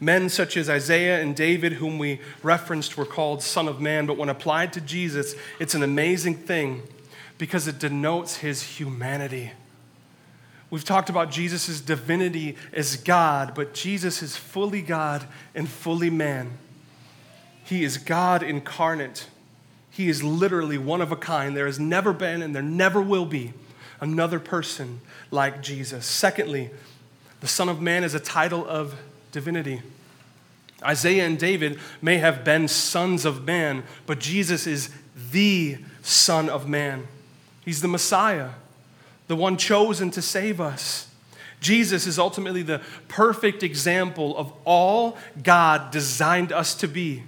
Men 0.00 0.28
such 0.28 0.56
as 0.56 0.68
Isaiah 0.68 1.22
and 1.22 1.36
David, 1.36 1.74
whom 1.74 1.96
we 1.96 2.20
referenced, 2.42 2.96
were 2.96 3.06
called 3.06 3.40
Son 3.40 3.68
of 3.68 3.80
Man, 3.80 4.04
but 4.04 4.16
when 4.16 4.28
applied 4.28 4.72
to 4.72 4.80
Jesus, 4.80 5.36
it's 5.60 5.74
an 5.74 5.84
amazing 5.84 6.34
thing 6.38 6.82
because 7.38 7.68
it 7.68 7.78
denotes 7.78 8.38
his 8.38 8.62
humanity. 8.62 9.52
We've 10.70 10.84
talked 10.84 11.08
about 11.08 11.30
Jesus' 11.30 11.80
divinity 11.80 12.56
as 12.72 12.96
God, 12.96 13.54
but 13.54 13.74
Jesus 13.74 14.22
is 14.22 14.36
fully 14.36 14.82
God 14.82 15.24
and 15.54 15.68
fully 15.68 16.10
man. 16.10 16.58
He 17.62 17.84
is 17.84 17.96
God 17.96 18.42
incarnate. 18.42 19.28
He 19.92 20.08
is 20.08 20.24
literally 20.24 20.78
one 20.78 21.02
of 21.02 21.12
a 21.12 21.16
kind. 21.16 21.54
There 21.54 21.66
has 21.66 21.78
never 21.78 22.12
been 22.12 22.42
and 22.42 22.54
there 22.54 22.62
never 22.62 23.00
will 23.00 23.26
be 23.26 23.52
another 24.00 24.40
person 24.40 25.00
like 25.30 25.62
Jesus. 25.62 26.06
Secondly, 26.06 26.70
the 27.40 27.46
Son 27.46 27.68
of 27.68 27.80
Man 27.80 28.02
is 28.02 28.14
a 28.14 28.20
title 28.20 28.66
of 28.66 28.94
divinity. 29.32 29.82
Isaiah 30.82 31.26
and 31.26 31.38
David 31.38 31.78
may 32.00 32.18
have 32.18 32.42
been 32.42 32.68
sons 32.68 33.24
of 33.24 33.44
man, 33.44 33.84
but 34.06 34.18
Jesus 34.18 34.66
is 34.66 34.90
the 35.30 35.76
Son 36.02 36.48
of 36.48 36.68
Man. 36.68 37.06
He's 37.64 37.82
the 37.82 37.88
Messiah, 37.88 38.50
the 39.28 39.36
one 39.36 39.56
chosen 39.56 40.10
to 40.12 40.22
save 40.22 40.60
us. 40.60 41.08
Jesus 41.60 42.06
is 42.06 42.18
ultimately 42.18 42.62
the 42.62 42.80
perfect 43.08 43.62
example 43.62 44.36
of 44.36 44.52
all 44.64 45.16
God 45.42 45.92
designed 45.92 46.50
us 46.50 46.74
to 46.76 46.88
be. 46.88 47.22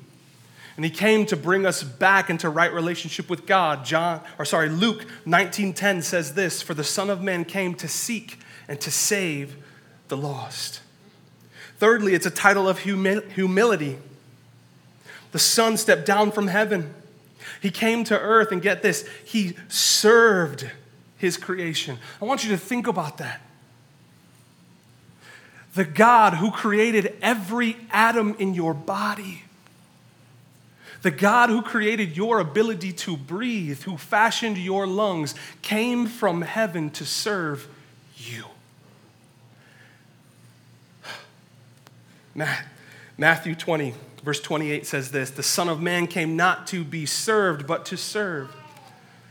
And 0.77 0.85
he 0.85 0.91
came 0.91 1.25
to 1.27 1.37
bring 1.37 1.67
us 1.67 1.83
back 1.83 2.29
into 2.29 2.49
right 2.49 2.73
relationship 2.73 3.31
with 3.31 3.47
God. 3.47 3.85
John, 3.85 4.21
or 4.39 4.45
sorry, 4.45 4.69
Luke 4.69 5.07
19:10 5.25 6.03
says 6.03 6.35
this, 6.35 6.63
"For 6.63 6.75
the 6.75 6.85
Son 6.85 7.11
of 7.11 7.23
Man 7.23 7.45
came 7.45 7.75
to 7.77 7.87
seek 7.87 8.41
and 8.67 8.81
to 8.81 8.91
save 8.91 9.57
the 10.09 10.17
lost." 10.17 10.81
Thirdly, 11.79 12.15
it's 12.15 12.27
a 12.27 12.31
title 12.31 12.69
of 12.69 12.81
humi- 12.81 13.23
humility. 13.35 13.99
The 15.33 15.39
Son 15.39 15.77
stepped 15.77 16.07
down 16.07 16.33
from 16.33 16.49
heaven. 16.49 16.95
He 17.61 17.71
came 17.71 18.05
to 18.05 18.19
earth, 18.19 18.51
and 18.51 18.61
get 18.61 18.83
this, 18.83 19.07
he 19.25 19.57
served 19.69 20.71
his 21.17 21.37
creation. 21.37 21.99
I 22.21 22.25
want 22.25 22.45
you 22.45 22.51
to 22.51 22.57
think 22.57 22.87
about 22.87 23.19
that. 23.19 23.41
The 25.75 25.85
God 25.85 26.35
who 26.35 26.51
created 26.51 27.17
every 27.21 27.77
atom 27.91 28.37
in 28.39 28.55
your 28.55 28.75
body 28.75 29.45
the 31.05 31.11
God 31.11 31.51
who 31.51 31.61
created 31.61 32.17
your 32.17 32.41
ability 32.41 32.91
to 32.93 33.15
breathe, 33.15 33.83
who 33.83 33.99
fashioned 33.99 34.57
your 34.57 34.87
lungs, 34.87 35.35
came 35.61 36.07
from 36.07 36.41
heaven 36.41 36.89
to 36.93 37.05
serve 37.05 37.69
you. 38.17 38.47
Matthew 43.19 43.55
20, 43.55 43.93
verse 44.23 44.41
28 44.41 44.87
says 44.87 45.11
this 45.11 45.31
The 45.31 45.43
Son 45.43 45.69
of 45.69 45.83
Man 45.83 46.07
came 46.07 46.37
not 46.37 46.67
to 46.69 46.83
be 46.83 47.05
served, 47.05 47.67
but 47.67 47.85
to 47.87 47.99
serve, 47.99 48.51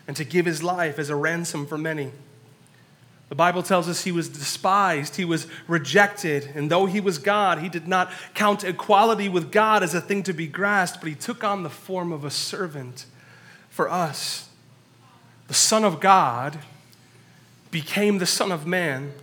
and 0.07 0.15
to 0.15 0.23
give 0.23 0.45
his 0.45 0.61
life 0.61 0.99
as 0.99 1.09
a 1.09 1.15
ransom 1.15 1.65
for 1.65 1.79
many. 1.79 2.11
The 3.33 3.37
Bible 3.37 3.63
tells 3.63 3.89
us 3.89 4.03
he 4.03 4.11
was 4.11 4.29
despised, 4.29 5.15
he 5.15 5.25
was 5.25 5.47
rejected, 5.67 6.51
and 6.53 6.69
though 6.69 6.85
he 6.85 6.99
was 6.99 7.17
God, 7.17 7.57
he 7.57 7.67
did 7.67 7.87
not 7.87 8.11
count 8.35 8.63
equality 8.63 9.27
with 9.27 9.51
God 9.51 9.81
as 9.81 9.95
a 9.95 10.01
thing 10.01 10.21
to 10.21 10.33
be 10.33 10.45
grasped, 10.45 10.99
but 11.01 11.09
he 11.09 11.15
took 11.15 11.43
on 11.43 11.63
the 11.63 11.69
form 11.71 12.11
of 12.11 12.23
a 12.23 12.29
servant 12.29 13.07
for 13.71 13.89
us. 13.89 14.49
The 15.47 15.55
Son 15.55 15.83
of 15.83 15.99
God 15.99 16.59
became 17.71 18.19
the 18.19 18.27
Son 18.27 18.51
of 18.51 18.67
Man 18.67 19.13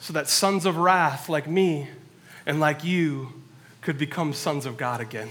so 0.00 0.12
that 0.12 0.28
sons 0.28 0.66
of 0.66 0.76
wrath 0.76 1.28
like 1.28 1.46
me 1.46 1.86
and 2.44 2.58
like 2.58 2.82
you 2.82 3.34
could 3.82 3.98
become 3.98 4.32
sons 4.32 4.66
of 4.66 4.76
God 4.76 5.00
again. 5.00 5.28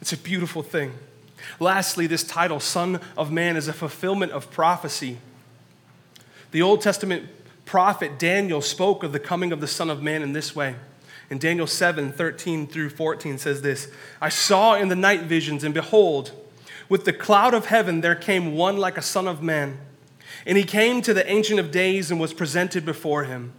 It's 0.00 0.12
a 0.12 0.16
beautiful 0.16 0.62
thing. 0.62 0.92
Lastly, 1.58 2.06
this 2.06 2.22
title, 2.22 2.60
Son 2.60 3.00
of 3.18 3.32
Man, 3.32 3.56
is 3.56 3.66
a 3.66 3.72
fulfillment 3.72 4.30
of 4.30 4.48
prophecy. 4.52 5.18
The 6.52 6.62
Old 6.62 6.82
Testament 6.82 7.28
prophet 7.64 8.18
Daniel 8.18 8.60
spoke 8.60 9.02
of 9.02 9.12
the 9.12 9.18
coming 9.18 9.52
of 9.52 9.60
the 9.60 9.66
Son 9.66 9.90
of 9.90 10.02
Man 10.02 10.22
in 10.22 10.34
this 10.34 10.54
way. 10.54 10.76
In 11.30 11.38
Daniel 11.38 11.66
7 11.66 12.12
13 12.12 12.66
through 12.66 12.90
14 12.90 13.38
says 13.38 13.62
this 13.62 13.90
I 14.20 14.28
saw 14.28 14.74
in 14.74 14.88
the 14.88 14.96
night 14.96 15.22
visions, 15.22 15.64
and 15.64 15.72
behold, 15.72 16.32
with 16.88 17.06
the 17.06 17.12
cloud 17.12 17.54
of 17.54 17.66
heaven 17.66 18.02
there 18.02 18.14
came 18.14 18.54
one 18.54 18.76
like 18.76 18.98
a 18.98 19.02
Son 19.02 19.26
of 19.26 19.42
Man. 19.42 19.78
And 20.44 20.58
he 20.58 20.64
came 20.64 21.00
to 21.02 21.14
the 21.14 21.28
Ancient 21.30 21.58
of 21.58 21.70
Days 21.70 22.10
and 22.10 22.20
was 22.20 22.34
presented 22.34 22.84
before 22.84 23.24
him. 23.24 23.52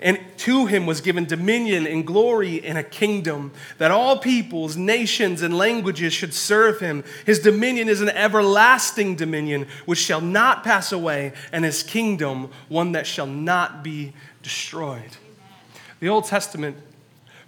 And 0.00 0.20
to 0.38 0.66
him 0.66 0.84
was 0.84 1.00
given 1.00 1.24
dominion 1.24 1.86
and 1.86 2.06
glory 2.06 2.62
and 2.62 2.76
a 2.76 2.82
kingdom 2.82 3.52
that 3.78 3.90
all 3.90 4.18
peoples, 4.18 4.76
nations, 4.76 5.40
and 5.40 5.56
languages 5.56 6.12
should 6.12 6.34
serve 6.34 6.80
him. 6.80 7.02
His 7.24 7.38
dominion 7.38 7.88
is 7.88 8.02
an 8.02 8.10
everlasting 8.10 9.16
dominion 9.16 9.66
which 9.86 9.98
shall 9.98 10.20
not 10.20 10.64
pass 10.64 10.92
away, 10.92 11.32
and 11.50 11.64
his 11.64 11.82
kingdom 11.82 12.50
one 12.68 12.92
that 12.92 13.06
shall 13.06 13.26
not 13.26 13.82
be 13.82 14.12
destroyed. 14.42 15.16
The 16.00 16.10
Old 16.10 16.26
Testament 16.26 16.76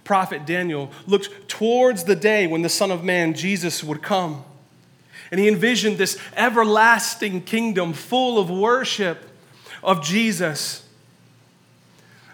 prophet 0.03 0.47
Daniel 0.47 0.91
looked 1.05 1.47
towards 1.47 2.05
the 2.05 2.15
day 2.15 2.47
when 2.47 2.63
the 2.63 2.69
Son 2.69 2.89
of 2.89 3.03
Man, 3.03 3.35
Jesus, 3.35 3.83
would 3.83 4.01
come. 4.01 4.43
And 5.29 5.39
he 5.39 5.47
envisioned 5.47 5.99
this 5.99 6.17
everlasting 6.35 7.43
kingdom 7.43 7.93
full 7.93 8.39
of 8.39 8.49
worship 8.49 9.29
of 9.83 10.03
Jesus. 10.03 10.88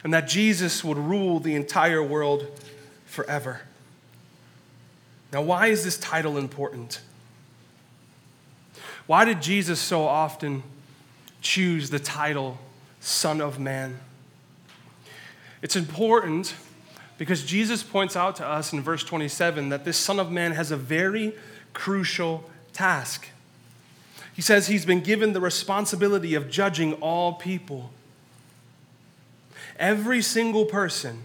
And 0.06 0.14
that 0.14 0.28
Jesus 0.28 0.84
would 0.84 1.00
rule 1.00 1.40
the 1.40 1.56
entire 1.56 2.04
world 2.04 2.46
forever. 3.08 3.62
Now, 5.34 5.42
why 5.42 5.68
is 5.68 5.84
this 5.84 5.98
title 5.98 6.38
important? 6.38 7.02
Why 9.08 9.26
did 9.26 9.42
Jesus 9.42 9.80
so 9.80 10.04
often 10.04 10.62
choose 11.42 11.90
the 11.90 11.98
title 11.98 12.60
Son 13.00 13.42
of 13.42 13.58
Man? 13.58 14.00
It's 15.64 15.76
important 15.76 16.54
because 17.18 17.44
Jesus 17.44 17.82
points 17.82 18.16
out 18.16 18.36
to 18.36 18.46
us 18.46 18.74
in 18.74 18.82
verse 18.82 19.04
27 19.04 19.70
that 19.70 19.86
this 19.86 19.98
Son 19.98 20.20
of 20.20 20.32
Man 20.32 20.52
has 20.52 20.70
a 20.70 20.78
very 20.78 21.34
crucial 21.74 22.48
task. 22.74 23.30
He 24.36 24.44
says 24.44 24.68
he's 24.68 24.86
been 24.86 25.02
given 25.02 25.34
the 25.34 25.42
responsibility 25.42 26.36
of 26.36 26.48
judging 26.48 26.94
all 26.94 27.34
people. 27.34 27.90
Every 29.78 30.22
single 30.22 30.66
person 30.66 31.24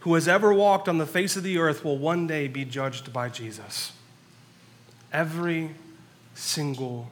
who 0.00 0.14
has 0.14 0.28
ever 0.28 0.52
walked 0.52 0.88
on 0.88 0.98
the 0.98 1.06
face 1.06 1.36
of 1.36 1.42
the 1.42 1.58
earth 1.58 1.84
will 1.84 1.98
one 1.98 2.26
day 2.26 2.46
be 2.46 2.64
judged 2.64 3.12
by 3.12 3.28
Jesus. 3.28 3.92
Every 5.12 5.70
single 6.34 7.10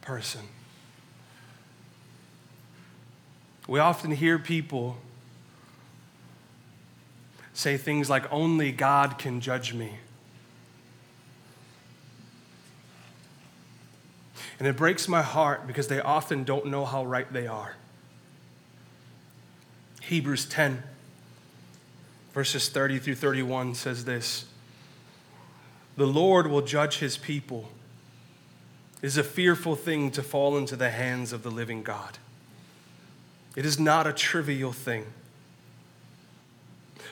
person. 0.00 0.42
We 3.66 3.78
often 3.78 4.12
hear 4.12 4.38
people 4.38 4.96
say 7.52 7.76
things 7.76 8.08
like, 8.08 8.24
Only 8.32 8.72
God 8.72 9.18
can 9.18 9.40
judge 9.40 9.74
me. 9.74 9.98
And 14.58 14.66
it 14.66 14.76
breaks 14.76 15.06
my 15.06 15.22
heart 15.22 15.66
because 15.66 15.88
they 15.88 16.00
often 16.00 16.42
don't 16.42 16.66
know 16.66 16.84
how 16.84 17.04
right 17.04 17.30
they 17.32 17.46
are. 17.46 17.76
Hebrews 20.08 20.46
10, 20.46 20.82
verses 22.32 22.70
30 22.70 22.98
through 22.98 23.16
31 23.16 23.74
says 23.74 24.06
this 24.06 24.46
The 25.98 26.06
Lord 26.06 26.46
will 26.46 26.62
judge 26.62 27.00
his 27.00 27.18
people. 27.18 27.68
It 29.02 29.06
is 29.06 29.18
a 29.18 29.22
fearful 29.22 29.76
thing 29.76 30.10
to 30.12 30.22
fall 30.22 30.56
into 30.56 30.76
the 30.76 30.88
hands 30.88 31.34
of 31.34 31.42
the 31.42 31.50
living 31.50 31.82
God. 31.82 32.16
It 33.54 33.66
is 33.66 33.78
not 33.78 34.06
a 34.06 34.14
trivial 34.14 34.72
thing. 34.72 35.04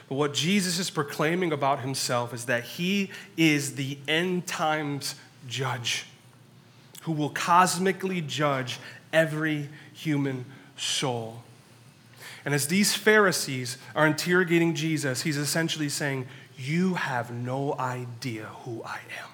But 0.09 0.15
what 0.15 0.33
Jesus 0.33 0.79
is 0.79 0.89
proclaiming 0.89 1.53
about 1.53 1.81
himself 1.81 2.33
is 2.33 2.47
that 2.47 2.65
he 2.65 3.11
is 3.37 3.75
the 3.75 3.99
end 4.09 4.47
times 4.47 5.17
judge 5.47 6.07
who 7.03 7.13
will 7.13 7.29
cosmically 7.29 8.23
judge 8.23 8.79
every 9.13 9.69
human 9.93 10.47
soul. 10.79 11.43
And 12.47 12.55
as 12.55 12.69
these 12.69 12.95
Pharisees 12.95 13.77
are 13.95 14.07
interrogating 14.07 14.75
Jesus, 14.75 15.23
he's 15.23 15.37
essentially 15.37 15.89
saying, 15.89 16.27
You 16.57 16.95
have 16.95 17.31
no 17.31 17.75
idea 17.79 18.45
who 18.63 18.83
I 18.85 19.01
am. 19.21 19.29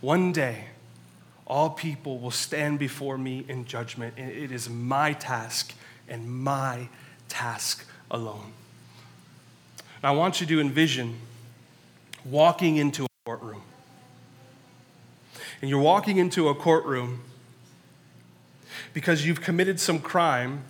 One 0.00 0.32
day, 0.32 0.66
all 1.46 1.68
people 1.68 2.18
will 2.20 2.30
stand 2.30 2.78
before 2.78 3.18
me 3.18 3.44
in 3.48 3.64
judgment, 3.66 4.14
and 4.16 4.30
it 4.30 4.50
is 4.52 4.70
my 4.70 5.12
task 5.12 5.74
and 6.08 6.26
my 6.28 6.88
task 7.28 7.86
alone. 8.10 8.52
Now, 10.02 10.14
I 10.14 10.16
want 10.16 10.40
you 10.40 10.46
to 10.46 10.60
envision 10.60 11.18
walking 12.24 12.76
into 12.76 13.04
a 13.04 13.08
courtroom 13.26 13.62
and 15.60 15.70
you're 15.70 15.80
walking 15.80 16.18
into 16.18 16.48
a 16.48 16.54
courtroom 16.54 17.20
because 18.92 19.26
you've 19.26 19.40
committed 19.40 19.80
some 19.80 19.98
crime 19.98 20.62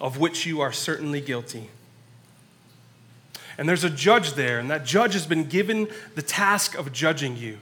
of 0.00 0.18
which 0.18 0.46
you 0.46 0.60
are 0.60 0.72
certainly 0.72 1.20
guilty. 1.20 1.68
And 3.58 3.68
there's 3.68 3.84
a 3.84 3.90
judge 3.90 4.32
there, 4.32 4.58
and 4.58 4.70
that 4.70 4.84
judge 4.84 5.12
has 5.12 5.26
been 5.26 5.44
given 5.44 5.88
the 6.14 6.22
task 6.22 6.76
of 6.76 6.92
judging 6.92 7.36
you. 7.36 7.58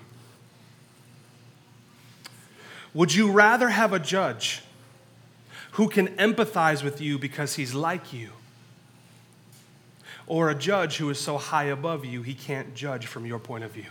Would 2.95 3.15
you 3.15 3.31
rather 3.31 3.69
have 3.69 3.93
a 3.93 3.99
judge 3.99 4.63
who 5.73 5.89
can 5.89 6.09
empathize 6.17 6.83
with 6.83 7.01
you 7.01 7.19
because 7.19 7.55
he's 7.55 7.75
like 7.75 8.13
you? 8.13 8.31
Or 10.27 10.51
a 10.51 10.55
judge 10.55 10.97
who 10.97 11.11
is 11.11 11.19
so 11.19 11.39
high 11.39 11.65
above 11.65 12.05
you 12.05 12.23
he 12.23 12.35
can't 12.35 12.75
judge 12.75 13.07
from 13.07 13.27
your 13.27 13.39
point 13.39 13.65
of 13.65 13.73
view? 13.73 13.91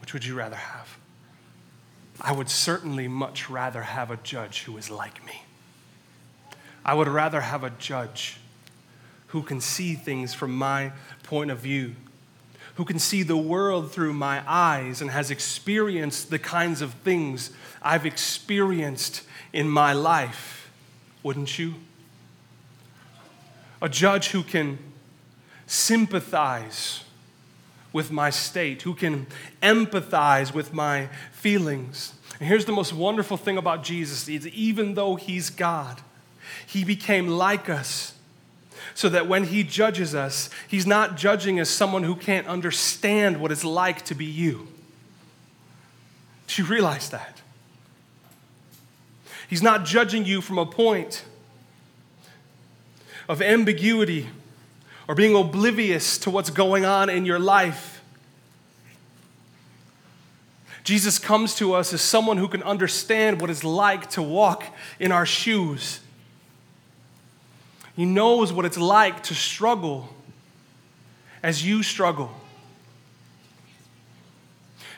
Which 0.00 0.12
would 0.12 0.24
you 0.24 0.34
rather 0.34 0.56
have? 0.56 0.98
I 2.20 2.32
would 2.32 2.48
certainly 2.48 3.06
much 3.06 3.48
rather 3.48 3.82
have 3.82 4.10
a 4.10 4.16
judge 4.16 4.62
who 4.62 4.76
is 4.76 4.90
like 4.90 5.24
me. 5.24 5.42
I 6.84 6.94
would 6.94 7.08
rather 7.08 7.40
have 7.40 7.64
a 7.64 7.70
judge 7.70 8.38
who 9.28 9.42
can 9.42 9.60
see 9.60 9.94
things 9.94 10.34
from 10.34 10.56
my 10.56 10.92
point 11.22 11.50
of 11.50 11.58
view, 11.58 11.94
who 12.76 12.84
can 12.84 12.98
see 12.98 13.22
the 13.22 13.36
world 13.36 13.92
through 13.92 14.14
my 14.14 14.42
eyes 14.46 15.00
and 15.02 15.10
has 15.10 15.30
experienced 15.30 16.30
the 16.30 16.38
kinds 16.38 16.80
of 16.80 16.94
things 16.94 17.50
I've 17.82 18.06
experienced 18.06 19.22
in 19.52 19.68
my 19.68 19.92
life. 19.92 20.70
Wouldn't 21.22 21.58
you? 21.58 21.74
A 23.82 23.88
judge 23.88 24.28
who 24.28 24.42
can 24.42 24.78
sympathize 25.66 27.04
with 27.92 28.10
my 28.10 28.30
state, 28.30 28.82
who 28.82 28.94
can 28.94 29.26
empathize 29.62 30.54
with 30.54 30.72
my 30.72 31.08
feelings. 31.32 32.14
And 32.38 32.48
here's 32.48 32.64
the 32.64 32.72
most 32.72 32.92
wonderful 32.92 33.36
thing 33.36 33.58
about 33.58 33.82
Jesus 33.82 34.28
is 34.28 34.46
even 34.48 34.94
though 34.94 35.16
he's 35.16 35.50
God, 35.50 36.00
he 36.66 36.84
became 36.84 37.28
like 37.28 37.68
us 37.68 38.14
so 38.94 39.08
that 39.08 39.28
when 39.28 39.44
he 39.44 39.62
judges 39.62 40.14
us, 40.14 40.50
he's 40.66 40.86
not 40.86 41.16
judging 41.16 41.58
as 41.58 41.70
someone 41.70 42.02
who 42.02 42.16
can't 42.16 42.46
understand 42.46 43.40
what 43.40 43.52
it's 43.52 43.64
like 43.64 44.04
to 44.06 44.14
be 44.14 44.24
you. 44.24 44.66
Do 46.48 46.62
you 46.62 46.68
realize 46.68 47.10
that? 47.10 47.40
He's 49.48 49.62
not 49.62 49.84
judging 49.84 50.24
you 50.24 50.40
from 50.40 50.58
a 50.58 50.66
point 50.66 51.24
of 53.28 53.40
ambiguity 53.40 54.28
or 55.06 55.14
being 55.14 55.36
oblivious 55.36 56.18
to 56.18 56.30
what's 56.30 56.50
going 56.50 56.84
on 56.84 57.08
in 57.08 57.24
your 57.24 57.38
life. 57.38 58.02
Jesus 60.84 61.18
comes 61.18 61.54
to 61.56 61.74
us 61.74 61.92
as 61.92 62.00
someone 62.00 62.38
who 62.38 62.48
can 62.48 62.62
understand 62.62 63.40
what 63.40 63.50
it's 63.50 63.62
like 63.62 64.10
to 64.10 64.22
walk 64.22 64.64
in 64.98 65.12
our 65.12 65.26
shoes. 65.26 66.00
He 67.98 68.04
knows 68.04 68.52
what 68.52 68.64
it's 68.64 68.78
like 68.78 69.24
to 69.24 69.34
struggle 69.34 70.08
as 71.42 71.66
you 71.66 71.82
struggle. 71.82 72.30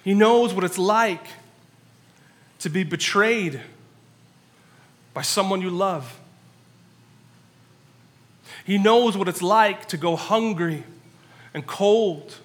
He 0.05 0.13
knows 0.13 0.53
what 0.53 0.65
it's 0.65 0.77
like 0.77 1.27
to 2.59 2.69
be 2.69 2.85
betrayed 2.85 3.59
by 5.15 5.23
someone 5.23 5.63
you 5.63 5.71
love. 5.71 6.21
He 8.67 8.77
knows 8.77 9.17
what 9.17 9.29
it's 9.29 9.41
like 9.41 9.89
to 9.89 9.97
go 9.97 10.15
hungry 10.15 10.85
and 11.55 11.67
cold 11.67 12.37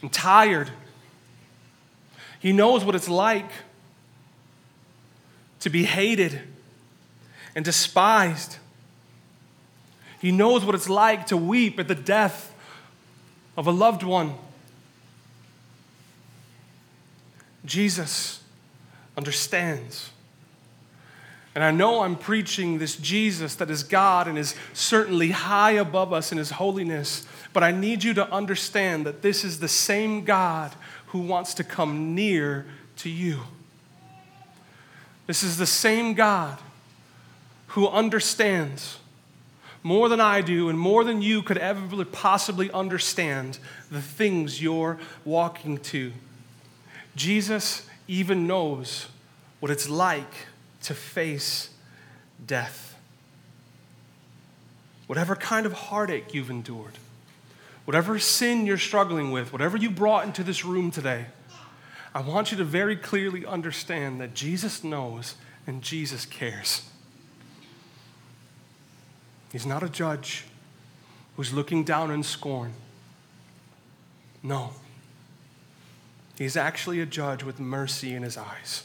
and 0.00 0.12
tired. 0.12 0.70
He 2.38 2.52
knows 2.52 2.84
what 2.84 2.94
it's 2.94 3.08
like 3.08 3.50
to 5.58 5.70
be 5.70 5.86
hated 5.86 6.40
and 7.56 7.64
despised. 7.64 8.58
He 10.20 10.32
knows 10.32 10.64
what 10.64 10.74
it's 10.74 10.88
like 10.88 11.26
to 11.26 11.36
weep 11.36 11.78
at 11.78 11.88
the 11.88 11.94
death 11.94 12.54
of 13.56 13.66
a 13.66 13.70
loved 13.70 14.02
one. 14.02 14.34
Jesus 17.64 18.42
understands. 19.16 20.10
And 21.54 21.64
I 21.64 21.70
know 21.70 22.02
I'm 22.02 22.16
preaching 22.16 22.78
this 22.78 22.96
Jesus 22.96 23.54
that 23.56 23.70
is 23.70 23.82
God 23.82 24.28
and 24.28 24.38
is 24.38 24.54
certainly 24.72 25.30
high 25.30 25.72
above 25.72 26.12
us 26.12 26.30
in 26.30 26.38
his 26.38 26.50
holiness, 26.50 27.26
but 27.52 27.64
I 27.64 27.70
need 27.72 28.04
you 28.04 28.14
to 28.14 28.30
understand 28.30 29.04
that 29.06 29.22
this 29.22 29.44
is 29.44 29.58
the 29.58 29.68
same 29.68 30.24
God 30.24 30.72
who 31.06 31.18
wants 31.18 31.54
to 31.54 31.64
come 31.64 32.14
near 32.14 32.66
to 32.98 33.10
you. 33.10 33.40
This 35.26 35.42
is 35.42 35.56
the 35.56 35.66
same 35.66 36.14
God 36.14 36.58
who 37.68 37.88
understands 37.88 38.98
more 39.82 40.08
than 40.08 40.20
I 40.20 40.40
do 40.40 40.68
and 40.68 40.78
more 40.78 41.04
than 41.04 41.22
you 41.22 41.42
could 41.42 41.58
ever 41.58 42.04
possibly 42.04 42.70
understand 42.70 43.58
the 43.90 44.02
things 44.02 44.62
you're 44.62 44.98
walking 45.24 45.78
to. 45.78 46.12
Jesus 47.16 47.86
even 48.06 48.46
knows 48.46 49.08
what 49.60 49.70
it's 49.70 49.88
like 49.88 50.46
to 50.82 50.94
face 50.94 51.70
death. 52.44 52.96
Whatever 55.06 55.34
kind 55.34 55.66
of 55.66 55.72
heartache 55.72 56.34
you've 56.34 56.50
endured, 56.50 56.98
whatever 57.84 58.18
sin 58.18 58.66
you're 58.66 58.78
struggling 58.78 59.32
with, 59.32 59.52
whatever 59.52 59.76
you 59.76 59.90
brought 59.90 60.24
into 60.24 60.44
this 60.44 60.64
room 60.64 60.90
today, 60.90 61.26
I 62.14 62.20
want 62.20 62.50
you 62.50 62.58
to 62.58 62.64
very 62.64 62.96
clearly 62.96 63.46
understand 63.46 64.20
that 64.20 64.34
Jesus 64.34 64.82
knows 64.82 65.36
and 65.66 65.82
Jesus 65.82 66.26
cares. 66.26 66.89
He's 69.52 69.66
not 69.66 69.82
a 69.82 69.88
judge 69.88 70.44
who's 71.36 71.52
looking 71.52 71.84
down 71.84 72.10
in 72.10 72.22
scorn. 72.22 72.72
No. 74.42 74.70
He's 76.38 76.56
actually 76.56 77.00
a 77.00 77.06
judge 77.06 77.42
with 77.42 77.60
mercy 77.60 78.14
in 78.14 78.22
his 78.22 78.36
eyes. 78.36 78.84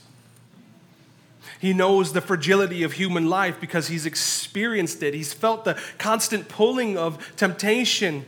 He 1.60 1.73
knows 1.73 2.13
the 2.13 2.21
fragility 2.21 2.84
of 2.84 2.93
human 2.93 3.30
life 3.30 3.60
because 3.62 3.88
he's 3.88 4.06
experienced 4.06 5.01
it. 5.04 5.13
He's 5.13 5.34
felt 5.34 5.63
the 5.63 5.80
constant 5.97 6.49
pulling 6.49 6.97
of 6.97 7.36
temptation, 7.36 8.25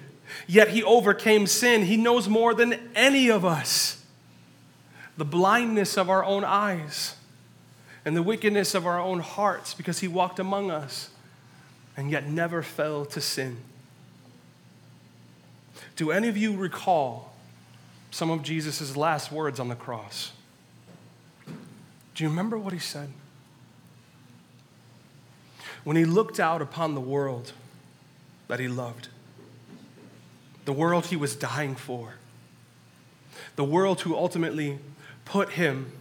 yet 0.47 0.69
he 0.69 0.83
overcame 0.83 1.47
sin. 1.47 1.85
He 1.85 1.97
knows 1.97 2.29
more 2.29 2.53
than 2.53 2.79
any 2.95 3.29
of 3.29 3.43
us 3.43 4.03
the 5.17 5.25
blindness 5.25 5.97
of 5.97 6.09
our 6.09 6.23
own 6.23 6.43
eyes 6.43 7.15
and 8.05 8.15
the 8.15 8.23
wickedness 8.23 8.75
of 8.75 8.85
our 8.85 8.99
own 8.99 9.19
hearts 9.19 9.73
because 9.73 9.99
he 9.99 10.07
walked 10.07 10.39
among 10.39 10.69
us 10.69 11.09
and 11.97 12.11
yet 12.11 12.29
never 12.29 12.61
fell 12.61 13.03
to 13.05 13.19
sin. 13.19 13.57
Do 15.95 16.11
any 16.11 16.27
of 16.27 16.37
you 16.37 16.55
recall 16.55 17.33
some 18.11 18.29
of 18.29 18.43
Jesus' 18.43 18.95
last 18.95 19.31
words 19.31 19.59
on 19.59 19.67
the 19.67 19.75
cross? 19.75 20.31
Do 21.47 22.23
you 22.23 22.29
remember 22.29 22.57
what 22.57 22.71
he 22.71 22.79
said? 22.79 23.09
When 25.83 25.97
he 25.97 26.05
looked 26.05 26.39
out 26.39 26.61
upon 26.61 26.93
the 26.93 27.01
world 27.01 27.51
that 28.47 28.59
he 28.59 28.67
loved, 28.67 29.09
the 30.65 30.73
world 30.73 31.07
he 31.07 31.15
was 31.15 31.35
dying 31.35 31.75
for, 31.75 32.15
the 33.55 33.63
world 33.63 34.01
who 34.01 34.15
ultimately 34.15 34.79
put 35.25 35.51
him 35.51 35.91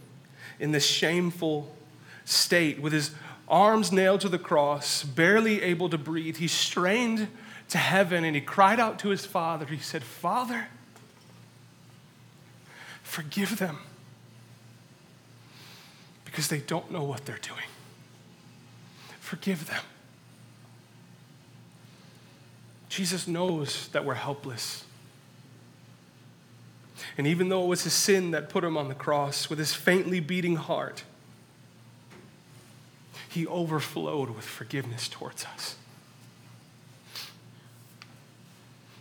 in 0.59 0.71
this 0.71 0.85
shameful 0.85 1.73
state 2.25 2.81
with 2.81 2.93
his 2.93 3.11
arms 3.47 3.91
nailed 3.91 4.21
to 4.21 4.29
the 4.29 4.39
cross, 4.39 5.03
barely 5.03 5.61
able 5.61 5.89
to 5.89 5.97
breathe, 5.97 6.37
he 6.37 6.47
strained 6.47 7.27
to 7.69 7.77
heaven 7.77 8.23
and 8.23 8.35
he 8.35 8.41
cried 8.41 8.79
out 8.79 8.99
to 8.99 9.09
his 9.09 9.25
father. 9.25 9.65
He 9.65 9.77
said, 9.77 10.03
Father, 10.03 10.67
forgive 13.03 13.57
them 13.57 13.77
because 16.25 16.47
they 16.47 16.59
don't 16.59 16.91
know 16.91 17.03
what 17.03 17.25
they're 17.25 17.39
doing. 17.41 17.59
Forgive 19.19 19.67
them. 19.67 19.83
Jesus 22.89 23.27
knows 23.27 23.89
that 23.89 24.05
we're 24.05 24.13
helpless. 24.13 24.85
And 27.17 27.27
even 27.27 27.49
though 27.49 27.63
it 27.63 27.67
was 27.67 27.83
his 27.83 27.93
sin 27.93 28.31
that 28.31 28.49
put 28.49 28.63
him 28.63 28.77
on 28.77 28.87
the 28.87 28.95
cross 28.95 29.49
with 29.49 29.59
his 29.59 29.73
faintly 29.73 30.19
beating 30.19 30.55
heart, 30.55 31.03
he 33.37 33.45
overflowed 33.45 34.31
with 34.31 34.45
forgiveness 34.45 35.07
towards 35.07 35.45
us. 35.45 35.75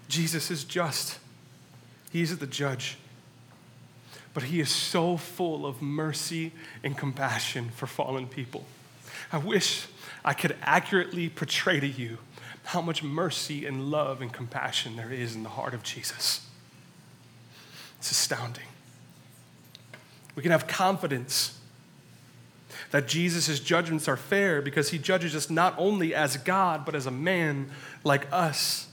Jesus 0.08 0.50
is 0.50 0.62
just, 0.62 1.18
He 2.12 2.20
is 2.20 2.36
the 2.36 2.46
judge. 2.46 2.98
But 4.34 4.42
He 4.42 4.60
is 4.60 4.68
so 4.68 5.16
full 5.16 5.64
of 5.64 5.80
mercy 5.80 6.52
and 6.84 6.98
compassion 6.98 7.70
for 7.70 7.86
fallen 7.86 8.26
people. 8.26 8.66
I 9.32 9.38
wish 9.38 9.86
I 10.22 10.34
could 10.34 10.54
accurately 10.60 11.30
portray 11.30 11.80
to 11.80 11.88
you 11.88 12.18
how 12.64 12.82
much 12.82 13.02
mercy 13.02 13.64
and 13.64 13.90
love 13.90 14.20
and 14.20 14.30
compassion 14.30 14.96
there 14.96 15.10
is 15.10 15.34
in 15.34 15.44
the 15.44 15.48
heart 15.48 15.72
of 15.72 15.82
Jesus. 15.82 16.46
It's 18.00 18.10
astounding. 18.10 18.66
We 20.34 20.42
can 20.42 20.52
have 20.52 20.66
confidence 20.66 21.58
that 22.90 23.08
Jesus' 23.08 23.60
judgments 23.60 24.08
are 24.08 24.16
fair 24.16 24.62
because 24.62 24.90
he 24.90 24.98
judges 24.98 25.34
us 25.34 25.50
not 25.50 25.74
only 25.78 26.14
as 26.14 26.36
God, 26.36 26.84
but 26.84 26.94
as 26.94 27.06
a 27.06 27.10
man 27.10 27.70
like 28.04 28.26
us. 28.32 28.88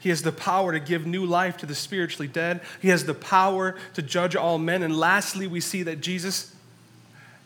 He 0.00 0.08
has 0.08 0.22
the 0.22 0.32
power 0.32 0.72
to 0.72 0.80
give 0.80 1.06
new 1.06 1.24
life 1.24 1.56
to 1.58 1.66
the 1.66 1.74
spiritually 1.74 2.26
dead. 2.26 2.60
He 2.80 2.88
has 2.88 3.04
the 3.04 3.14
power 3.14 3.76
to 3.94 4.02
judge 4.02 4.34
all 4.34 4.58
men. 4.58 4.82
And 4.82 4.96
lastly, 4.96 5.46
we 5.46 5.60
see 5.60 5.84
that 5.84 6.00
Jesus 6.00 6.54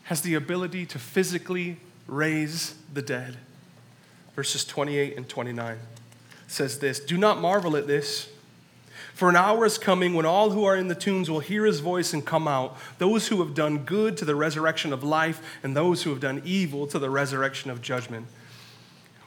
has 0.03 0.21
the 0.21 0.33
ability 0.33 0.85
to 0.87 0.99
physically 0.99 1.77
raise 2.07 2.73
the 2.93 3.01
dead. 3.01 3.37
Verses 4.35 4.65
28 4.65 5.17
and 5.17 5.29
29 5.29 5.77
says 6.47 6.79
this 6.79 6.99
Do 6.99 7.17
not 7.17 7.39
marvel 7.39 7.75
at 7.75 7.87
this. 7.87 8.29
For 9.17 9.29
an 9.29 9.35
hour 9.35 9.65
is 9.65 9.79
coming 9.79 10.13
when 10.13 10.27
all 10.27 10.51
who 10.51 10.63
are 10.65 10.75
in 10.75 10.89
the 10.89 10.93
tombs 10.93 11.27
will 11.27 11.39
hear 11.39 11.65
his 11.65 11.79
voice 11.79 12.13
and 12.13 12.23
come 12.23 12.47
out, 12.47 12.77
those 12.99 13.29
who 13.29 13.39
have 13.43 13.55
done 13.55 13.79
good 13.79 14.15
to 14.17 14.25
the 14.25 14.35
resurrection 14.35 14.93
of 14.93 15.03
life, 15.03 15.41
and 15.63 15.75
those 15.75 16.03
who 16.03 16.11
have 16.11 16.19
done 16.19 16.39
evil 16.45 16.85
to 16.85 16.99
the 16.99 17.09
resurrection 17.09 17.71
of 17.71 17.81
judgment. 17.81 18.27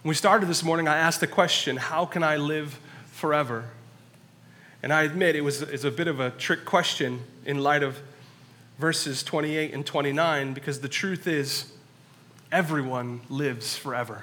When 0.03 0.11
we 0.11 0.15
started 0.15 0.49
this 0.49 0.63
morning, 0.63 0.87
I 0.87 0.97
asked 0.97 1.19
the 1.19 1.27
question 1.27 1.77
How 1.77 2.07
can 2.07 2.23
I 2.23 2.37
live 2.37 2.79
forever? 3.07 3.65
And 4.81 4.93
I 4.93 5.03
admit 5.03 5.35
it 5.35 5.41
was 5.41 5.61
it's 5.61 5.83
a 5.83 5.91
bit 5.91 6.07
of 6.07 6.21
a 6.21 6.31
trick 6.31 6.65
question 6.65 7.23
in 7.45 7.59
light 7.59 7.83
of 7.83 8.01
verses 8.79 9.25
28 9.25 9.75
and 9.75 9.85
29 9.85 10.55
because 10.55 10.83
the 10.83 10.89
truth 10.89 11.27
is 11.27 11.73
everyone 12.53 13.23
lives 13.29 13.77
forever. 13.77 14.23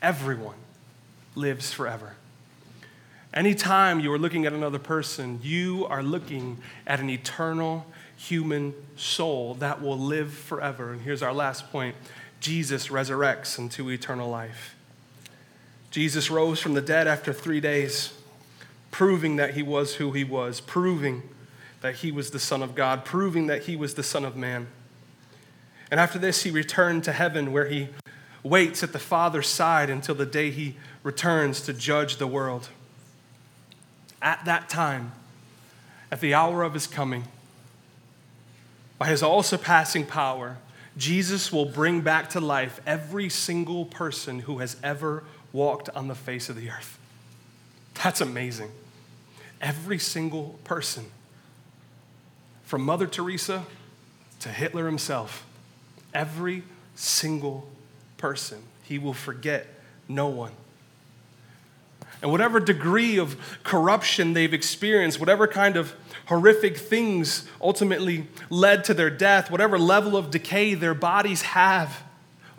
Everyone 0.00 0.54
lives 1.34 1.72
forever. 1.72 2.14
Anytime 3.36 4.00
you 4.00 4.10
are 4.14 4.18
looking 4.18 4.46
at 4.46 4.54
another 4.54 4.78
person, 4.78 5.40
you 5.42 5.84
are 5.90 6.02
looking 6.02 6.56
at 6.86 7.00
an 7.00 7.10
eternal 7.10 7.84
human 8.16 8.72
soul 8.96 9.52
that 9.56 9.82
will 9.82 9.98
live 9.98 10.32
forever. 10.32 10.90
And 10.90 11.02
here's 11.02 11.22
our 11.22 11.34
last 11.34 11.70
point 11.70 11.96
Jesus 12.40 12.88
resurrects 12.88 13.58
into 13.58 13.90
eternal 13.90 14.30
life. 14.30 14.74
Jesus 15.90 16.30
rose 16.30 16.60
from 16.60 16.72
the 16.72 16.80
dead 16.80 17.06
after 17.06 17.30
three 17.30 17.60
days, 17.60 18.14
proving 18.90 19.36
that 19.36 19.52
he 19.52 19.62
was 19.62 19.96
who 19.96 20.12
he 20.12 20.24
was, 20.24 20.62
proving 20.62 21.22
that 21.82 21.96
he 21.96 22.10
was 22.10 22.30
the 22.30 22.38
Son 22.38 22.62
of 22.62 22.74
God, 22.74 23.04
proving 23.04 23.48
that 23.48 23.64
he 23.64 23.76
was 23.76 23.94
the 23.94 24.02
Son 24.02 24.24
of 24.24 24.34
Man. 24.34 24.66
And 25.90 26.00
after 26.00 26.18
this, 26.18 26.42
he 26.44 26.50
returned 26.50 27.04
to 27.04 27.12
heaven 27.12 27.52
where 27.52 27.66
he 27.66 27.90
waits 28.42 28.82
at 28.82 28.94
the 28.94 28.98
Father's 28.98 29.46
side 29.46 29.90
until 29.90 30.14
the 30.14 30.24
day 30.24 30.50
he 30.50 30.76
returns 31.02 31.60
to 31.60 31.74
judge 31.74 32.16
the 32.16 32.26
world. 32.26 32.70
At 34.22 34.44
that 34.44 34.68
time, 34.68 35.12
at 36.10 36.20
the 36.20 36.34
hour 36.34 36.62
of 36.62 36.74
his 36.74 36.86
coming, 36.86 37.24
by 38.98 39.08
his 39.08 39.22
all 39.22 39.42
surpassing 39.42 40.06
power, 40.06 40.58
Jesus 40.96 41.52
will 41.52 41.66
bring 41.66 42.00
back 42.00 42.30
to 42.30 42.40
life 42.40 42.80
every 42.86 43.28
single 43.28 43.84
person 43.84 44.40
who 44.40 44.58
has 44.58 44.76
ever 44.82 45.24
walked 45.52 45.90
on 45.90 46.08
the 46.08 46.14
face 46.14 46.48
of 46.48 46.56
the 46.56 46.70
earth. 46.70 46.98
That's 48.02 48.20
amazing. 48.20 48.70
Every 49.60 49.98
single 49.98 50.58
person, 50.64 51.06
from 52.64 52.82
Mother 52.82 53.06
Teresa 53.06 53.64
to 54.40 54.48
Hitler 54.48 54.86
himself, 54.86 55.46
every 56.14 56.62
single 56.94 57.68
person. 58.16 58.62
He 58.82 58.98
will 58.98 59.14
forget 59.14 59.66
no 60.08 60.28
one. 60.28 60.52
And 62.22 62.30
whatever 62.30 62.60
degree 62.60 63.18
of 63.18 63.36
corruption 63.62 64.32
they've 64.32 64.54
experienced, 64.54 65.20
whatever 65.20 65.46
kind 65.46 65.76
of 65.76 65.94
horrific 66.26 66.76
things 66.76 67.46
ultimately 67.60 68.26
led 68.50 68.84
to 68.84 68.94
their 68.94 69.10
death, 69.10 69.50
whatever 69.50 69.78
level 69.78 70.16
of 70.16 70.30
decay 70.30 70.74
their 70.74 70.94
bodies 70.94 71.42
have, 71.42 72.02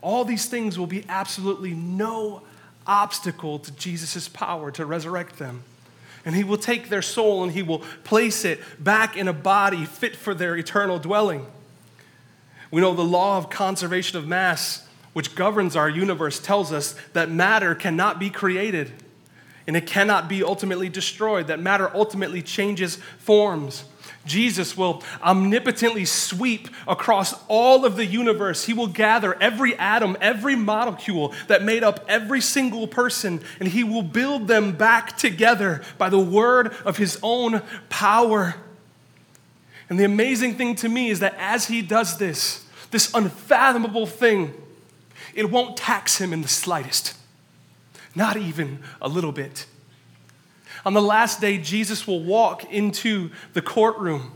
all 0.01 0.23
these 0.23 0.45
things 0.45 0.77
will 0.77 0.87
be 0.87 1.03
absolutely 1.09 1.73
no 1.73 2.43
obstacle 2.85 3.59
to 3.59 3.71
Jesus' 3.71 4.29
power 4.29 4.71
to 4.71 4.85
resurrect 4.85 5.37
them. 5.37 5.63
And 6.23 6.35
he 6.35 6.43
will 6.43 6.57
take 6.57 6.89
their 6.89 7.01
soul 7.01 7.43
and 7.43 7.51
he 7.51 7.63
will 7.63 7.79
place 8.03 8.45
it 8.45 8.61
back 8.79 9.17
in 9.17 9.27
a 9.27 9.33
body 9.33 9.85
fit 9.85 10.15
for 10.15 10.33
their 10.33 10.55
eternal 10.55 10.99
dwelling. 10.99 11.45
We 12.69 12.81
know 12.81 12.93
the 12.93 13.03
law 13.03 13.37
of 13.37 13.49
conservation 13.49 14.17
of 14.17 14.27
mass, 14.27 14.87
which 15.13 15.35
governs 15.35 15.75
our 15.75 15.89
universe, 15.89 16.39
tells 16.39 16.71
us 16.71 16.95
that 17.13 17.31
matter 17.31 17.73
cannot 17.75 18.19
be 18.19 18.29
created 18.29 18.91
and 19.67 19.75
it 19.75 19.85
cannot 19.85 20.29
be 20.29 20.43
ultimately 20.43 20.89
destroyed, 20.89 21.47
that 21.47 21.59
matter 21.59 21.91
ultimately 21.93 22.41
changes 22.41 22.95
forms. 23.19 23.83
Jesus 24.25 24.75
will 24.75 25.03
omnipotently 25.21 26.05
sweep 26.05 26.69
across 26.87 27.33
all 27.47 27.85
of 27.85 27.95
the 27.95 28.05
universe. 28.05 28.65
He 28.65 28.73
will 28.73 28.87
gather 28.87 29.41
every 29.41 29.75
atom, 29.75 30.17
every 30.19 30.55
molecule 30.55 31.33
that 31.47 31.63
made 31.63 31.83
up 31.83 32.05
every 32.07 32.41
single 32.41 32.87
person, 32.87 33.41
and 33.59 33.69
he 33.69 33.83
will 33.83 34.03
build 34.03 34.47
them 34.47 34.73
back 34.73 35.17
together 35.17 35.81
by 35.97 36.09
the 36.09 36.19
word 36.19 36.73
of 36.85 36.97
his 36.97 37.19
own 37.23 37.61
power. 37.89 38.55
And 39.89 39.97
the 39.97 40.03
amazing 40.03 40.55
thing 40.55 40.75
to 40.75 40.89
me 40.89 41.09
is 41.09 41.19
that 41.19 41.35
as 41.37 41.67
he 41.67 41.81
does 41.81 42.17
this, 42.17 42.65
this 42.91 43.13
unfathomable 43.13 44.05
thing, 44.05 44.53
it 45.33 45.49
won't 45.49 45.77
tax 45.77 46.19
him 46.19 46.33
in 46.33 46.41
the 46.41 46.47
slightest, 46.47 47.15
not 48.17 48.35
even 48.35 48.79
a 48.99 49.07
little 49.07 49.31
bit. 49.31 49.67
On 50.83 50.93
the 50.93 51.01
last 51.01 51.39
day, 51.39 51.59
Jesus 51.59 52.07
will 52.07 52.23
walk 52.23 52.65
into 52.73 53.29
the 53.53 53.61
courtroom. 53.61 54.31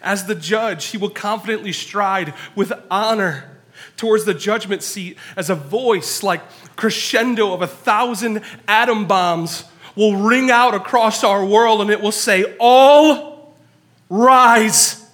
As 0.00 0.26
the 0.26 0.36
judge, 0.36 0.86
he 0.86 0.98
will 0.98 1.10
confidently 1.10 1.72
stride 1.72 2.32
with 2.54 2.72
honor 2.90 3.58
towards 3.96 4.24
the 4.24 4.32
judgment 4.32 4.84
seat 4.84 5.18
as 5.36 5.50
a 5.50 5.54
voice 5.56 6.22
like 6.22 6.40
crescendo 6.76 7.52
of 7.52 7.60
a 7.60 7.66
thousand 7.66 8.42
atom 8.68 9.08
bombs 9.08 9.64
will 9.96 10.16
ring 10.16 10.50
out 10.50 10.72
across 10.72 11.24
our 11.24 11.44
world 11.44 11.80
and 11.80 11.90
it 11.90 12.00
will 12.00 12.12
say, 12.12 12.56
All 12.60 13.52
rise. 14.08 15.04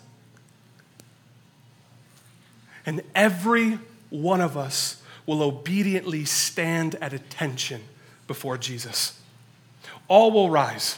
And 2.84 3.02
every 3.14 3.78
one 4.10 4.42
of 4.42 4.58
us 4.58 4.97
will 5.28 5.42
obediently 5.42 6.24
stand 6.24 6.94
at 7.02 7.12
attention 7.12 7.82
before 8.26 8.56
Jesus. 8.56 9.20
All 10.08 10.30
will 10.30 10.48
rise. 10.48 10.96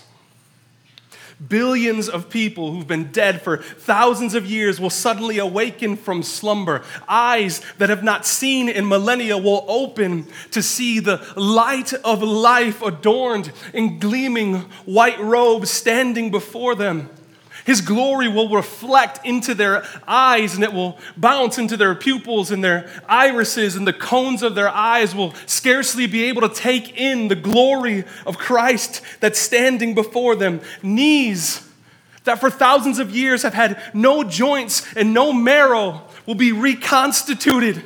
Billions 1.49 2.09
of 2.09 2.31
people 2.31 2.71
who've 2.71 2.87
been 2.87 3.11
dead 3.11 3.43
for 3.43 3.57
thousands 3.57 4.37
of 4.37 4.47
years 4.47 4.79
will 4.79 4.89
suddenly 4.89 5.39
awaken 5.39 5.97
from 5.97 6.23
slumber. 6.23 6.85
Eyes 7.09 7.61
that 7.79 7.89
have 7.89 8.05
not 8.05 8.25
seen 8.25 8.69
in 8.69 8.87
millennia 8.87 9.37
will 9.37 9.65
open 9.67 10.29
to 10.53 10.63
see 10.63 11.01
the 11.01 11.27
light 11.35 11.93
of 11.93 12.23
life 12.23 12.83
adorned 12.83 13.51
in 13.75 13.99
gleaming 13.99 14.61
white 14.85 15.19
robes 15.19 15.71
standing 15.71 16.31
before 16.31 16.77
them. 16.77 17.11
His 17.65 17.81
glory 17.81 18.29
will 18.29 18.49
reflect 18.49 19.25
into 19.25 19.55
their 19.55 19.85
eyes 20.07 20.55
and 20.55 20.65
it 20.65 20.73
will 20.73 20.99
bounce 21.17 21.59
into 21.59 21.77
their 21.77 21.95
pupils 21.95 22.51
and 22.51 22.65
their 22.65 22.91
irises, 23.09 23.77
and 23.77 23.87
the 23.87 23.93
cones 23.93 24.43
of 24.43 24.55
their 24.55 24.69
eyes 24.69 25.15
will 25.15 25.35
scarcely 25.47 26.07
be 26.07 26.25
able 26.25 26.43
to 26.43 26.55
take 26.55 26.99
in 26.99 27.29
the 27.29 27.35
glory 27.35 28.05
of 28.27 28.39
Christ 28.39 29.03
that's 29.21 29.39
standing 29.39 29.95
before 29.95 30.37
them. 30.37 30.61
Knees 30.83 31.67
that 32.25 32.41
for 32.41 32.51
thousands 32.51 32.99
of 32.99 33.15
years 33.15 33.43
have 33.43 33.55
had 33.55 33.81
no 33.95 34.23
joints 34.23 34.87
and 34.95 35.15
no 35.15 35.33
marrow 35.33 36.03
will 36.27 36.35
be 36.35 36.53
reconstituted. 36.53 37.83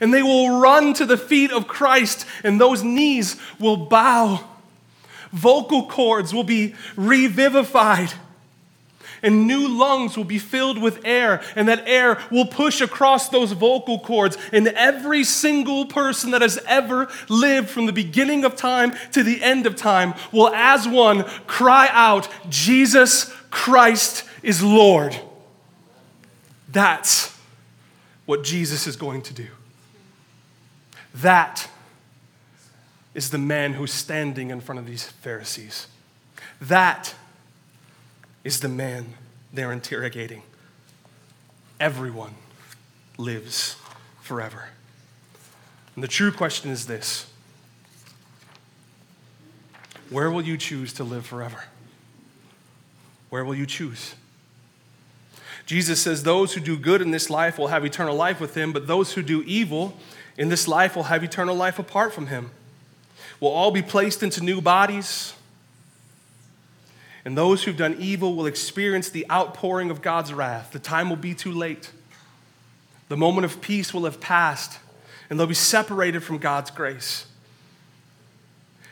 And 0.00 0.14
they 0.14 0.22
will 0.22 0.60
run 0.60 0.94
to 0.94 1.04
the 1.04 1.18
feet 1.18 1.52
of 1.52 1.68
Christ, 1.68 2.24
and 2.42 2.58
those 2.58 2.82
knees 2.82 3.36
will 3.58 3.76
bow. 3.76 4.42
Vocal 5.30 5.86
cords 5.86 6.32
will 6.32 6.44
be 6.44 6.74
revivified 6.96 8.14
and 9.22 9.46
new 9.46 9.68
lungs 9.68 10.16
will 10.16 10.24
be 10.24 10.38
filled 10.38 10.80
with 10.80 11.04
air, 11.04 11.42
and 11.56 11.68
that 11.68 11.84
air 11.86 12.18
will 12.30 12.46
push 12.46 12.80
across 12.80 13.28
those 13.28 13.52
vocal 13.52 13.98
cords. 13.98 14.36
And 14.52 14.68
every 14.68 15.24
single 15.24 15.86
person 15.86 16.30
that 16.30 16.42
has 16.42 16.58
ever 16.66 17.08
lived 17.28 17.68
from 17.68 17.86
the 17.86 17.92
beginning 17.92 18.44
of 18.44 18.56
time 18.56 18.94
to 19.12 19.22
the 19.22 19.42
end 19.42 19.66
of 19.66 19.76
time 19.76 20.14
will, 20.32 20.48
as 20.48 20.86
one, 20.86 21.24
cry 21.46 21.88
out, 21.90 22.28
Jesus 22.48 23.32
Christ 23.50 24.24
is 24.42 24.62
Lord. 24.62 25.18
That's 26.68 27.36
what 28.26 28.44
Jesus 28.44 28.86
is 28.86 28.96
going 28.96 29.22
to 29.22 29.34
do. 29.34 29.48
That 31.14 31.68
is 33.14 33.30
the 33.30 33.38
man 33.38 33.72
who's 33.72 33.92
standing 33.92 34.50
in 34.50 34.60
front 34.60 34.78
of 34.78 34.86
these 34.86 35.04
Pharisees. 35.04 35.88
That 36.60 37.14
is 38.44 38.60
the 38.60 38.68
man 38.68 39.14
they're 39.52 39.72
interrogating. 39.72 40.42
Everyone 41.78 42.34
lives 43.16 43.76
forever. 44.20 44.68
And 45.94 46.04
the 46.04 46.08
true 46.08 46.32
question 46.32 46.70
is 46.70 46.86
this 46.86 47.26
Where 50.08 50.30
will 50.30 50.42
you 50.42 50.56
choose 50.56 50.92
to 50.94 51.04
live 51.04 51.26
forever? 51.26 51.64
Where 53.28 53.44
will 53.44 53.54
you 53.54 53.66
choose? 53.66 54.14
Jesus 55.66 56.00
says, 56.02 56.22
Those 56.22 56.54
who 56.54 56.60
do 56.60 56.76
good 56.76 57.00
in 57.00 57.10
this 57.10 57.30
life 57.30 57.58
will 57.58 57.68
have 57.68 57.84
eternal 57.84 58.16
life 58.16 58.40
with 58.40 58.56
him, 58.56 58.72
but 58.72 58.86
those 58.86 59.12
who 59.12 59.22
do 59.22 59.42
evil 59.42 59.96
in 60.36 60.48
this 60.48 60.66
life 60.66 60.96
will 60.96 61.04
have 61.04 61.22
eternal 61.22 61.54
life 61.54 61.78
apart 61.78 62.12
from 62.12 62.26
him. 62.26 62.50
We'll 63.38 63.52
all 63.52 63.70
be 63.70 63.82
placed 63.82 64.22
into 64.22 64.42
new 64.42 64.60
bodies 64.60 65.34
and 67.24 67.36
those 67.36 67.64
who've 67.64 67.76
done 67.76 67.96
evil 67.98 68.34
will 68.34 68.46
experience 68.46 69.10
the 69.10 69.30
outpouring 69.30 69.90
of 69.90 70.00
God's 70.00 70.32
wrath. 70.32 70.72
The 70.72 70.78
time 70.78 71.10
will 71.10 71.16
be 71.16 71.34
too 71.34 71.52
late. 71.52 71.90
The 73.08 73.16
moment 73.16 73.44
of 73.44 73.60
peace 73.60 73.92
will 73.92 74.04
have 74.04 74.20
passed, 74.20 74.78
and 75.28 75.38
they'll 75.38 75.46
be 75.46 75.54
separated 75.54 76.20
from 76.20 76.38
God's 76.38 76.70
grace. 76.70 77.26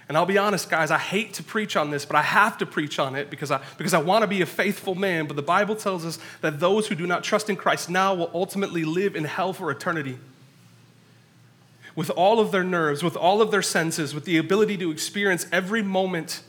And 0.08 0.16
I'll 0.16 0.26
be 0.26 0.38
honest, 0.38 0.70
guys, 0.70 0.90
I 0.90 0.98
hate 0.98 1.34
to 1.34 1.42
preach 1.42 1.76
on 1.76 1.90
this, 1.90 2.06
but 2.06 2.16
I 2.16 2.22
have 2.22 2.56
to 2.58 2.66
preach 2.66 2.98
on 2.98 3.14
it 3.14 3.28
because 3.28 3.50
I, 3.50 3.60
because 3.76 3.92
I 3.92 3.98
want 3.98 4.22
to 4.22 4.26
be 4.26 4.40
a 4.40 4.46
faithful 4.46 4.94
man. 4.94 5.26
But 5.26 5.36
the 5.36 5.42
Bible 5.42 5.76
tells 5.76 6.04
us 6.06 6.18
that 6.40 6.60
those 6.60 6.86
who 6.86 6.94
do 6.94 7.06
not 7.06 7.22
trust 7.22 7.50
in 7.50 7.56
Christ 7.56 7.90
now 7.90 8.14
will 8.14 8.30
ultimately 8.32 8.84
live 8.84 9.14
in 9.14 9.24
hell 9.24 9.52
for 9.52 9.70
eternity. 9.70 10.18
With 11.94 12.08
all 12.10 12.40
of 12.40 12.52
their 12.52 12.64
nerves, 12.64 13.02
with 13.02 13.16
all 13.16 13.42
of 13.42 13.50
their 13.50 13.60
senses, 13.60 14.14
with 14.14 14.24
the 14.24 14.38
ability 14.38 14.78
to 14.78 14.90
experience 14.90 15.46
every 15.52 15.82
moment 15.82 16.42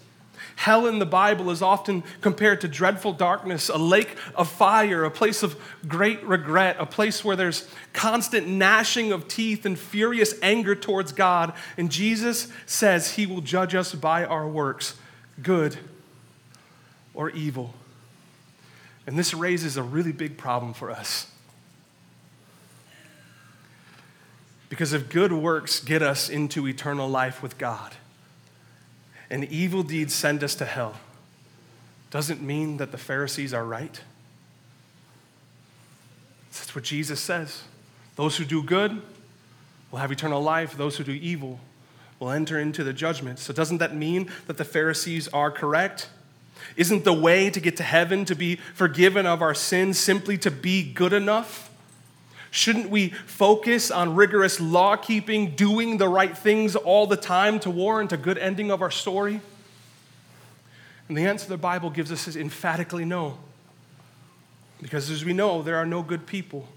Hell 0.59 0.87
in 0.87 0.99
the 0.99 1.05
Bible 1.05 1.51
is 1.51 1.61
often 1.61 2.03
compared 2.19 2.59
to 2.59 2.67
dreadful 2.67 3.13
darkness, 3.13 3.69
a 3.69 3.77
lake 3.77 4.17
of 4.35 4.49
fire, 4.49 5.05
a 5.05 5.09
place 5.09 5.41
of 5.41 5.57
great 5.87 6.21
regret, 6.25 6.75
a 6.79 6.85
place 6.85 7.23
where 7.23 7.37
there's 7.37 7.65
constant 7.93 8.45
gnashing 8.45 9.13
of 9.13 9.29
teeth 9.29 9.65
and 9.65 9.79
furious 9.79 10.33
anger 10.41 10.75
towards 10.75 11.13
God. 11.13 11.53
And 11.77 11.89
Jesus 11.89 12.49
says 12.65 13.13
he 13.13 13.25
will 13.25 13.39
judge 13.39 13.73
us 13.73 13.95
by 13.95 14.25
our 14.25 14.49
works, 14.49 14.95
good 15.41 15.77
or 17.13 17.29
evil. 17.29 17.73
And 19.07 19.17
this 19.17 19.33
raises 19.33 19.77
a 19.77 19.81
really 19.81 20.11
big 20.11 20.37
problem 20.37 20.73
for 20.73 20.91
us. 20.91 21.31
Because 24.67 24.91
if 24.91 25.07
good 25.07 25.31
works 25.31 25.79
get 25.79 26.01
us 26.01 26.27
into 26.29 26.67
eternal 26.67 27.07
life 27.07 27.41
with 27.41 27.57
God, 27.57 27.95
and 29.29 29.45
evil 29.45 29.83
deeds 29.83 30.13
send 30.13 30.43
us 30.43 30.55
to 30.55 30.65
hell 30.65 30.95
doesn't 32.11 32.41
mean 32.41 32.77
that 32.77 32.91
the 32.91 32.97
Pharisees 32.97 33.53
are 33.53 33.63
right. 33.63 34.01
That's 36.51 36.73
what 36.73 36.83
Jesus 36.83 37.19
says. 37.19 37.63
Those 38.15 38.37
who 38.37 38.45
do 38.45 38.63
good 38.63 39.01
will 39.91 39.99
have 39.99 40.11
eternal 40.11 40.41
life, 40.41 40.75
those 40.75 40.97
who 40.97 41.03
do 41.03 41.11
evil 41.11 41.59
will 42.19 42.31
enter 42.31 42.59
into 42.59 42.83
the 42.83 42.93
judgment. 42.93 43.39
So, 43.39 43.53
doesn't 43.53 43.77
that 43.77 43.95
mean 43.95 44.29
that 44.47 44.57
the 44.57 44.65
Pharisees 44.65 45.27
are 45.29 45.51
correct? 45.51 46.09
Isn't 46.75 47.05
the 47.05 47.13
way 47.13 47.49
to 47.49 47.59
get 47.59 47.77
to 47.77 47.83
heaven 47.83 48.25
to 48.25 48.35
be 48.35 48.57
forgiven 48.73 49.25
of 49.25 49.41
our 49.41 49.53
sins 49.53 49.97
simply 49.97 50.37
to 50.39 50.51
be 50.51 50.83
good 50.83 51.13
enough? 51.13 51.68
Shouldn't 52.51 52.89
we 52.89 53.09
focus 53.09 53.91
on 53.91 54.15
rigorous 54.15 54.59
law 54.59 54.95
keeping, 54.95 55.51
doing 55.55 55.97
the 55.97 56.09
right 56.09 56.35
things 56.37 56.75
all 56.75 57.05
the 57.05 57.17
time 57.17 57.59
to 57.61 57.69
warrant 57.69 58.11
a 58.11 58.17
good 58.17 58.37
ending 58.37 58.71
of 58.71 58.81
our 58.81 58.91
story? 58.91 59.41
And 61.07 61.17
the 61.17 61.25
answer 61.25 61.47
the 61.47 61.57
Bible 61.57 61.89
gives 61.89 62.11
us 62.11 62.27
is 62.27 62.35
emphatically 62.35 63.05
no. 63.05 63.37
Because 64.81 65.09
as 65.09 65.25
we 65.25 65.33
know, 65.33 65.61
there 65.61 65.75
are 65.75 65.85
no 65.85 66.01
good 66.01 66.25
people. 66.25 66.67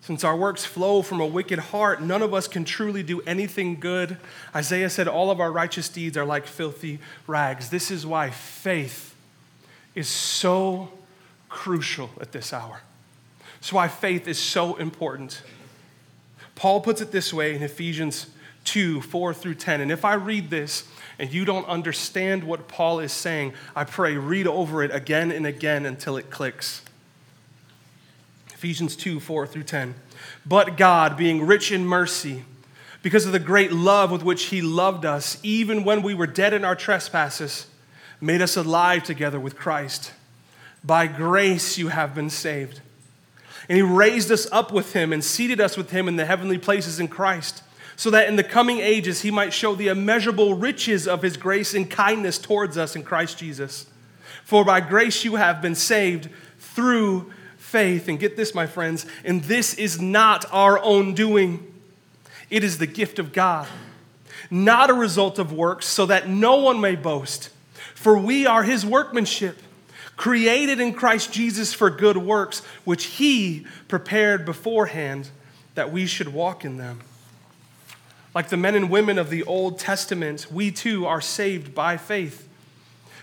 Since 0.00 0.22
our 0.22 0.36
works 0.36 0.64
flow 0.64 1.02
from 1.02 1.20
a 1.20 1.26
wicked 1.26 1.58
heart, 1.58 2.00
none 2.00 2.22
of 2.22 2.32
us 2.32 2.46
can 2.46 2.64
truly 2.64 3.02
do 3.02 3.20
anything 3.22 3.80
good. 3.80 4.18
Isaiah 4.54 4.88
said, 4.88 5.08
All 5.08 5.32
of 5.32 5.40
our 5.40 5.50
righteous 5.50 5.88
deeds 5.88 6.16
are 6.16 6.24
like 6.24 6.46
filthy 6.46 7.00
rags. 7.26 7.70
This 7.70 7.90
is 7.90 8.06
why 8.06 8.30
faith 8.30 9.16
is 9.96 10.08
so 10.08 10.90
crucial 11.48 12.10
at 12.20 12.30
this 12.30 12.52
hour. 12.52 12.82
That's 13.66 13.72
why 13.72 13.88
faith 13.88 14.28
is 14.28 14.38
so 14.38 14.76
important. 14.76 15.42
Paul 16.54 16.80
puts 16.80 17.00
it 17.00 17.10
this 17.10 17.34
way 17.34 17.52
in 17.56 17.64
Ephesians 17.64 18.28
2 18.62 19.00
4 19.00 19.34
through 19.34 19.56
10. 19.56 19.80
And 19.80 19.90
if 19.90 20.04
I 20.04 20.14
read 20.14 20.50
this 20.50 20.86
and 21.18 21.32
you 21.32 21.44
don't 21.44 21.66
understand 21.66 22.44
what 22.44 22.68
Paul 22.68 23.00
is 23.00 23.10
saying, 23.10 23.54
I 23.74 23.82
pray 23.82 24.16
read 24.16 24.46
over 24.46 24.84
it 24.84 24.94
again 24.94 25.32
and 25.32 25.44
again 25.44 25.84
until 25.84 26.16
it 26.16 26.30
clicks. 26.30 26.82
Ephesians 28.54 28.94
2 28.94 29.18
4 29.18 29.48
through 29.48 29.64
10. 29.64 29.96
But 30.46 30.76
God, 30.76 31.16
being 31.16 31.44
rich 31.44 31.72
in 31.72 31.84
mercy, 31.84 32.44
because 33.02 33.26
of 33.26 33.32
the 33.32 33.40
great 33.40 33.72
love 33.72 34.12
with 34.12 34.22
which 34.22 34.44
He 34.44 34.62
loved 34.62 35.04
us, 35.04 35.38
even 35.42 35.82
when 35.82 36.02
we 36.02 36.14
were 36.14 36.28
dead 36.28 36.52
in 36.52 36.64
our 36.64 36.76
trespasses, 36.76 37.66
made 38.20 38.42
us 38.42 38.56
alive 38.56 39.02
together 39.02 39.40
with 39.40 39.56
Christ. 39.56 40.12
By 40.84 41.08
grace 41.08 41.78
you 41.78 41.88
have 41.88 42.14
been 42.14 42.30
saved 42.30 42.80
and 43.68 43.76
he 43.76 43.82
raised 43.82 44.30
us 44.30 44.46
up 44.52 44.72
with 44.72 44.92
him 44.92 45.12
and 45.12 45.24
seated 45.24 45.60
us 45.60 45.76
with 45.76 45.90
him 45.90 46.08
in 46.08 46.16
the 46.16 46.26
heavenly 46.26 46.58
places 46.58 47.00
in 47.00 47.08
Christ, 47.08 47.62
so 47.96 48.10
that 48.10 48.28
in 48.28 48.36
the 48.36 48.44
coming 48.44 48.78
ages 48.78 49.22
he 49.22 49.30
might 49.30 49.52
show 49.52 49.74
the 49.74 49.88
immeasurable 49.88 50.54
riches 50.54 51.08
of 51.08 51.22
his 51.22 51.36
grace 51.36 51.74
and 51.74 51.90
kindness 51.90 52.38
towards 52.38 52.76
us 52.76 52.94
in 52.94 53.02
Christ 53.02 53.38
Jesus. 53.38 53.86
For 54.44 54.64
by 54.64 54.80
grace 54.80 55.24
you 55.24 55.36
have 55.36 55.60
been 55.62 55.74
saved 55.74 56.28
through 56.58 57.32
faith. 57.56 58.08
And 58.08 58.18
get 58.18 58.36
this, 58.36 58.54
my 58.54 58.66
friends, 58.66 59.06
and 59.24 59.42
this 59.44 59.74
is 59.74 60.00
not 60.00 60.44
our 60.52 60.78
own 60.82 61.14
doing, 61.14 61.74
it 62.48 62.62
is 62.62 62.78
the 62.78 62.86
gift 62.86 63.18
of 63.18 63.32
God, 63.32 63.66
not 64.50 64.88
a 64.88 64.94
result 64.94 65.38
of 65.38 65.52
works, 65.52 65.86
so 65.86 66.06
that 66.06 66.28
no 66.28 66.56
one 66.56 66.80
may 66.80 66.94
boast. 66.94 67.50
For 67.94 68.16
we 68.16 68.46
are 68.46 68.62
his 68.62 68.86
workmanship, 68.86 69.58
created 70.16 70.80
in 70.80 70.94
Christ 70.94 71.32
Jesus 71.32 71.72
for 71.72 71.90
good 71.90 72.16
works, 72.16 72.60
which 72.84 73.04
he 73.04 73.66
prepared 73.88 74.44
beforehand 74.44 75.30
that 75.74 75.92
we 75.92 76.06
should 76.06 76.32
walk 76.32 76.64
in 76.64 76.78
them. 76.78 77.00
Like 78.34 78.48
the 78.48 78.56
men 78.56 78.74
and 78.74 78.90
women 78.90 79.18
of 79.18 79.30
the 79.30 79.44
Old 79.44 79.78
Testament, 79.78 80.46
we 80.50 80.70
too 80.70 81.06
are 81.06 81.20
saved 81.20 81.74
by 81.74 81.96
faith. 81.96 82.48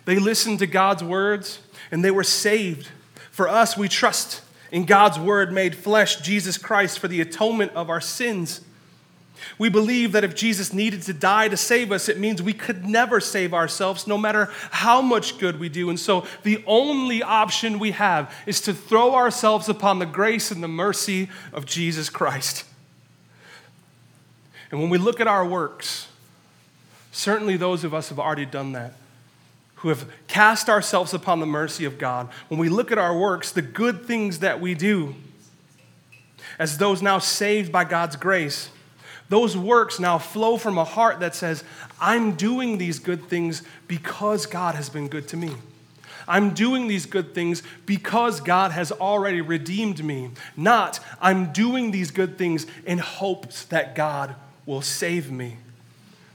They 0.06 0.18
listened 0.18 0.60
to 0.60 0.68
God's 0.68 1.04
words 1.04 1.60
and 1.92 2.04
they 2.04 2.12
were 2.12 2.24
saved. 2.24 2.90
For 3.32 3.48
us, 3.48 3.78
we 3.78 3.88
trust 3.88 4.42
in 4.72 4.86
God's 4.86 5.20
word 5.20 5.52
made 5.52 5.76
flesh, 5.76 6.18
Jesus 6.22 6.58
Christ, 6.58 7.00
for 7.00 7.08
the 7.08 7.22
atonement 7.22 7.72
of 7.74 7.90
our 7.90 8.02
sins. 8.02 8.62
We 9.58 9.70
believe 9.70 10.14
that 10.14 10.24
if 10.24 10.36
Jesus 10.36 10.74
needed 10.74 11.04
to 11.04 11.14
die 11.14 11.48
to 11.48 11.58
save 11.58 11.92
us, 11.92 12.10
it 12.10 12.20
means 12.20 12.42
we 12.42 12.54
could 12.54 12.86
never 12.86 13.20
save 13.20 13.54
ourselves, 13.54 14.08
no 14.08 14.18
matter 14.18 14.50
how 14.72 15.02
much 15.02 15.38
good 15.38 15.60
we 15.60 15.70
do. 15.70 15.90
And 15.90 16.00
so 16.00 16.26
the 16.44 16.64
only 16.66 17.22
option 17.22 17.78
we 17.80 17.92
have 17.92 18.34
is 18.46 18.62
to 18.62 18.74
throw 18.74 19.14
ourselves 19.14 19.70
upon 19.70 20.00
the 20.00 20.06
grace 20.06 20.50
and 20.50 20.64
the 20.64 20.68
mercy 20.68 21.30
of 21.54 21.66
Jesus 21.66 22.10
Christ. 22.10 22.66
And 24.72 24.82
when 24.82 24.90
we 24.90 24.98
look 24.98 25.20
at 25.20 25.28
our 25.28 25.46
works, 25.46 26.08
certainly 27.12 27.56
those 27.58 27.84
of 27.84 27.94
us 27.94 28.10
have 28.10 28.20
already 28.20 28.48
done 28.48 28.72
that, 28.72 28.94
who 29.76 29.90
have 29.90 30.12
cast 30.28 30.68
ourselves 30.68 31.14
upon 31.14 31.40
the 31.40 31.46
mercy 31.46 31.86
of 31.86 32.00
God. 32.00 32.28
When 32.48 32.60
we 32.60 32.70
look 32.70 32.92
at 32.92 32.98
our 32.98 33.16
works, 33.16 33.52
the 33.52 33.62
good 33.62 34.06
things 34.06 34.40
that 34.40 34.60
we 34.60 34.74
do, 34.74 35.14
as 36.58 36.80
those 36.80 37.04
now 37.04 37.20
saved 37.20 37.72
by 37.72 37.84
God's 37.84 38.16
grace, 38.16 38.70
those 39.34 39.58
works 39.58 40.00
now 40.00 40.20
flow 40.20 40.58
from 40.58 40.78
a 40.78 40.84
heart 40.84 41.20
that 41.22 41.34
says, 41.34 41.64
I'm 42.00 42.36
doing 42.36 42.78
these 42.78 43.00
good 43.00 43.30
things 43.30 43.64
because 43.88 44.46
God 44.46 44.76
has 44.76 44.90
been 44.90 45.08
good 45.08 45.28
to 45.30 45.38
me. 45.38 45.56
I'm 46.28 46.54
doing 46.54 46.88
these 46.88 47.08
good 47.08 47.34
things 47.34 47.64
because 47.88 48.42
God 48.42 48.74
has 48.74 48.92
already 48.92 49.42
redeemed 49.42 50.04
me, 50.04 50.30
not 50.56 51.00
I'm 51.20 51.52
doing 51.52 51.90
these 51.90 52.12
good 52.12 52.38
things 52.38 52.68
in 52.86 53.00
hopes 53.00 53.66
that 53.66 53.96
God 53.96 54.36
will 54.68 54.84
save 54.84 55.32
me. 55.32 55.58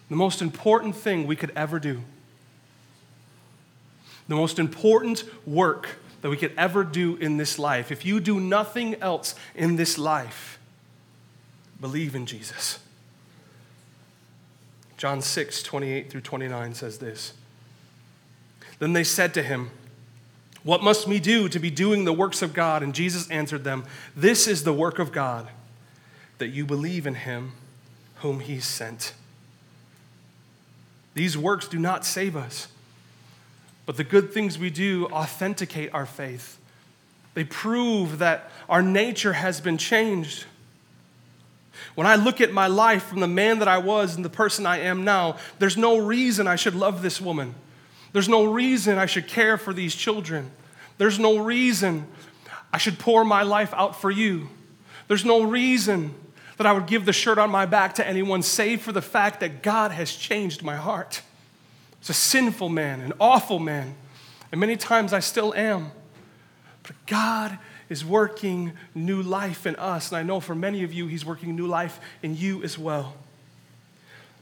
The 0.08 0.16
most 0.16 0.42
important 0.42 0.96
thing 0.96 1.24
we 1.24 1.36
could 1.36 1.52
ever 1.54 1.78
do, 1.78 2.02
the 4.26 4.34
most 4.34 4.58
important 4.58 5.22
work 5.46 6.00
that 6.22 6.30
we 6.30 6.36
could 6.36 6.52
ever 6.56 6.82
do 6.82 7.14
in 7.14 7.36
this 7.36 7.60
life, 7.60 7.92
if 7.92 8.04
you 8.04 8.18
do 8.18 8.40
nothing 8.40 8.96
else 8.96 9.36
in 9.54 9.76
this 9.76 9.98
life, 9.98 10.58
believe 11.80 12.16
in 12.16 12.26
Jesus. 12.26 12.80
John 14.98 15.22
6, 15.22 15.62
28 15.62 16.10
through 16.10 16.20
29 16.22 16.74
says 16.74 16.98
this. 16.98 17.32
Then 18.80 18.92
they 18.92 19.04
said 19.04 19.32
to 19.34 19.42
him, 19.42 19.70
What 20.64 20.82
must 20.82 21.06
we 21.06 21.20
do 21.20 21.48
to 21.48 21.58
be 21.58 21.70
doing 21.70 22.04
the 22.04 22.12
works 22.12 22.42
of 22.42 22.52
God? 22.52 22.82
And 22.82 22.92
Jesus 22.94 23.30
answered 23.30 23.64
them, 23.64 23.84
This 24.16 24.46
is 24.46 24.64
the 24.64 24.72
work 24.72 24.98
of 24.98 25.12
God, 25.12 25.48
that 26.38 26.48
you 26.48 26.66
believe 26.66 27.06
in 27.06 27.14
him 27.14 27.52
whom 28.16 28.40
he 28.40 28.58
sent. 28.58 29.14
These 31.14 31.38
works 31.38 31.68
do 31.68 31.78
not 31.78 32.04
save 32.04 32.36
us, 32.36 32.68
but 33.86 33.96
the 33.96 34.04
good 34.04 34.32
things 34.32 34.58
we 34.58 34.70
do 34.70 35.06
authenticate 35.06 35.94
our 35.94 36.06
faith. 36.06 36.58
They 37.34 37.44
prove 37.44 38.18
that 38.18 38.50
our 38.68 38.82
nature 38.82 39.34
has 39.34 39.60
been 39.60 39.78
changed. 39.78 40.44
When 41.94 42.06
I 42.06 42.16
look 42.16 42.40
at 42.40 42.52
my 42.52 42.66
life 42.66 43.04
from 43.04 43.20
the 43.20 43.28
man 43.28 43.58
that 43.58 43.68
I 43.68 43.78
was 43.78 44.16
and 44.16 44.24
the 44.24 44.30
person 44.30 44.66
I 44.66 44.78
am 44.78 45.04
now, 45.04 45.36
there's 45.58 45.76
no 45.76 45.98
reason 45.98 46.46
I 46.46 46.56
should 46.56 46.74
love 46.74 47.02
this 47.02 47.20
woman. 47.20 47.54
There's 48.12 48.28
no 48.28 48.44
reason 48.44 48.98
I 48.98 49.06
should 49.06 49.26
care 49.26 49.58
for 49.58 49.72
these 49.72 49.94
children. 49.94 50.50
There's 50.96 51.18
no 51.18 51.38
reason 51.38 52.06
I 52.72 52.78
should 52.78 52.98
pour 52.98 53.24
my 53.24 53.42
life 53.42 53.72
out 53.74 54.00
for 54.00 54.10
you. 54.10 54.48
There's 55.08 55.24
no 55.24 55.42
reason 55.42 56.14
that 56.58 56.66
I 56.66 56.72
would 56.72 56.86
give 56.86 57.04
the 57.04 57.12
shirt 57.12 57.38
on 57.38 57.50
my 57.50 57.66
back 57.66 57.94
to 57.94 58.06
anyone 58.06 58.42
save 58.42 58.82
for 58.82 58.92
the 58.92 59.02
fact 59.02 59.40
that 59.40 59.62
God 59.62 59.92
has 59.92 60.12
changed 60.12 60.62
my 60.62 60.76
heart. 60.76 61.22
It's 62.00 62.10
a 62.10 62.14
sinful 62.14 62.68
man, 62.68 63.00
an 63.00 63.12
awful 63.20 63.58
man, 63.58 63.94
and 64.50 64.60
many 64.60 64.76
times 64.76 65.12
I 65.12 65.20
still 65.20 65.54
am. 65.54 65.92
But 66.82 66.96
God 67.06 67.58
is 67.88 68.04
working 68.04 68.72
new 68.94 69.22
life 69.22 69.66
in 69.66 69.76
us, 69.76 70.08
and 70.08 70.18
I 70.18 70.22
know 70.22 70.40
for 70.40 70.54
many 70.54 70.84
of 70.84 70.92
you, 70.92 71.06
He's 71.06 71.24
working 71.24 71.56
new 71.56 71.66
life 71.66 72.00
in 72.22 72.36
you 72.36 72.62
as 72.62 72.78
well. 72.78 73.14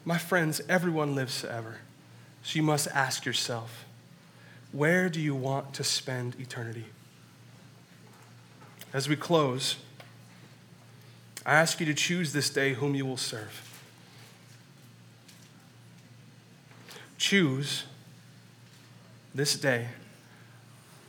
My 0.05 0.19
friends, 0.19 0.61
everyone 0.69 1.15
lives 1.15 1.41
forever. 1.41 1.79
So 2.43 2.57
you 2.57 2.63
must 2.63 2.87
ask 2.89 3.25
yourself, 3.25 3.85
where 4.73 5.09
do 5.09 5.21
you 5.21 5.35
want 5.35 5.75
to 5.75 5.85
spend 5.85 6.37
eternity? 6.39 6.85
As 8.93 9.09
we 9.09 9.17
close, 9.17 9.77
I 11.45 11.55
ask 11.55 11.81
you 11.81 11.87
to 11.87 11.95
choose 11.95 12.33
this 12.33 12.51
day 12.51 12.75
whom 12.75 12.95
you 12.95 13.07
will 13.07 13.17
serve. 13.17 13.63
Choose 17.19 17.85
this 19.35 19.59
day 19.59 19.89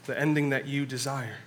the 0.06 0.20
ending 0.20 0.50
that 0.50 0.68
you 0.68 0.86
desire. 0.86 1.38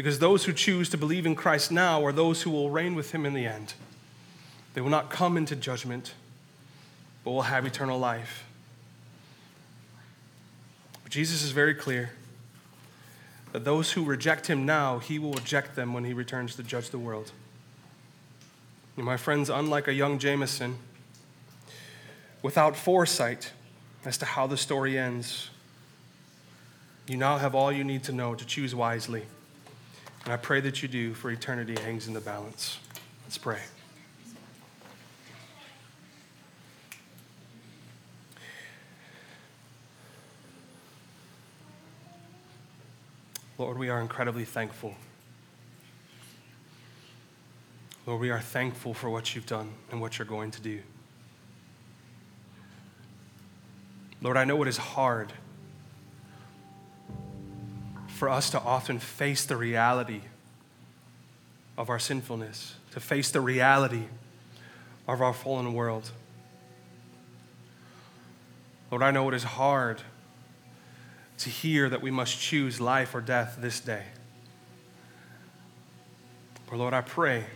Because 0.00 0.18
those 0.18 0.46
who 0.46 0.54
choose 0.54 0.88
to 0.88 0.96
believe 0.96 1.26
in 1.26 1.34
Christ 1.34 1.70
now 1.70 2.02
are 2.02 2.10
those 2.10 2.40
who 2.40 2.50
will 2.50 2.70
reign 2.70 2.94
with 2.94 3.12
him 3.12 3.26
in 3.26 3.34
the 3.34 3.44
end. 3.44 3.74
They 4.72 4.80
will 4.80 4.88
not 4.88 5.10
come 5.10 5.36
into 5.36 5.54
judgment, 5.54 6.14
but 7.22 7.32
will 7.32 7.42
have 7.42 7.66
eternal 7.66 7.98
life. 7.98 8.46
But 11.02 11.12
Jesus 11.12 11.42
is 11.42 11.50
very 11.50 11.74
clear 11.74 12.12
that 13.52 13.66
those 13.66 13.92
who 13.92 14.02
reject 14.02 14.46
him 14.46 14.64
now, 14.64 15.00
he 15.00 15.18
will 15.18 15.34
reject 15.34 15.76
them 15.76 15.92
when 15.92 16.06
he 16.06 16.14
returns 16.14 16.56
to 16.56 16.62
judge 16.62 16.88
the 16.88 16.98
world. 16.98 17.32
And 18.96 19.04
my 19.04 19.18
friends, 19.18 19.50
unlike 19.50 19.86
a 19.86 19.92
young 19.92 20.18
Jamison, 20.18 20.78
without 22.40 22.74
foresight 22.74 23.52
as 24.06 24.16
to 24.16 24.24
how 24.24 24.46
the 24.46 24.56
story 24.56 24.98
ends, 24.98 25.50
you 27.06 27.18
now 27.18 27.36
have 27.36 27.54
all 27.54 27.70
you 27.70 27.84
need 27.84 28.02
to 28.04 28.12
know 28.12 28.34
to 28.34 28.46
choose 28.46 28.74
wisely. 28.74 29.26
And 30.24 30.32
I 30.32 30.36
pray 30.36 30.60
that 30.60 30.82
you 30.82 30.88
do, 30.88 31.14
for 31.14 31.30
eternity 31.30 31.74
hangs 31.80 32.06
in 32.06 32.14
the 32.14 32.20
balance. 32.20 32.78
Let's 33.24 33.38
pray. 33.38 33.60
Lord, 43.58 43.76
we 43.78 43.88
are 43.88 44.00
incredibly 44.00 44.44
thankful. 44.44 44.94
Lord, 48.06 48.20
we 48.20 48.30
are 48.30 48.40
thankful 48.40 48.94
for 48.94 49.10
what 49.10 49.34
you've 49.34 49.46
done 49.46 49.74
and 49.90 50.00
what 50.00 50.18
you're 50.18 50.26
going 50.26 50.50
to 50.52 50.60
do. 50.60 50.80
Lord, 54.22 54.36
I 54.36 54.44
know 54.44 54.62
it 54.62 54.68
is 54.68 54.76
hard 54.76 55.32
for 58.20 58.28
us 58.28 58.50
to 58.50 58.60
often 58.60 58.98
face 58.98 59.46
the 59.46 59.56
reality 59.56 60.20
of 61.78 61.88
our 61.88 61.98
sinfulness, 61.98 62.74
to 62.92 63.00
face 63.00 63.30
the 63.30 63.40
reality 63.40 64.02
of 65.08 65.22
our 65.22 65.32
fallen 65.32 65.72
world. 65.72 66.10
Lord, 68.90 69.02
I 69.02 69.10
know 69.10 69.26
it 69.30 69.34
is 69.34 69.44
hard 69.44 70.02
to 71.38 71.48
hear 71.48 71.88
that 71.88 72.02
we 72.02 72.10
must 72.10 72.38
choose 72.38 72.78
life 72.78 73.14
or 73.14 73.22
death 73.22 73.56
this 73.58 73.80
day. 73.80 74.04
But 76.68 76.76
Lord, 76.76 76.92
I 76.92 77.00
pray 77.00 77.46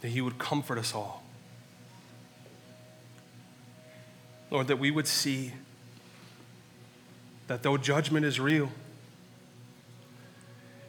that 0.00 0.08
you 0.08 0.24
would 0.24 0.38
comfort 0.38 0.78
us 0.78 0.94
all. 0.94 1.22
Lord, 4.50 4.68
that 4.68 4.78
we 4.78 4.90
would 4.90 5.06
see 5.06 5.52
that 7.48 7.62
though 7.62 7.76
judgment 7.76 8.24
is 8.24 8.38
real, 8.38 8.70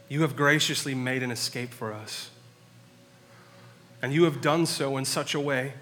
you 0.07 0.21
have 0.21 0.35
graciously 0.35 0.93
made 0.93 1.23
an 1.23 1.31
escape 1.31 1.71
for 1.71 1.93
us. 1.93 2.29
And 4.01 4.13
you 4.13 4.23
have 4.23 4.41
done 4.41 4.65
so 4.65 4.97
in 4.97 5.05
such 5.05 5.33
a 5.33 5.39
way 5.39 5.73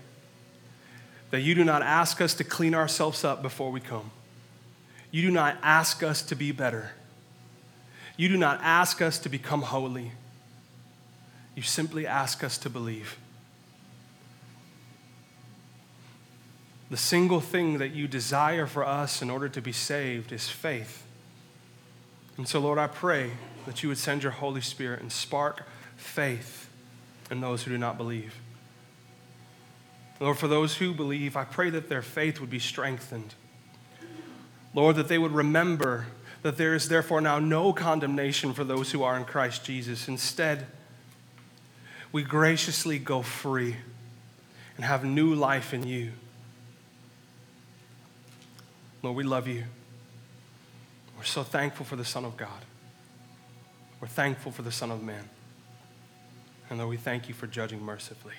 that 1.32 1.42
you 1.42 1.54
do 1.56 1.64
not 1.64 1.82
ask 1.82 2.22
us 2.22 2.34
to 2.36 2.44
clean 2.44 2.74
ourselves 2.74 3.24
up 3.24 3.42
before 3.42 3.72
we 3.72 3.80
come. 3.80 4.12
You 5.12 5.22
do 5.22 5.32
not 5.32 5.58
ask 5.62 6.04
us 6.04 6.22
to 6.24 6.36
be 6.36 6.52
better. 6.52 6.92
You 8.16 8.30
do 8.30 8.38
not 8.38 8.60
ask 8.62 9.02
us 9.02 9.20
to 9.20 9.30
become 9.30 9.62
holy. 9.62 10.12
You 11.56 11.64
simply 11.64 12.06
ask 12.08 12.44
us 12.44 12.58
to 12.60 12.70
believe. 12.70 13.18
The 16.90 16.98
single 16.98 17.42
thing 17.42 17.80
that 17.80 17.92
you 17.94 18.08
desire 18.08 18.66
for 18.66 18.86
us 18.86 19.22
in 19.22 19.30
order 19.30 19.50
to 19.50 19.62
be 19.62 19.74
saved 19.74 20.32
is 20.32 20.50
faith. 20.50 21.04
And 22.38 22.48
so, 22.48 22.60
Lord, 22.60 22.78
I 22.78 22.88
pray 22.88 23.32
that 23.66 23.84
you 23.84 23.90
would 23.90 23.98
send 23.98 24.24
your 24.24 24.32
Holy 24.32 24.62
Spirit 24.62 25.02
and 25.02 25.12
spark 25.12 25.64
faith 25.98 26.70
in 27.30 27.42
those 27.42 27.64
who 27.64 27.72
do 27.72 27.78
not 27.78 27.98
believe. 27.98 28.36
Lord, 30.20 30.38
for 30.38 30.48
those 30.48 30.78
who 30.78 30.94
believe, 30.94 31.36
I 31.36 31.44
pray 31.44 31.70
that 31.70 31.90
their 31.90 32.02
faith 32.02 32.40
would 32.40 32.50
be 32.50 32.60
strengthened. 32.60 33.34
Lord, 34.74 34.96
that 34.96 35.08
they 35.08 35.18
would 35.18 35.34
remember 35.34 36.08
that 36.42 36.58
there 36.58 36.74
is 36.74 36.88
therefore 36.88 37.20
now 37.20 37.40
no 37.40 37.74
condemnation 37.74 38.54
for 38.54 38.64
those 38.64 38.92
who 38.92 39.04
are 39.04 39.18
in 39.18 39.26
Christ 39.26 39.66
Jesus. 39.66 40.08
Instead, 40.08 40.68
we 42.12 42.24
graciously 42.24 43.00
go 43.00 43.22
free 43.22 43.76
and 44.76 44.86
have 44.86 45.04
new 45.04 45.34
life 45.34 45.74
in 45.74 45.86
you. 45.86 46.12
Lord, 49.04 49.16
we 49.16 49.24
love 49.24 49.48
you. 49.48 49.64
We're 51.18 51.24
so 51.24 51.44
thankful 51.44 51.86
for 51.86 51.96
the 51.96 52.06
Son 52.06 52.26
of 52.26 52.38
God. 52.38 52.66
We're 54.00 54.08
thankful 54.08 54.52
for 54.52 54.62
the 54.62 54.72
Son 54.72 54.92
of 54.92 55.02
Man. 55.02 55.30
And 56.70 56.80
Lord, 56.80 56.90
we 56.90 56.98
thank 56.98 57.28
you 57.28 57.34
for 57.34 57.48
judging 57.48 57.82
mercifully. 57.82 58.36